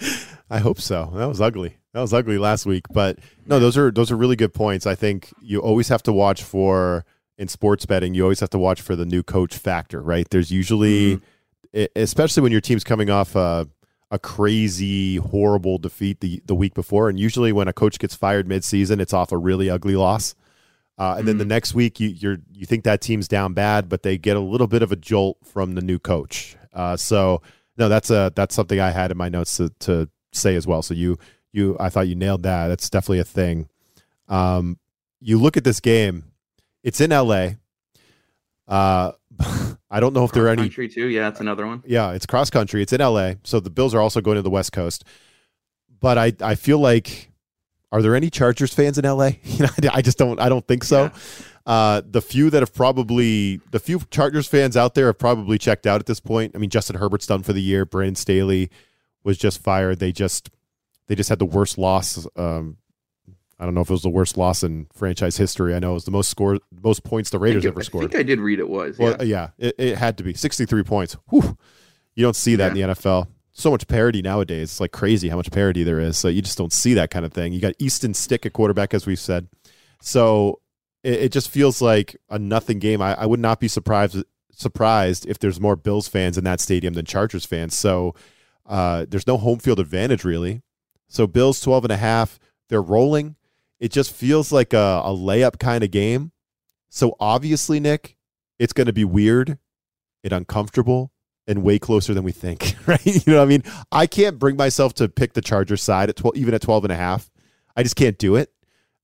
I 0.51 0.61
hope 0.61 0.81
so. 0.81 1.12
That 1.15 1.27
was 1.27 1.43
ugly. 1.43 1.77
That 1.93 2.01
was 2.01 2.15
ugly 2.15 2.39
last 2.39 2.65
week, 2.65 2.85
but 2.91 3.19
no, 3.47 3.59
those 3.59 3.77
are 3.77 3.91
those 3.91 4.11
are 4.11 4.17
really 4.17 4.37
good 4.37 4.55
points. 4.55 4.87
I 4.87 4.95
think 4.95 5.31
you 5.43 5.61
always 5.61 5.89
have 5.89 6.03
to 6.05 6.12
watch 6.12 6.43
for 6.43 7.05
in 7.37 7.49
sports 7.49 7.85
betting. 7.85 8.15
You 8.15 8.23
always 8.23 8.41
have 8.41 8.51
to 8.51 8.59
watch 8.59 8.81
for 8.81 8.97
the 8.97 9.05
new 9.05 9.23
coach 9.23 9.59
factor, 9.59 10.01
right? 10.01 10.27
There's 10.31 10.51
usually 10.51 11.17
mm-hmm 11.17 11.25
especially 11.95 12.43
when 12.43 12.53
your 12.53 12.61
team's 12.61 12.85
coming 12.85 13.11
off 13.11 13.35
a, 13.37 13.69
a 14.11 14.19
crazy, 14.19 15.17
horrible 15.17 15.79
defeat 15.79 16.21
the, 16.21 16.41
the 16.47 16.55
week 16.55 16.75
before. 16.75 17.09
And 17.09 17.19
usually, 17.19 17.53
when 17.53 17.69
a 17.69 17.73
coach 17.73 17.99
gets 17.99 18.15
fired 18.15 18.49
midseason, 18.49 19.01
it's 19.01 19.12
off 19.12 19.33
a 19.33 19.37
really 19.39 19.69
ugly 19.69 19.97
loss. 19.97 20.35
Uh, 20.99 21.17
and 21.19 21.29
then 21.29 21.37
the 21.39 21.45
Mhm. 21.45 21.49
next 21.49 21.75
week, 21.75 22.01
you 22.01 22.09
you're, 22.09 22.39
you 22.55 22.65
think 22.65 22.85
that 22.85 23.01
team's 23.03 23.29
down 23.29 23.53
bad, 23.53 23.89
but 23.89 24.03
they 24.03 24.17
get 24.17 24.37
a 24.37 24.41
little 24.41 24.67
bit 24.67 24.83
of 24.83 24.91
a 24.93 24.97
jolt 24.97 25.37
from 25.45 25.75
the 25.75 25.83
new 25.83 25.99
coach. 25.99 26.57
Uh, 26.73 26.97
so 26.97 27.43
no, 27.77 27.89
that's 27.91 28.09
a 28.11 28.33
that's 28.35 28.55
something 28.55 28.81
I 28.81 28.91
had 28.91 29.11
in 29.11 29.17
my 29.19 29.29
notes 29.29 29.57
to, 29.59 29.69
to 29.81 30.09
say 30.33 30.57
as 30.57 30.67
well. 30.67 30.81
So 30.83 30.95
you 30.95 31.19
you 31.53 31.77
I 31.79 31.91
thought 31.91 32.09
you 32.09 32.15
nailed 32.15 32.45
that. 32.45 32.69
That's 32.69 32.89
definitely 32.89 33.19
a 33.19 33.25
thing. 33.25 33.69
Um, 34.29 34.79
you 35.21 35.39
look 35.39 35.57
at 35.59 35.65
this 35.65 35.81
game; 35.81 36.25
it's 36.83 37.01
in 37.01 37.12
L.A. 37.12 37.59
Uh, 38.67 39.12
I 39.90 40.01
don't 40.01 40.12
know 40.14 40.25
if 40.25 40.33
there 40.33 40.44
are 40.46 40.49
any 40.49 40.62
country 40.62 40.88
too. 40.88 41.07
Yeah, 41.07 41.22
that's 41.22 41.40
another 41.40 41.66
one. 41.66 41.83
yeah, 41.87 42.12
it's 42.12 42.27
cross 42.27 42.51
country. 42.51 42.83
It's 42.83 42.92
in 42.92 43.01
LA. 43.01 43.35
So 43.44 43.61
the 43.61 43.70
Bills 43.70 43.94
are 43.94 44.01
also 44.01 44.20
going 44.20 44.37
to 44.37 44.42
the 44.42 44.51
West 44.51 44.72
Coast. 44.72 45.05
But 46.01 46.18
I, 46.18 46.33
I 46.40 46.55
feel 46.55 46.79
like 46.79 47.31
are 47.92 48.03
there 48.03 48.14
any 48.14 48.31
Chargers 48.31 48.75
fans 48.75 48.99
in 48.99 49.05
LA? 49.05 49.31
You 49.44 49.64
know, 49.64 49.90
I 49.92 50.03
just 50.03 50.18
don't 50.18 50.40
I 50.40 50.49
don't 50.49 50.66
think 50.66 50.85
so. 50.85 51.05
Yeah. 51.05 51.11
Uh, 51.66 52.03
the 52.09 52.22
few 52.22 52.49
that 52.51 52.61
have 52.62 52.72
probably 52.75 53.61
the 53.70 53.81
few 53.81 54.01
Chargers 54.11 54.46
fans 54.46 54.77
out 54.77 54.94
there 54.94 55.07
have 55.07 55.18
probably 55.18 55.59
checked 55.59 55.87
out 55.87 56.01
at 56.01 56.07
this 56.07 56.20
point. 56.20 56.53
I 56.55 56.59
mean, 56.59 56.70
Justin 56.70 56.96
Herbert's 56.96 57.27
done 57.27 57.42
for 57.42 57.53
the 57.53 57.62
year. 57.62 57.85
Brandon 57.85 58.14
Staley 58.14 58.70
was 59.25 59.37
just 59.37 59.61
fired. 59.61 59.99
They 59.99 60.12
just 60.12 60.51
they 61.09 61.14
just 61.14 61.29
had 61.29 61.38
the 61.38 61.46
worst 61.46 61.77
loss. 61.79 62.27
Um, 62.37 62.77
I 63.59 63.64
don't 63.64 63.75
know 63.75 63.81
if 63.81 63.88
it 63.88 63.92
was 63.92 64.03
the 64.03 64.11
worst 64.11 64.37
loss 64.37 64.62
in 64.62 64.87
franchise 64.92 65.37
history. 65.37 65.75
I 65.75 65.79
know 65.79 65.92
it 65.92 65.95
was 65.95 66.05
the 66.05 66.11
most 66.11 66.29
score, 66.29 66.59
most 66.83 67.05
points 67.05 67.31
the 67.31 67.38
Raiders 67.38 67.64
ever 67.64 67.83
scored. 67.83 68.05
I 68.05 68.09
think 68.09 68.21
I 68.21 68.23
did 68.23 68.38
read 68.38 68.59
it 68.59 68.69
was. 68.69 68.99
Well, 68.99 69.16
yeah. 69.21 69.51
yeah, 69.59 69.69
it, 69.69 69.75
it 69.79 69.99
had 69.99 70.19
to 70.19 70.25
be 70.25 70.35
63 70.35 70.83
points. 70.83 71.16
Whew. 71.31 71.57
You 72.14 72.23
don't 72.23 72.37
see 72.37 72.57
that 72.57 72.69
in 72.69 72.75
the 72.75 72.95
NFL. 72.95 73.29
So 73.53 73.71
much 73.71 73.87
parity 73.87 74.21
nowadays. 74.21 74.71
It's 74.71 74.81
like 74.81 74.92
crazy 74.92 75.31
how 75.31 75.37
much 75.37 75.51
parity 75.51 75.83
there 75.85 75.99
is. 76.01 76.19
So 76.19 76.29
you 76.29 76.42
just 76.42 76.59
don't 76.59 76.73
see 76.73 76.95
that 76.95 77.11
kind 77.11 77.25
of 77.25 77.33
thing. 77.33 77.55
You 77.55 77.61
got 77.61 77.75
Easton 77.79 78.12
Stick 78.12 78.45
at 78.45 78.53
quarterback, 78.53 78.92
as 78.92 79.07
we've 79.07 79.19
said. 79.19 79.49
So 80.03 80.61
it, 81.03 81.14
it 81.14 81.33
just 81.33 81.49
feels 81.49 81.81
like 81.81 82.16
a 82.29 82.38
nothing 82.38 82.79
game. 82.79 83.01
I, 83.01 83.14
I 83.14 83.27
would 83.27 83.40
not 83.40 83.61
be 83.61 83.69
surprised 83.69 84.23
surprised 84.51 85.27
if 85.27 85.38
there's 85.38 85.61
more 85.61 85.77
Bills 85.77 86.09
fans 86.09 86.38
in 86.38 86.45
that 86.45 86.61
stadium 86.61 86.95
than 86.95 87.05
Chargers 87.05 87.45
fans. 87.45 87.75
So 87.75 88.14
uh, 88.66 89.07
there's 89.09 89.27
no 89.27 89.37
home 89.37 89.59
field 89.59 89.79
advantage 89.79 90.25
really. 90.25 90.62
So 91.09 91.27
Bills 91.27 91.61
12 91.61 91.85
and 91.85 91.92
a 91.92 91.97
half. 91.97 92.38
They're 92.69 92.83
rolling. 92.83 93.37
It 93.81 93.93
just 93.93 94.12
feels 94.12 94.53
like 94.53 94.73
a, 94.73 95.03
a 95.05 95.11
layup 95.11 95.59
kind 95.59 95.85
of 95.85 95.91
game. 95.91 96.33
So 96.89 97.17
obviously, 97.21 97.81
Nick, 97.81 98.17
it's 98.59 98.73
going 98.73 98.87
to 98.87 98.93
be 98.93 99.05
weird 99.05 99.59
and 100.25 100.33
uncomfortable 100.33 101.12
and 101.47 101.62
way 101.62 101.79
closer 101.79 102.15
than 102.15 102.25
we 102.25 102.33
think, 102.33 102.75
right? 102.87 103.05
You 103.05 103.21
know 103.33 103.39
what 103.39 103.45
I 103.45 103.47
mean? 103.47 103.62
I 103.93 104.07
can't 104.07 104.39
bring 104.39 104.57
myself 104.57 104.95
to 104.95 105.09
pick 105.09 105.35
the 105.35 105.43
Chargers 105.43 105.83
side 105.83 106.09
at 106.09 106.17
12, 106.17 106.37
even 106.37 106.55
at 106.55 106.62
12 106.62 106.85
and 106.85 106.93
a 106.93 106.97
half. 106.97 107.31
I 107.77 107.83
just 107.83 107.97
can't 107.97 108.19
do 108.19 108.37
it. 108.37 108.51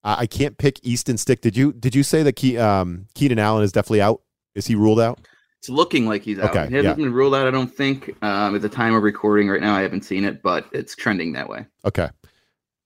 I 0.02 0.20
I 0.22 0.26
can't 0.26 0.56
pick 0.58 0.80
Easton 0.82 1.18
Stick. 1.18 1.40
Did 1.42 1.56
you 1.56 1.72
did 1.72 1.94
you 1.94 2.02
say 2.02 2.22
that 2.22 2.34
Ke- 2.34 2.58
um, 2.58 3.06
Keenan 3.14 3.38
Allen 3.38 3.62
is 3.62 3.70
definitely 3.72 4.00
out? 4.00 4.22
Is 4.54 4.66
he 4.66 4.74
ruled 4.74 5.00
out? 5.00 5.20
It's 5.58 5.68
looking 5.68 6.06
like 6.06 6.22
he's 6.22 6.40
out. 6.40 6.50
Okay, 6.50 6.66
He 6.68 6.74
hasn't 6.74 6.98
yeah. 6.98 7.04
been 7.04 7.12
ruled 7.12 7.36
out, 7.36 7.46
I 7.46 7.52
don't 7.52 7.72
think. 7.72 8.12
Um, 8.20 8.56
at 8.56 8.62
the 8.62 8.68
time 8.68 8.94
of 8.96 9.04
recording 9.04 9.48
right 9.48 9.60
now, 9.60 9.76
I 9.76 9.82
haven't 9.82 10.02
seen 10.02 10.24
it, 10.24 10.42
but 10.42 10.66
it's 10.72 10.96
trending 10.96 11.32
that 11.34 11.48
way. 11.48 11.66
Okay. 11.84 12.08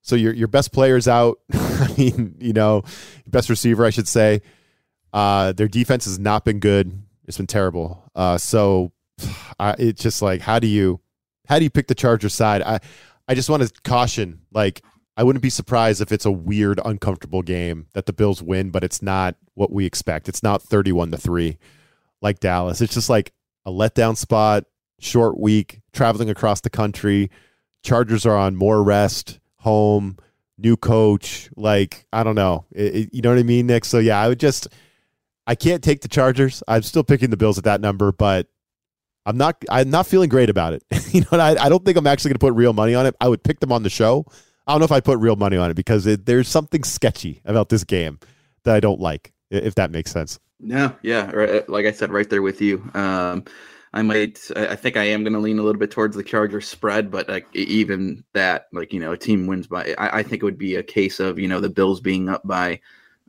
So 0.06 0.14
your 0.14 0.32
your 0.32 0.46
best 0.46 0.72
player's 0.72 1.08
out. 1.08 1.40
I 1.52 1.92
mean, 1.98 2.36
you 2.38 2.52
know, 2.52 2.84
best 3.26 3.50
receiver, 3.50 3.84
I 3.84 3.90
should 3.90 4.06
say. 4.06 4.40
Uh, 5.12 5.50
their 5.50 5.66
defense 5.66 6.04
has 6.04 6.16
not 6.16 6.44
been 6.44 6.60
good. 6.60 7.02
It's 7.26 7.36
been 7.36 7.48
terrible. 7.48 8.08
Uh, 8.14 8.38
so 8.38 8.92
it's 9.60 10.00
just 10.00 10.22
like, 10.22 10.42
how 10.42 10.60
do 10.60 10.68
you, 10.68 11.00
how 11.48 11.58
do 11.58 11.64
you 11.64 11.70
pick 11.70 11.88
the 11.88 11.94
Chargers 11.94 12.34
side? 12.34 12.62
I, 12.62 12.78
I 13.26 13.34
just 13.34 13.50
want 13.50 13.64
to 13.64 13.72
caution. 13.82 14.42
Like, 14.52 14.82
I 15.16 15.24
wouldn't 15.24 15.42
be 15.42 15.50
surprised 15.50 16.00
if 16.00 16.12
it's 16.12 16.24
a 16.24 16.30
weird, 16.30 16.80
uncomfortable 16.84 17.42
game 17.42 17.86
that 17.94 18.06
the 18.06 18.12
Bills 18.12 18.40
win, 18.40 18.70
but 18.70 18.84
it's 18.84 19.02
not 19.02 19.34
what 19.54 19.72
we 19.72 19.86
expect. 19.86 20.28
It's 20.28 20.42
not 20.42 20.62
thirty-one 20.62 21.10
to 21.10 21.16
three, 21.16 21.58
like 22.22 22.38
Dallas. 22.38 22.80
It's 22.80 22.94
just 22.94 23.10
like 23.10 23.32
a 23.64 23.72
letdown 23.72 24.16
spot, 24.16 24.66
short 25.00 25.36
week, 25.36 25.80
traveling 25.92 26.30
across 26.30 26.60
the 26.60 26.70
country. 26.70 27.28
Chargers 27.82 28.24
are 28.24 28.36
on 28.36 28.54
more 28.54 28.84
rest, 28.84 29.40
home, 29.66 30.16
new 30.58 30.76
coach. 30.76 31.50
Like 31.56 32.06
I 32.12 32.22
don't 32.22 32.36
know, 32.36 32.64
It- 32.72 32.94
it- 32.94 33.08
you 33.12 33.20
know 33.22 33.30
what 33.30 33.38
I 33.38 33.42
mean, 33.42 33.66
Nick. 33.66 33.84
So 33.84 33.98
yeah, 33.98 34.18
I 34.20 34.28
would 34.28 34.40
just, 34.40 34.68
I 35.46 35.54
can't 35.54 35.82
take 35.82 36.00
the 36.00 36.08
Chargers. 36.08 36.62
I'm 36.68 36.82
still 36.82 37.04
picking 37.04 37.30
the 37.30 37.36
Bills 37.36 37.58
at 37.58 37.64
that 37.64 37.80
number, 37.80 38.12
but 38.12 38.46
I'm 39.26 39.36
not, 39.36 39.56
I'm 39.70 39.90
not 39.90 40.06
feeling 40.06 40.28
great 40.28 40.50
about 40.50 40.72
it. 40.72 40.84
you 41.12 41.20
know, 41.22 41.38
I, 41.38 41.56
I 41.64 41.68
don't 41.68 41.84
think 41.84 41.96
I'm 41.98 42.06
actually 42.06 42.30
going 42.30 42.36
to 42.36 42.46
put 42.46 42.54
real 42.54 42.72
money 42.72 42.94
on 42.94 43.06
it. 43.06 43.14
I 43.20 43.28
would 43.28 43.42
pick 43.42 43.58
them 43.60 43.72
on 43.72 43.82
the 43.82 43.90
show. 43.90 44.24
I 44.66 44.72
don't 44.72 44.80
know 44.80 44.84
if 44.84 44.92
I 44.92 45.00
put 45.00 45.18
real 45.18 45.36
money 45.36 45.56
on 45.56 45.70
it 45.70 45.74
because 45.74 46.06
it, 46.06 46.26
there's 46.26 46.48
something 46.48 46.84
sketchy 46.84 47.40
about 47.44 47.68
this 47.68 47.82
game 47.84 48.18
that 48.64 48.74
I 48.74 48.80
don't 48.80 49.00
like. 49.00 49.32
If 49.50 49.74
that 49.76 49.90
makes 49.90 50.10
sense. 50.12 50.38
No, 50.58 50.94
yeah, 51.02 51.30
right, 51.32 51.68
like 51.68 51.86
I 51.86 51.92
said, 51.92 52.10
right 52.10 52.28
there 52.28 52.42
with 52.42 52.60
you. 52.60 52.88
Um, 52.94 53.44
I 53.96 54.02
might, 54.02 54.50
I 54.54 54.76
think 54.76 54.98
I 54.98 55.04
am 55.04 55.24
going 55.24 55.32
to 55.32 55.38
lean 55.38 55.58
a 55.58 55.62
little 55.62 55.78
bit 55.78 55.90
towards 55.90 56.14
the 56.14 56.22
Chargers 56.22 56.68
spread, 56.68 57.10
but 57.10 57.30
like 57.30 57.46
even 57.54 58.22
that, 58.34 58.66
like 58.70 58.92
you 58.92 59.00
know, 59.00 59.12
a 59.12 59.16
team 59.16 59.46
wins 59.46 59.66
by, 59.66 59.94
I, 59.96 60.18
I 60.18 60.22
think 60.22 60.42
it 60.42 60.44
would 60.44 60.58
be 60.58 60.74
a 60.74 60.82
case 60.82 61.18
of 61.18 61.38
you 61.38 61.48
know 61.48 61.60
the 61.60 61.70
Bills 61.70 62.02
being 62.02 62.28
up 62.28 62.46
by, 62.46 62.78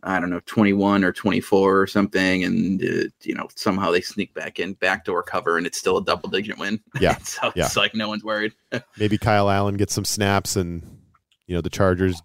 I 0.03 0.19
don't 0.19 0.29
know, 0.29 0.41
twenty 0.45 0.73
one 0.73 1.05
or 1.05 1.13
twenty 1.13 1.39
four 1.39 1.79
or 1.79 1.87
something, 1.87 2.43
and 2.43 2.83
uh, 2.83 3.07
you 3.23 3.33
know 3.33 3.47
somehow 3.55 3.91
they 3.91 4.01
sneak 4.01 4.33
back 4.33 4.59
in 4.59 4.73
backdoor 4.73 5.23
cover, 5.23 5.57
and 5.57 5.65
it's 5.65 5.77
still 5.77 5.99
a 5.99 6.03
double 6.03 6.27
digit 6.27 6.57
win. 6.57 6.81
Yeah, 6.99 7.17
so 7.19 7.53
yeah. 7.55 7.67
it's 7.67 7.77
like 7.77 7.95
no 7.95 8.09
one's 8.09 8.25
worried. 8.25 8.51
Maybe 8.97 9.17
Kyle 9.17 9.49
Allen 9.49 9.77
gets 9.77 9.93
some 9.93 10.03
snaps 10.03 10.57
and, 10.57 10.83
you 11.45 11.55
know, 11.55 11.61
the 11.61 11.69
Chargers 11.69 12.21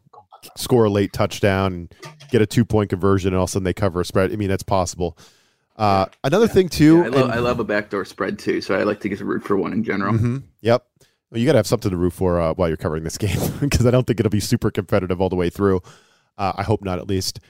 score 0.57 0.87
a 0.87 0.91
late 0.91 1.13
touchdown 1.13 1.73
and 1.73 1.95
get 2.33 2.43
a 2.43 2.47
two 2.47 2.65
point 2.65 2.91
conversion 2.91 3.29
and 3.29 3.37
all 3.37 3.45
of 3.45 3.51
a 3.51 3.53
sudden 3.53 3.63
they 3.63 3.73
cover 3.73 4.01
a 4.01 4.05
spread. 4.05 4.33
I 4.33 4.37
mean, 4.37 4.49
that's 4.49 4.65
possible. 4.65 5.17
Uh, 5.83 6.07
another 6.23 6.47
thing 6.47 6.69
too, 6.69 6.99
Yeah, 6.99 7.05
I, 7.05 7.09
love, 7.09 7.25
and- 7.25 7.33
I 7.33 7.39
love 7.41 7.59
a 7.59 7.65
backdoor 7.65 8.05
spread 8.05 8.39
too, 8.39 8.61
so 8.61 8.75
I 8.79 8.85
like 8.85 9.01
to 9.01 9.09
get 9.09 9.21
a 9.21 9.25
root 9.25 9.43
for 9.43 9.57
one 9.57 9.73
in 9.73 9.83
general. 9.83 10.15
Mhm. 10.15 10.45
Yep. 10.61 10.87
Well, 11.31 11.41
you 11.41 11.47
got 11.47 11.53
to 11.53 11.59
have 11.59 11.67
something 11.67 11.91
to 11.91 11.97
root 11.97 12.13
for 12.13 12.41
uh, 12.41 12.55
while 12.55 12.69
you're 12.69 12.77
covering 12.77 13.03
this 13.03 13.19
game 13.27 13.41
because 13.61 13.85
I 13.85 13.91
don't 13.91 14.07
think 14.07 14.21
it'll 14.21 14.31
be 14.31 14.39
super 14.39 14.71
competitive 14.71 15.21
all 15.21 15.29
the 15.29 15.35
way 15.37 15.51
through. 15.51 15.81
Uh, 16.39 16.53
I 16.55 16.63
hope 16.63 16.85
not, 16.85 16.99
at 17.01 17.09
least. 17.09 17.41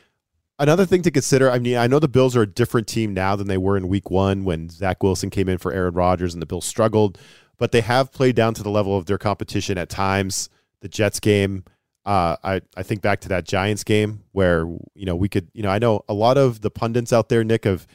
Another 0.59 0.87
thing 0.87 1.03
to 1.03 1.11
consider 1.11 1.51
I 1.51 1.59
mean, 1.59 1.77
I 1.77 1.87
know 1.89 1.99
the 1.99 2.09
Bills 2.09 2.35
are 2.37 2.43
a 2.43 2.47
different 2.47 2.87
team 2.87 3.13
now 3.13 3.37
than 3.37 3.49
they 3.49 3.59
were 3.59 3.77
in 3.77 3.87
week 3.89 4.11
one 4.11 4.45
when 4.45 4.71
Zach 4.71 5.03
Wilson 5.03 5.29
came 5.29 5.49
in 5.49 5.59
for 5.59 5.73
Aaron 5.73 5.93
Rodgers 5.95 6.33
and 6.35 6.41
the 6.41 6.47
Bills 6.47 6.65
struggled, 6.65 7.19
but 7.59 7.73
they 7.73 7.81
have 7.83 8.13
played 8.13 8.35
down 8.37 8.55
to 8.55 8.63
the 8.63 8.71
level 8.71 8.97
of 8.97 9.05
their 9.07 9.19
competition 9.19 9.77
at 9.77 9.89
times. 9.91 10.49
The 10.81 10.89
Jets 10.89 11.21
game, 11.21 11.65
uh, 12.07 12.37
I, 12.43 12.63
I 12.77 12.83
think 12.83 13.03
back 13.03 13.21
to 13.21 13.29
that 13.29 13.45
Giants 13.45 13.85
game 13.85 14.23
where, 14.33 14.65
you 14.95 15.05
know, 15.07 15.15
we 15.17 15.29
could, 15.29 15.49
you 15.53 15.63
know, 15.63 15.71
I 15.71 15.79
know 15.79 16.03
a 16.09 16.15
lot 16.15 16.39
of 16.39 16.63
the 16.63 16.71
pundits 16.71 17.13
out 17.13 17.29
there, 17.29 17.45
Nick, 17.45 17.67
of 17.67 17.87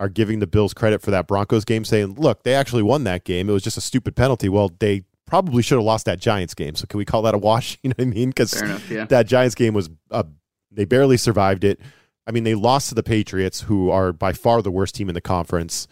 are 0.00 0.08
giving 0.08 0.40
the 0.40 0.46
Bills 0.48 0.74
credit 0.74 1.00
for 1.02 1.12
that 1.12 1.28
Broncos 1.28 1.64
game, 1.64 1.84
saying, 1.84 2.14
look, 2.14 2.42
they 2.42 2.54
actually 2.54 2.82
won 2.82 3.04
that 3.04 3.22
game. 3.24 3.48
It 3.48 3.52
was 3.52 3.62
just 3.62 3.76
a 3.76 3.80
stupid 3.82 4.16
penalty. 4.16 4.48
Well, 4.48 4.72
they 4.80 5.04
probably 5.26 5.62
should 5.62 5.76
have 5.76 5.84
lost 5.84 6.06
that 6.06 6.18
Giants 6.18 6.54
game. 6.54 6.74
So 6.74 6.86
can 6.86 6.98
we 6.98 7.04
call 7.04 7.22
that 7.22 7.34
a 7.34 7.38
wash? 7.38 7.78
You 7.84 7.90
know 7.90 7.94
what 7.98 8.06
I 8.08 8.10
mean? 8.10 8.30
Because 8.30 8.60
Yeah. 8.90 9.04
that 9.04 9.26
Giants 9.28 9.54
game 9.54 9.74
was, 9.74 9.88
uh, 10.10 10.24
they 10.72 10.84
barely 10.86 11.16
survived 11.16 11.62
it. 11.62 11.78
I 12.26 12.32
mean, 12.32 12.44
they 12.44 12.54
lost 12.54 12.88
to 12.88 12.94
the 12.94 13.02
Patriots, 13.02 13.60
who 13.62 13.90
are 13.90 14.12
by 14.12 14.32
far 14.32 14.62
the 14.62 14.70
worst 14.70 14.94
team 14.96 15.08
in 15.08 15.14
the 15.14 15.20
conference. 15.20 15.86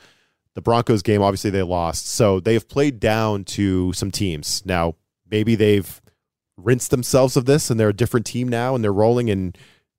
The 0.54 0.62
Broncos 0.62 1.02
game, 1.02 1.22
obviously, 1.22 1.50
they 1.50 1.62
lost. 1.62 2.08
So 2.08 2.40
they 2.40 2.54
have 2.54 2.68
played 2.68 2.98
down 2.98 3.44
to 3.44 3.92
some 3.92 4.10
teams. 4.10 4.62
Now, 4.64 4.94
maybe 5.30 5.54
they've 5.54 6.00
rinsed 6.56 6.90
themselves 6.90 7.36
of 7.36 7.44
this 7.44 7.70
and 7.70 7.78
they're 7.78 7.90
a 7.90 7.94
different 7.94 8.26
team 8.26 8.48
now 8.48 8.74
and 8.74 8.82
they're 8.82 8.92
rolling 8.92 9.30
and 9.30 9.56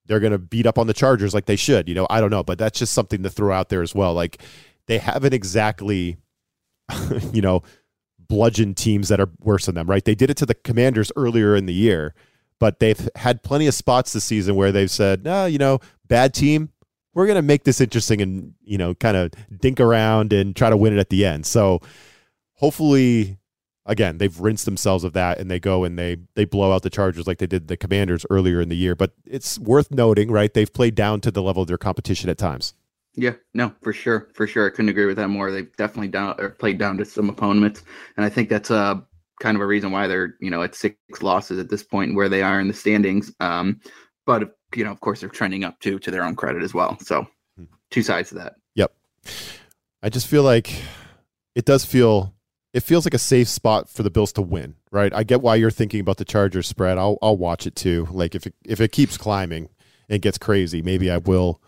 they're 0.10 0.20
going 0.20 0.34
to 0.34 0.40
beat 0.40 0.66
up 0.66 0.78
on 0.78 0.88
the 0.88 0.94
Chargers 0.94 1.34
like 1.34 1.46
they 1.46 1.56
should. 1.56 1.88
You 1.88 1.96
know, 1.96 2.08
I 2.10 2.20
don't 2.20 2.32
know, 2.32 2.44
but 2.44 2.58
that's 2.58 2.80
just 2.80 2.94
something 2.94 3.24
to 3.24 3.30
throw 3.30 3.54
out 3.54 3.70
there 3.70 3.84
as 3.84 3.94
well. 3.96 4.14
Like 4.14 4.42
they 4.88 4.98
haven't 4.98 5.34
exactly, 5.34 6.18
you 7.32 7.42
know, 7.42 7.62
bludgeon 8.28 8.74
teams 8.74 9.10
that 9.10 9.22
are 9.22 9.30
worse 9.40 9.68
than 9.68 9.76
them, 9.76 9.88
right? 9.88 10.04
They 10.04 10.16
did 10.16 10.30
it 10.30 10.38
to 10.38 10.46
the 10.46 10.56
Commanders 10.56 11.12
earlier 11.16 11.56
in 11.56 11.68
the 11.68 11.74
year, 11.74 12.16
but 12.60 12.80
they've 12.80 13.10
had 13.16 13.44
plenty 13.44 13.68
of 13.68 13.74
spots 13.76 14.12
this 14.12 14.26
season 14.26 14.56
where 14.56 14.72
they've 14.72 14.92
said, 14.92 15.24
no, 15.24 15.46
you 15.46 15.60
know, 15.60 15.80
bad 16.08 16.34
team, 16.34 16.70
we're 17.14 17.26
going 17.26 17.36
to 17.36 17.42
make 17.42 17.64
this 17.64 17.80
interesting 17.80 18.22
and, 18.22 18.54
you 18.64 18.78
know, 18.78 18.96
kind 18.96 19.16
of 19.16 19.32
dink 19.60 19.80
around 19.80 20.34
and 20.34 20.56
try 20.56 20.70
to 20.70 20.78
win 20.78 20.94
it 20.94 21.00
at 21.00 21.10
the 21.10 21.26
end. 21.26 21.46
So 21.46 21.82
hopefully, 22.56 23.38
again, 23.90 24.20
they've 24.20 24.40
rinsed 24.40 24.64
themselves 24.66 25.04
of 25.04 25.14
that 25.14 25.40
and 25.40 25.52
they 25.52 25.60
go 25.60 25.84
and 25.84 26.00
they 26.00 26.18
they 26.36 26.46
blow 26.46 26.72
out 26.72 26.84
the 26.84 26.90
Chargers 26.90 27.28
like 27.28 27.40
they 27.40 27.48
did 27.48 27.68
the 27.68 27.76
Commanders 27.76 28.26
earlier 28.30 28.62
in 28.62 28.70
the 28.70 28.78
year. 28.78 28.96
But 28.96 29.12
it's 29.26 29.60
worth 29.60 29.92
noting, 29.92 30.32
right? 30.32 30.54
They've 30.54 30.72
played 30.72 30.96
down 30.96 31.20
to 31.22 31.32
the 31.32 31.42
level 31.42 31.62
of 31.64 31.68
their 31.68 31.78
competition 31.78 32.30
at 32.30 32.38
times. 32.38 32.74
Yeah, 33.16 33.34
no, 33.54 33.74
for 33.82 33.92
sure, 33.92 34.30
for 34.34 34.48
sure. 34.48 34.68
I 34.68 34.70
couldn't 34.70 34.90
agree 34.90 35.08
with 35.08 35.18
that 35.18 35.28
more. 35.28 35.52
They've 35.52 35.76
definitely 35.76 36.10
down 36.10 36.36
or 36.40 36.52
played 36.52 36.78
down 36.78 36.98
to 37.00 37.06
some 37.06 37.30
opponents, 37.30 37.84
and 38.16 38.26
I 38.26 38.30
think 38.30 38.48
that's 38.50 38.72
uh 38.72 38.96
kind 39.42 39.56
of 39.56 39.62
a 39.62 39.66
reason 39.66 39.92
why 39.92 40.08
they're 40.08 40.36
you 40.40 40.50
know 40.50 40.62
at 40.64 40.76
six 40.76 40.96
losses 41.22 41.60
at 41.60 41.70
this 41.70 41.84
point 41.84 42.16
where 42.16 42.30
they 42.30 42.44
are 42.44 42.62
in 42.62 42.68
the 42.68 42.74
standings. 42.74 43.34
Um, 43.40 43.82
but 44.26 44.56
you 44.76 44.84
know, 44.84 44.92
of 44.92 45.00
course, 45.02 45.22
they're 45.22 45.30
trending 45.30 45.64
up 45.64 45.80
too 45.80 45.98
to 46.00 46.12
their 46.12 46.24
own 46.24 46.36
credit 46.36 46.64
as 46.64 46.74
well. 46.74 46.98
So 47.02 47.28
Hmm. 47.58 47.66
two 47.90 48.04
sides 48.04 48.30
to 48.30 48.36
that. 48.36 48.56
Yep. 48.76 48.94
I 50.04 50.10
just 50.10 50.28
feel 50.28 50.44
like 50.44 50.72
it 51.56 51.66
does 51.66 51.84
feel 51.84 52.34
it 52.74 52.82
feels 52.82 53.06
like 53.06 53.14
a 53.14 53.20
safe 53.20 53.48
spot 53.48 53.90
for 53.90 54.04
the 54.04 54.12
Bills 54.12 54.32
to 54.34 54.42
win, 54.42 54.76
right? 54.92 55.14
I 55.14 55.24
get 55.24 55.42
why 55.42 55.56
you're 55.56 55.72
thinking 55.72 56.00
about 56.00 56.18
the 56.18 56.26
Chargers 56.26 56.68
spread. 56.68 56.98
I'll 56.98 57.18
I'll 57.22 57.38
watch 57.38 57.66
it 57.66 57.76
too. 57.76 58.08
Like 58.12 58.36
if 58.36 58.46
it, 58.46 58.54
if 58.66 58.80
it 58.80 58.92
keeps 58.92 59.18
climbing 59.18 59.70
and 60.08 60.22
gets 60.22 60.38
crazy, 60.38 60.82
maybe 60.82 61.10
I 61.10 61.18
will 61.18 61.62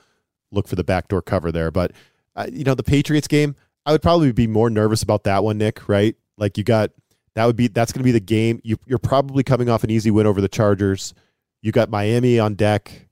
look 0.52 0.68
for 0.68 0.76
the 0.76 0.84
backdoor 0.84 1.22
cover 1.22 1.52
there. 1.52 1.72
But 1.72 1.94
uh, 2.36 2.48
you 2.52 2.64
know, 2.64 2.76
the 2.76 2.84
Patriots 2.84 3.28
game, 3.28 3.56
I 3.86 3.92
would 3.92 4.02
probably 4.02 4.32
be 4.32 4.48
more 4.48 4.70
nervous 4.70 5.02
about 5.02 5.24
that 5.24 5.44
one, 5.44 5.58
Nick. 5.58 5.88
Right? 5.90 6.16
Like 6.38 6.58
you 6.58 6.64
got 6.64 6.92
that 7.36 7.46
would 7.46 7.56
be 7.56 7.68
that's 7.68 7.92
going 7.92 8.02
to 8.02 8.06
be 8.06 8.12
the 8.12 8.20
game. 8.20 8.60
You, 8.64 8.78
you're 8.86 9.00
probably 9.00 9.44
coming 9.44 9.70
off 9.70 9.84
an 9.84 9.90
easy 9.90 10.12
win 10.12 10.28
over 10.28 10.42
the 10.42 10.50
Chargers. 10.50 11.14
You 11.62 11.72
got 11.72 11.90
Miami 11.90 12.40
on 12.40 12.56
deck. 12.56 13.08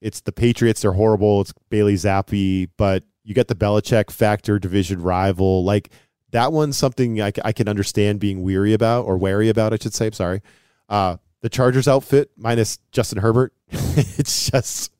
It's 0.00 0.20
the 0.20 0.32
Patriots. 0.32 0.82
They're 0.82 0.92
horrible. 0.92 1.40
It's 1.40 1.54
Bailey 1.70 1.94
Zappe, 1.94 2.68
but 2.76 3.04
you 3.24 3.34
get 3.34 3.48
the 3.48 3.54
Belichick 3.54 4.10
factor, 4.10 4.58
division 4.58 5.02
rival. 5.02 5.64
Like 5.64 5.90
that 6.36 6.52
one's 6.52 6.76
something 6.76 7.20
I, 7.22 7.32
I 7.44 7.52
can 7.52 7.66
understand 7.68 8.20
being 8.20 8.42
weary 8.42 8.74
about 8.74 9.06
or 9.06 9.16
wary 9.16 9.48
about. 9.48 9.72
I 9.72 9.76
should 9.76 9.94
say. 9.94 10.06
I'm 10.06 10.12
sorry. 10.12 10.42
Uh, 10.88 11.16
the 11.40 11.48
Chargers 11.48 11.88
outfit 11.88 12.30
minus 12.36 12.78
Justin 12.92 13.18
Herbert. 13.18 13.52
it's 13.70 14.50
just 14.50 14.92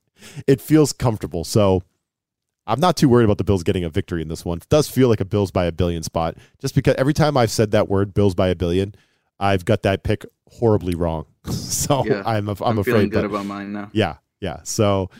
it 0.46 0.60
feels 0.60 0.92
comfortable. 0.92 1.44
So 1.44 1.82
I'm 2.66 2.80
not 2.80 2.96
too 2.96 3.08
worried 3.08 3.24
about 3.24 3.38
the 3.38 3.44
Bills 3.44 3.62
getting 3.62 3.84
a 3.84 3.90
victory 3.90 4.22
in 4.22 4.28
this 4.28 4.44
one. 4.44 4.58
It 4.58 4.68
does 4.68 4.88
feel 4.88 5.08
like 5.08 5.20
a 5.20 5.24
Bills 5.24 5.50
by 5.50 5.66
a 5.66 5.72
billion 5.72 6.02
spot, 6.02 6.36
just 6.60 6.74
because 6.74 6.94
every 6.96 7.14
time 7.14 7.36
I've 7.36 7.50
said 7.50 7.70
that 7.72 7.88
word, 7.88 8.12
Bills 8.14 8.34
by 8.34 8.48
a 8.48 8.56
billion, 8.56 8.94
I've 9.38 9.64
got 9.64 9.82
that 9.82 10.02
pick 10.02 10.24
horribly 10.50 10.94
wrong. 10.94 11.26
so 11.50 12.04
Yeah, 12.06 12.22
I'm 12.26 12.48
I'm, 12.48 12.56
I'm, 12.62 12.78
afraid. 12.78 12.92
feeling 12.92 13.08
good 13.10 13.22
but- 13.22 13.30
about 13.30 13.46
mine 13.46 13.72
now. 13.72 13.90
yeah, 13.92 14.16
yeah. 14.40 14.60
So 14.64 15.10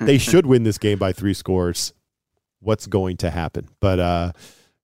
they 0.00 0.18
should 0.28 0.46
win 0.46 0.62
this 0.62 0.78
game 0.78 0.98
by 0.98 1.12
three 1.12 1.34
scores. 1.34 1.92
What's 2.60 2.86
going 2.86 3.18
to 3.18 3.30
happen? 3.30 3.68
But 3.80 3.98
uh, 4.00 4.32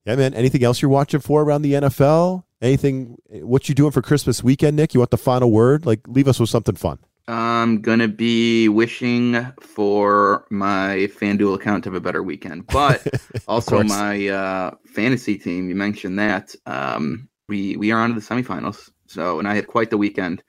yeah, 0.05 0.15
man. 0.15 0.33
Anything 0.33 0.63
else 0.63 0.81
you're 0.81 0.89
watching 0.89 1.19
for 1.19 1.43
around 1.43 1.61
the 1.61 1.73
NFL? 1.73 2.43
Anything? 2.61 3.17
What 3.29 3.69
you 3.69 3.75
doing 3.75 3.91
for 3.91 4.01
Christmas 4.01 4.43
weekend, 4.43 4.77
Nick? 4.77 4.93
You 4.93 4.99
want 4.99 5.11
the 5.11 5.17
final 5.17 5.51
word? 5.51 5.85
Like, 5.85 6.01
leave 6.07 6.27
us 6.27 6.39
with 6.39 6.49
something 6.49 6.75
fun. 6.75 6.99
I'm 7.27 7.81
gonna 7.81 8.07
be 8.07 8.67
wishing 8.67 9.53
for 9.61 10.45
my 10.49 11.09
FanDuel 11.19 11.55
account 11.55 11.83
to 11.83 11.89
have 11.89 11.95
a 11.95 12.01
better 12.01 12.23
weekend, 12.23 12.67
but 12.67 13.05
also 13.47 13.83
my 13.83 14.27
uh, 14.27 14.71
fantasy 14.87 15.37
team. 15.37 15.69
You 15.69 15.75
mentioned 15.75 16.19
that 16.19 16.55
um, 16.65 17.29
we 17.47 17.77
we 17.77 17.91
are 17.91 18.01
on 18.01 18.13
to 18.13 18.19
the 18.19 18.25
semifinals. 18.25 18.89
So, 19.07 19.39
and 19.39 19.47
I 19.47 19.55
had 19.55 19.67
quite 19.67 19.89
the 19.89 19.97
weekend. 19.97 20.43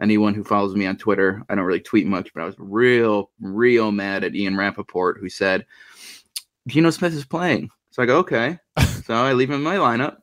Anyone 0.00 0.34
who 0.34 0.44
follows 0.44 0.74
me 0.74 0.86
on 0.86 0.98
Twitter, 0.98 1.42
I 1.48 1.54
don't 1.54 1.64
really 1.64 1.80
tweet 1.80 2.06
much, 2.06 2.34
but 2.34 2.42
I 2.42 2.46
was 2.46 2.54
real, 2.58 3.30
real 3.40 3.92
mad 3.92 4.24
at 4.24 4.34
Ian 4.34 4.56
Rapoport, 4.56 5.18
who 5.18 5.30
said 5.30 5.64
Geno 6.66 6.90
Smith 6.90 7.14
is 7.14 7.24
playing. 7.24 7.70
So 7.92 8.02
I 8.02 8.06
go, 8.06 8.18
okay. 8.18 8.58
So 9.06 9.14
I 9.14 9.34
leave 9.34 9.50
him 9.50 9.56
in 9.56 9.62
my 9.62 9.76
lineup, 9.76 10.16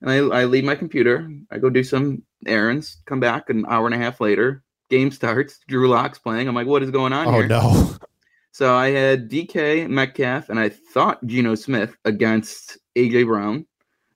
and 0.00 0.10
I, 0.10 0.16
I 0.40 0.44
leave 0.46 0.64
my 0.64 0.74
computer. 0.74 1.30
I 1.52 1.58
go 1.58 1.70
do 1.70 1.84
some 1.84 2.22
errands. 2.46 2.96
Come 3.06 3.20
back 3.20 3.48
an 3.48 3.64
hour 3.68 3.86
and 3.86 3.94
a 3.94 3.98
half 3.98 4.20
later. 4.20 4.64
Game 4.90 5.12
starts. 5.12 5.60
Drew 5.68 5.88
Lock's 5.88 6.18
playing. 6.18 6.48
I'm 6.48 6.54
like, 6.54 6.66
what 6.66 6.82
is 6.82 6.90
going 6.90 7.12
on 7.12 7.28
Oh 7.28 7.32
here? 7.32 7.48
no! 7.48 7.96
So 8.50 8.72
I 8.76 8.90
had 8.90 9.28
DK 9.28 9.88
Metcalf 9.88 10.48
and 10.48 10.60
I 10.60 10.68
thought 10.68 11.26
Geno 11.26 11.56
Smith 11.56 11.96
against 12.04 12.78
AJ 12.94 13.26
Brown. 13.26 13.66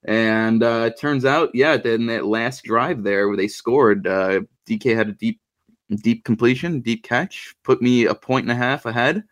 And 0.05 0.63
uh, 0.63 0.91
it 0.93 1.01
turns 1.01 1.25
out, 1.25 1.51
yeah, 1.55 1.75
in 1.85 2.07
that 2.07 2.25
last 2.25 2.63
drive 2.63 3.03
there 3.03 3.27
where 3.27 3.37
they 3.37 3.49
scored, 3.49 4.07
uh, 4.07 4.43
DK 4.65 4.95
had 4.95 5.09
a 5.09 5.13
deep, 5.13 5.41
deep 5.91 6.23
completion, 6.23 6.81
deep 6.83 7.03
catch, 7.03 7.57
put 7.65 7.83
me 7.83 8.05
a 8.05 8.15
point 8.15 8.45
and 8.45 8.53
a 8.53 8.55
half 8.55 8.87
ahead. 8.87 9.25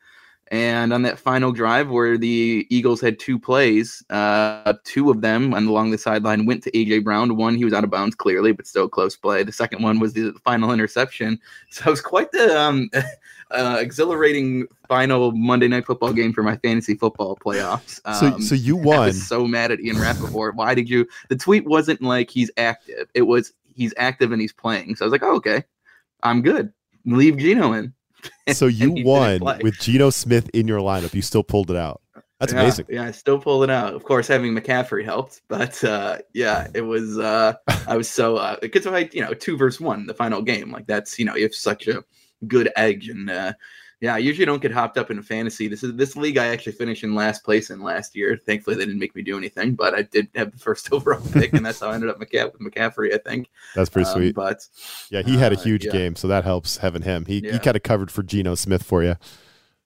And 0.53 0.93
on 0.93 1.03
that 1.03 1.19
final 1.19 1.51
drive 1.51 1.91
where 1.91 2.17
the 2.17 2.67
Eagles 2.71 3.01
had 3.01 3.19
two 3.19 3.37
plays, 3.37 4.01
uh, 4.11 4.75
two 4.85 5.11
of 5.11 5.21
them 5.21 5.53
and 5.55 5.67
along 5.69 5.91
the 5.91 5.99
sideline 5.99 6.47
went 6.47 6.63
to 6.63 6.71
AJ 6.71 7.03
Brown. 7.03 7.37
One, 7.37 7.57
he 7.57 7.65
was 7.65 7.75
out 7.75 7.83
of 7.83 7.91
bounds 7.91 8.15
clearly, 8.15 8.53
but 8.53 8.65
still 8.67 8.85
a 8.85 8.89
close 8.89 9.17
play. 9.17 9.43
The 9.43 9.51
second 9.51 9.83
one 9.83 9.99
was 9.99 10.13
the 10.13 10.33
final 10.45 10.71
interception. 10.73 11.41
So 11.71 11.89
it 11.89 11.91
was 11.91 12.01
quite 12.01 12.31
the 12.31 12.57
um, 12.59 12.89
uh, 13.51 13.79
exhilarating 13.81 14.67
final 14.89 15.33
Monday 15.33 15.67
night 15.67 15.85
football 15.85 16.13
game 16.13 16.33
for 16.33 16.45
my 16.45 16.57
fantasy 16.59 16.95
football 16.95 17.37
playoffs. 17.37 18.01
So, 18.21 18.27
Um, 18.35 18.41
so 18.41 18.55
you 18.55 18.79
I 18.79 18.83
won. 18.85 19.07
was 19.09 19.27
so 19.27 19.47
mad 19.49 19.73
at 19.73 19.81
Ian 19.81 19.99
Rapoport. 19.99 20.55
Why 20.55 20.75
did 20.77 20.89
you? 20.89 21.09
The 21.29 21.37
tweet 21.37 21.65
wasn't 21.67 22.03
like 22.03 22.31
he's 22.31 22.53
active. 22.57 23.09
It 23.15 23.23
was 23.23 23.53
he's 23.75 23.93
active 23.97 24.31
and 24.31 24.41
he's 24.41 24.53
playing. 24.53 24.95
So 24.95 25.05
I 25.05 25.07
was 25.07 25.13
like, 25.13 25.25
oh, 25.25 25.35
okay, 25.37 25.65
I'm 26.23 26.41
good. 26.41 26.73
Leave 27.05 27.37
Geno 27.37 27.73
in. 27.73 27.93
So 28.53 28.67
you 28.67 29.05
won 29.05 29.41
with 29.61 29.79
Geno 29.81 30.11
Smith 30.11 30.49
in 30.55 30.69
your 30.69 30.81
lineup. 30.81 31.15
You 31.15 31.23
still 31.23 31.43
pulled 31.43 31.71
it 31.71 31.77
out. 31.77 32.01
That's 32.39 32.53
yeah, 32.53 32.61
amazing. 32.61 32.87
Yeah, 32.89 33.05
I 33.05 33.11
still 33.13 33.39
pulled 33.39 33.65
it 33.65 33.71
out. 33.71 33.95
Of 33.95 34.05
course, 34.05 34.29
having 34.29 34.55
McCaffrey 34.55 35.05
helped, 35.05 35.41
but 35.49 35.83
uh, 35.83 36.19
yeah, 36.35 36.69
it 36.75 36.83
was. 36.83 37.19
Uh, 37.19 37.55
I 37.89 37.97
was 37.97 38.11
so 38.11 38.37
uh, 38.37 38.57
because 38.61 38.87
I, 38.87 39.09
you 39.13 39.23
know, 39.23 39.33
two 39.33 39.57
versus 39.57 39.81
one, 39.81 40.07
the 40.07 40.15
final 40.15 40.43
game. 40.43 40.71
Like 40.71 40.87
that's 40.87 41.19
you 41.19 41.25
know, 41.25 41.35
you 41.35 41.45
have 41.45 41.55
such 41.55 41.89
a 41.89 42.05
good 42.47 42.71
edge, 42.77 43.09
and 43.09 43.31
uh, 43.31 43.55
yeah, 44.01 44.15
I 44.15 44.19
usually 44.19 44.45
don't 44.45 44.61
get 44.61 44.73
hopped 44.73 44.99
up 44.99 45.11
in 45.11 45.23
fantasy. 45.23 45.69
This 45.69 45.83
is 45.83 45.95
this 45.95 46.17
league 46.17 46.37
I 46.37 46.47
actually 46.49 46.73
finished 46.73 47.03
in 47.03 47.15
last 47.15 47.45
place 47.45 47.71
in 47.71 47.81
last 47.83 48.15
year. 48.15 48.39
Thankfully, 48.45 48.77
they 48.77 48.85
didn't 48.85 49.01
make 49.01 49.15
me 49.17 49.23
do 49.23 49.39
anything, 49.39 49.75
but 49.75 49.95
I 49.95 50.03
did 50.03 50.29
have 50.35 50.53
the 50.53 50.59
first 50.59 50.93
overall 50.93 51.23
pick, 51.33 51.53
and 51.55 51.65
that's 51.65 51.81
how 51.81 51.89
I 51.91 51.95
ended 51.95 52.11
up 52.11 52.19
McCaff- 52.21 52.53
with 52.53 52.61
McCaffrey. 52.63 53.15
I 53.15 53.19
think. 53.19 53.49
That's 53.75 53.89
pretty 53.91 54.09
Um, 54.09 54.15
sweet. 54.15 54.35
But 54.35 54.67
Yeah, 55.11 55.23
he 55.23 55.37
had 55.39 55.53
a 55.53 55.59
uh, 55.59 55.63
huge 55.63 55.87
yeah. 55.87 55.93
game, 55.93 56.15
so 56.17 56.29
that 56.29 56.45
helps 56.45 56.77
having 56.79 57.03
him. 57.03 57.25
He 57.25 57.41
he 57.41 57.59
kind 57.59 57.77
of 57.77 57.83
covered 57.83 58.11
for 58.11 58.23
Geno 58.23 58.55
Smith 58.55 58.83
for 58.83 59.03
you. 59.03 59.17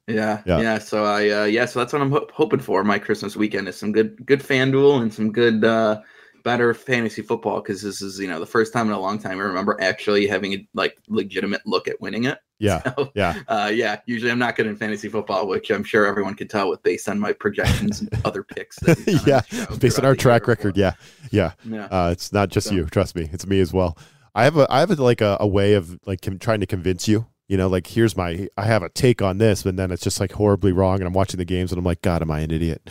Yeah, 0.09 0.43
Yeah. 0.45 0.61
yeah, 0.61 0.79
So 0.79 1.05
I, 1.05 1.29
uh, 1.31 1.45
yeah, 1.45 1.67
so 1.67 1.79
that's 1.79 1.93
what 1.93 2.03
I'm 2.03 2.11
ho- 2.11 2.27
hoping 2.33 2.59
for. 2.59 2.83
My 2.83 2.99
Christmas 2.99 3.37
weekend 3.37 3.69
is 3.69 3.77
some 3.77 3.93
good, 3.93 4.27
good 4.27 4.41
FanDuel 4.41 5.03
and 5.03 5.15
some 5.15 5.31
good, 5.31 5.65
uh, 5.65 6.01
better 6.43 6.75
fantasy 6.75 7.23
football 7.23 7.61
because 7.61 7.81
this 7.83 8.03
is, 8.03 8.19
you 8.19 8.27
know, 8.27 8.41
the 8.41 8.47
first 8.47 8.73
time 8.73 8.87
in 8.89 8.93
a 8.93 8.99
long 8.99 9.21
time 9.21 9.39
I 9.39 9.43
remember 9.43 9.77
actually 9.81 10.27
having 10.27 10.53
a 10.55 10.69
like 10.75 10.97
legitimate 11.07 11.61
look 11.65 11.87
at 11.87 12.01
winning 12.01 12.25
it. 12.25 12.39
Yeah, 12.61 12.83
So, 12.97 13.11
yeah. 13.15 13.41
uh, 13.49 13.71
yeah. 13.75 14.01
Usually 14.07 14.31
I'm 14.31 14.39
not 14.39 14.55
good 14.55 14.67
in 14.67 14.77
fantasy 14.77 15.09
football, 15.09 15.49
which 15.49 15.71
I'm 15.71 15.83
sure 15.83 16.07
everyone 16.07 16.35
can 16.35 16.47
tell 16.47 16.69
with 16.71 16.83
based 16.85 17.09
on 17.09 17.19
my 17.19 17.33
projections 17.33 18.01
and 18.03 18.11
other 18.25 18.43
picks. 18.45 18.77
that 18.81 18.99
we've 19.07 19.19
on 19.21 19.27
yeah, 19.27 19.77
based 19.79 19.99
on 19.99 20.05
our 20.05 20.15
track 20.15 20.47
record, 20.47 20.75
before. 20.75 20.93
yeah, 21.33 21.53
yeah. 21.65 21.75
Yeah. 21.77 21.87
Uh, 21.87 22.11
it's 22.13 22.33
not 22.33 22.51
just 22.51 22.69
So- 22.69 22.75
you. 22.75 22.85
Trust 22.87 23.17
me, 23.17 23.29
it's 23.33 23.47
me 23.47 23.59
as 23.61 23.73
well. 23.73 23.99
I 24.35 24.45
have 24.45 24.57
a 24.57 24.67
I 24.71 24.79
have 24.79 24.91
a, 24.93 25.03
like 25.03 25.21
a, 25.21 25.39
a 25.41 25.47
way 25.49 25.73
of 25.75 25.99
like 26.07 26.21
trying 26.39 26.61
to 26.61 26.67
convince 26.67 27.09
you. 27.09 27.27
You 27.49 27.57
know, 27.57 27.67
like 27.67 27.89
here's 27.89 28.17
my 28.17 28.47
I 28.57 28.65
have 28.67 28.85
a 28.85 28.89
take 28.91 29.23
on 29.23 29.39
this, 29.39 29.65
but 29.65 29.75
then 29.77 29.91
it's 29.91 30.05
just 30.05 30.21
like 30.21 30.31
horribly 30.31 30.71
wrong, 30.71 30.99
and 31.01 31.05
I'm 31.09 31.13
watching 31.15 31.39
the 31.39 31.45
games 31.45 31.73
and 31.73 31.81
I'm 31.81 31.85
like, 31.85 32.01
God, 32.01 32.23
am 32.23 32.31
I 32.31 32.41
an 32.41 32.53
idiot? 32.53 32.89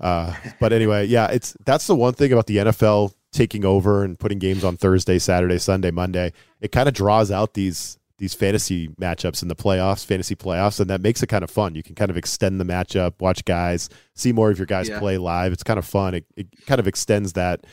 Uh, 0.00 0.34
but 0.58 0.72
anyway, 0.72 1.06
yeah, 1.06 1.28
it's 1.28 1.56
that's 1.64 1.86
the 1.86 1.94
one 1.94 2.14
thing 2.14 2.32
about 2.32 2.46
the 2.46 2.56
NFL 2.56 3.12
taking 3.30 3.64
over 3.64 4.02
and 4.02 4.18
putting 4.18 4.40
games 4.40 4.64
on 4.64 4.76
Thursday, 4.76 5.20
Saturday, 5.20 5.58
Sunday, 5.58 5.92
Monday. 5.92 6.32
It 6.60 6.72
kind 6.72 6.88
of 6.88 6.94
draws 6.94 7.30
out 7.30 7.54
these 7.54 7.99
these 8.20 8.34
fantasy 8.34 8.86
matchups 9.00 9.42
in 9.42 9.48
the 9.48 9.56
playoffs, 9.56 10.04
fantasy 10.04 10.36
playoffs, 10.36 10.78
and 10.78 10.88
that 10.90 11.00
makes 11.00 11.22
it 11.22 11.26
kind 11.28 11.42
of 11.42 11.50
fun. 11.50 11.74
You 11.74 11.82
can 11.82 11.94
kind 11.96 12.10
of 12.10 12.16
extend 12.16 12.60
the 12.60 12.64
matchup, 12.64 13.14
watch 13.18 13.44
guys, 13.44 13.88
see 14.14 14.30
more 14.32 14.50
of 14.50 14.58
your 14.58 14.66
guys 14.66 14.88
Yeah. 14.88 14.98
play 15.00 15.16
live. 15.18 15.52
It's 15.52 15.62
kind 15.64 15.78
of 15.78 15.84
fun. 15.86 16.14
It, 16.14 16.26
it 16.36 16.46
kind 16.66 16.78
of 16.78 16.86
extends 16.86 17.32
that, 17.32 17.66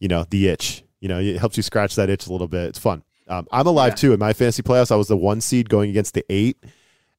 you 0.00 0.08
know, 0.08 0.26
the 0.28 0.48
itch. 0.48 0.82
You 1.00 1.08
know, 1.08 1.18
it 1.20 1.38
helps 1.38 1.56
you 1.56 1.62
scratch 1.62 1.94
that 1.94 2.10
itch 2.10 2.26
a 2.26 2.32
little 2.32 2.48
bit. 2.48 2.70
It's 2.70 2.78
fun. 2.78 3.04
Um, 3.28 3.46
I'm 3.52 3.66
alive 3.68 3.92
Yeah. 3.92 3.96
too. 3.96 4.12
In 4.14 4.18
my 4.18 4.32
fantasy 4.32 4.62
playoffs, 4.62 4.90
I 4.90 4.96
was 4.96 5.06
the 5.08 5.16
one 5.16 5.40
seed 5.40 5.68
going 5.68 5.90
against 5.90 6.12
the 6.14 6.24
eight, 6.28 6.56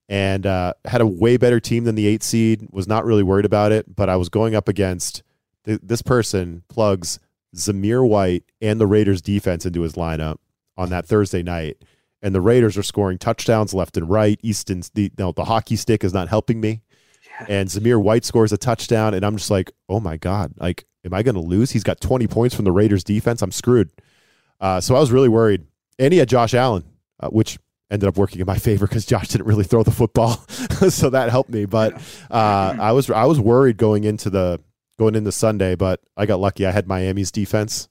and 0.10 0.46
uh, 0.46 0.74
had 0.86 1.02
a 1.02 1.08
way 1.08 1.38
better 1.38 1.60
team 1.62 1.86
than 1.86 1.96
the 1.96 2.08
eight 2.08 2.24
seed. 2.24 2.68
Was 2.72 2.88
not 2.88 3.06
really 3.06 3.24
worried 3.24 3.46
about 3.46 3.72
it, 3.72 3.96
but 3.96 4.10
I 4.10 4.18
was 4.18 4.28
going 4.28 4.54
up 4.56 4.68
against 4.68 5.24
th- 5.66 5.80
this 5.84 6.02
person 6.02 6.64
plugs 6.68 7.20
Zamir 7.56 8.06
White 8.08 8.44
and 8.62 8.82
the 8.82 8.88
Raiders 8.88 9.22
defense 9.22 9.66
into 9.66 9.82
his 9.82 9.94
lineup 9.94 10.38
on 10.78 10.90
that 10.90 11.06
Thursday 11.06 11.44
night, 11.44 11.78
and 12.22 12.34
the 12.36 12.42
Raiders 12.42 12.78
are 12.78 12.84
scoring 12.84 13.18
touchdowns 13.18 13.74
left 13.74 13.98
and 13.98 14.10
right. 14.10 14.40
Easton's 14.44 14.90
the 14.92 15.12
no, 15.18 15.32
the 15.32 15.46
hockey 15.46 15.76
stick 15.76 16.04
is 16.04 16.14
not 16.14 16.28
helping 16.30 16.60
me, 16.62 16.82
Yeah. 17.40 17.46
and 17.50 17.70
Zamir 17.70 18.02
White 18.02 18.26
scores 18.26 18.52
a 18.52 18.58
touchdown, 18.58 19.14
and 19.14 19.26
I'm 19.26 19.38
just 19.38 19.52
like, 19.52 19.72
oh 19.88 20.00
my 20.00 20.18
god, 20.18 20.54
like, 20.58 20.86
am 21.06 21.14
I 21.14 21.24
going 21.24 21.36
to 21.36 21.42
lose? 21.42 21.72
He's 21.72 21.84
got 21.84 22.02
20 22.02 22.28
points 22.28 22.56
from 22.56 22.66
the 22.66 22.72
Raiders 22.72 23.04
defense. 23.04 23.42
I'm 23.42 23.52
screwed. 23.52 23.90
Uh, 24.60 24.82
so 24.82 24.96
I 24.96 25.00
was 25.00 25.12
really 25.12 25.30
worried. 25.30 25.66
And 25.98 26.12
he 26.12 26.20
had 26.20 26.28
Josh 26.30 26.54
Allen, 26.54 26.84
uh, 27.22 27.30
which 27.30 27.58
ended 27.92 28.08
up 28.08 28.18
working 28.18 28.40
in 28.42 28.46
my 28.46 28.58
favor 28.68 28.86
because 28.88 29.06
Josh 29.06 29.30
didn't 29.30 29.48
really 29.48 29.64
throw 29.64 29.84
the 29.84 29.92
football, 29.92 30.32
so 30.90 31.10
that 31.10 31.30
helped 31.30 31.50
me. 31.50 31.66
But 31.66 31.94
uh, 32.30 32.76
I 32.80 32.92
was 32.92 33.10
I 33.10 33.26
was 33.26 33.40
worried 33.40 33.78
going 33.78 34.04
into 34.04 34.30
the 34.30 34.60
going 34.98 35.16
into 35.16 35.32
Sunday, 35.32 35.76
but 35.76 36.02
I 36.18 36.26
got 36.26 36.40
lucky. 36.42 36.66
I 36.66 36.72
had 36.72 36.86
Miami's 36.88 37.32
defense, 37.32 37.88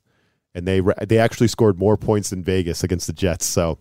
and 0.55 0.69
they 0.69 0.83
they 1.07 1.19
actually 1.19 1.49
scored 1.49 1.79
more 1.79 1.97
points 1.97 2.31
than 2.31 2.45
Vegas 2.45 2.85
against 2.85 3.07
the 3.07 3.13
Jets. 3.15 3.47
So, 3.47 3.79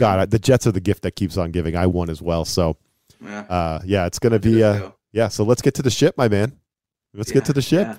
God, 0.00 0.30
the 0.30 0.38
Jets 0.38 0.66
are 0.66 0.72
the 0.72 0.80
gift 0.80 1.02
that 1.02 1.12
keeps 1.12 1.36
on 1.36 1.50
giving. 1.50 1.76
I 1.76 1.86
won 1.86 2.10
as 2.10 2.20
well. 2.22 2.44
So, 2.44 2.76
Yeah. 3.22 3.40
uh, 3.42 3.80
yeah, 3.84 4.06
it's 4.06 4.18
gonna 4.18 4.38
be 4.38 4.62
uh, 4.62 4.90
yeah. 5.12 5.28
So 5.28 5.44
let's 5.44 5.62
get 5.62 5.74
to 5.74 5.82
the 5.82 5.90
ship, 5.90 6.16
my 6.16 6.28
man. 6.28 6.58
Let's 7.14 7.32
get 7.32 7.44
to 7.46 7.52
the 7.52 7.62
ship. 7.62 7.86
yeah. 7.86 7.96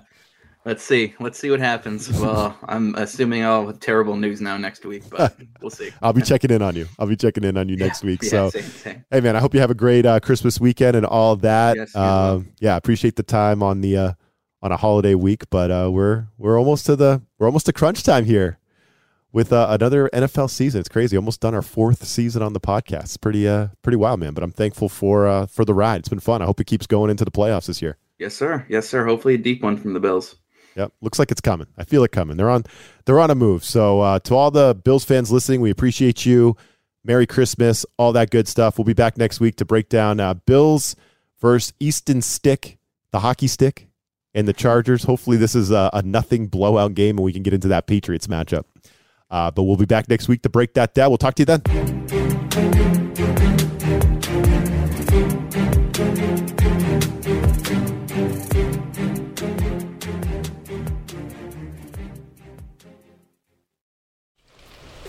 Let's 0.64 0.84
see. 0.84 1.16
Let's 1.20 1.40
see 1.40 1.50
what 1.50 1.60
happens. 1.60 2.08
Well, 2.22 2.56
I'm 2.68 2.94
assuming 2.94 3.44
I'll 3.44 3.66
have 3.66 3.80
terrible 3.80 4.16
news 4.16 4.42
now 4.42 4.58
next 4.58 4.86
week, 4.86 5.02
but 5.10 5.36
we'll 5.62 5.72
see. 5.72 5.90
I'll 6.04 6.14
be 6.14 6.22
checking 6.22 6.52
in 6.52 6.62
on 6.62 6.76
you. 6.76 6.88
I'll 7.00 7.08
be 7.08 7.16
checking 7.16 7.44
in 7.44 7.58
on 7.58 7.68
you 7.68 7.78
next 7.88 8.04
week. 8.04 8.22
Yeah, 8.22 8.30
so. 8.30 8.50
same, 8.52 8.64
same. 8.64 9.06
Hey 9.10 9.22
man, 9.22 9.36
I 9.36 9.40
hope 9.40 9.56
you 9.56 9.60
have 9.60 9.72
a 9.72 9.76
great 9.76 10.06
uh, 10.06 10.20
Christmas 10.20 10.60
weekend 10.60 10.96
and 10.96 11.06
all 11.06 11.36
that. 11.38 11.78
Yes, 11.78 11.96
um, 11.96 12.52
yeah, 12.60 12.76
appreciate 12.76 13.16
the 13.16 13.24
time 13.24 13.64
on 13.64 13.82
the 13.82 13.98
uh, 13.98 14.12
on 14.62 14.72
a 14.72 14.78
holiday 14.78 15.16
week, 15.16 15.50
but 15.50 15.72
uh, 15.72 15.90
we're 15.92 16.28
we're 16.38 16.60
almost 16.60 16.86
to 16.86 16.96
the 16.96 17.24
we're 17.40 17.48
almost 17.48 17.66
to 17.66 17.74
crunch 17.74 18.04
time 18.04 18.26
here 18.26 18.60
with 19.34 19.54
uh, 19.54 19.68
another 19.70 20.10
NFL 20.14 20.50
season. 20.50 20.80
It's 20.80 20.90
crazy. 20.90 21.16
Almost 21.16 21.42
done 21.42 21.54
our 21.54 21.62
fourth 21.62 22.06
season 22.06 22.42
on 22.42 22.54
the 22.54 22.60
podcast. 22.60 23.04
It's 23.04 23.18
pretty 23.18 23.48
uh 23.48 23.68
pretty 23.82 23.98
wild, 23.98 24.20
man. 24.20 24.34
But 24.34 24.44
I'm 24.44 24.52
thankful 24.52 24.90
for 24.90 25.28
uh 25.28 25.46
for 25.46 25.66
the 25.66 25.74
ride. 25.74 26.00
It's 26.00 26.10
been 26.10 26.20
fun. 26.20 26.42
I 26.42 26.46
hope 26.46 26.60
it 26.60 26.68
keeps 26.68 26.88
going 26.88 27.10
into 27.10 27.26
the 27.26 27.32
playoffs 27.32 27.68
this 27.68 27.82
year. 27.82 27.98
Yes, 28.20 28.36
sir. 28.36 28.66
Yes, 28.70 28.88
sir. 28.88 29.06
Hopefully 29.06 29.36
a 29.36 29.38
deep 29.38 29.64
one 29.64 29.78
from 29.78 29.94
the 29.94 30.00
Bills. 30.00 30.36
Yep, 30.76 30.94
looks 31.02 31.20
like 31.20 31.32
it's 31.32 31.42
coming. 31.42 31.68
I 31.78 31.84
feel 31.84 32.04
it 32.04 32.12
coming. 32.12 32.38
They're 32.38 32.50
on 32.50 32.64
they're 33.06 33.20
on 33.20 33.32
a 33.32 33.36
move. 33.36 33.64
So 33.64 34.02
uh, 34.02 34.20
to 34.20 34.36
all 34.36 34.52
the 34.52 34.76
Bills 34.76 35.04
fans 35.04 35.32
listening, 35.32 35.62
we 35.62 35.70
appreciate 35.70 36.26
you. 36.26 36.56
Merry 37.04 37.26
Christmas, 37.26 37.86
all 37.98 38.14
that 38.14 38.30
good 38.30 38.48
stuff. 38.48 38.78
We'll 38.78 38.86
be 38.86 38.94
back 38.94 39.18
next 39.18 39.40
week 39.40 39.56
to 39.56 39.66
break 39.66 39.90
down 39.90 40.20
uh, 40.20 40.36
Bills 40.36 40.96
versus 41.40 41.74
Easton 41.80 42.22
Stick, 42.22 42.78
the 43.12 43.20
hockey 43.20 43.48
stick, 43.48 43.88
and 44.36 44.48
the 44.48 44.54
Chargers. 44.54 45.04
Hopefully, 45.04 45.36
this 45.36 45.56
is 45.56 45.72
a, 45.72 45.90
a 45.94 46.04
nothing 46.04 46.48
blowout 46.48 46.94
game 46.94 47.18
and 47.18 47.26
we 47.26 47.34
can 47.34 47.42
get 47.42 47.54
into 47.54 47.68
that 47.70 47.88
Patriots 47.88 48.28
matchup. 48.28 48.66
Uh, 49.32 49.50
but 49.50 49.64
we'll 49.64 49.78
be 49.78 49.86
back 49.86 50.10
next 50.10 50.28
week 50.28 50.42
to 50.42 50.50
break 50.50 50.74
that 50.74 50.94
down. 50.94 51.10
We'll 51.10 51.18
talk 51.18 51.36
to 51.36 51.42
you 51.42 51.46
then. 51.46 51.62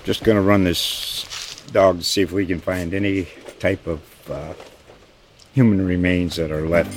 Just 0.04 0.24
gonna 0.24 0.42
run 0.42 0.64
this 0.64 1.62
dog 1.72 1.98
to 1.98 2.04
see 2.04 2.22
if 2.22 2.32
we 2.32 2.46
can 2.46 2.60
find 2.60 2.94
any 2.94 3.26
type 3.58 3.86
of 3.86 4.30
uh, 4.30 4.54
human 5.52 5.84
remains 5.84 6.36
that 6.36 6.50
are 6.50 6.68
left. 6.68 6.96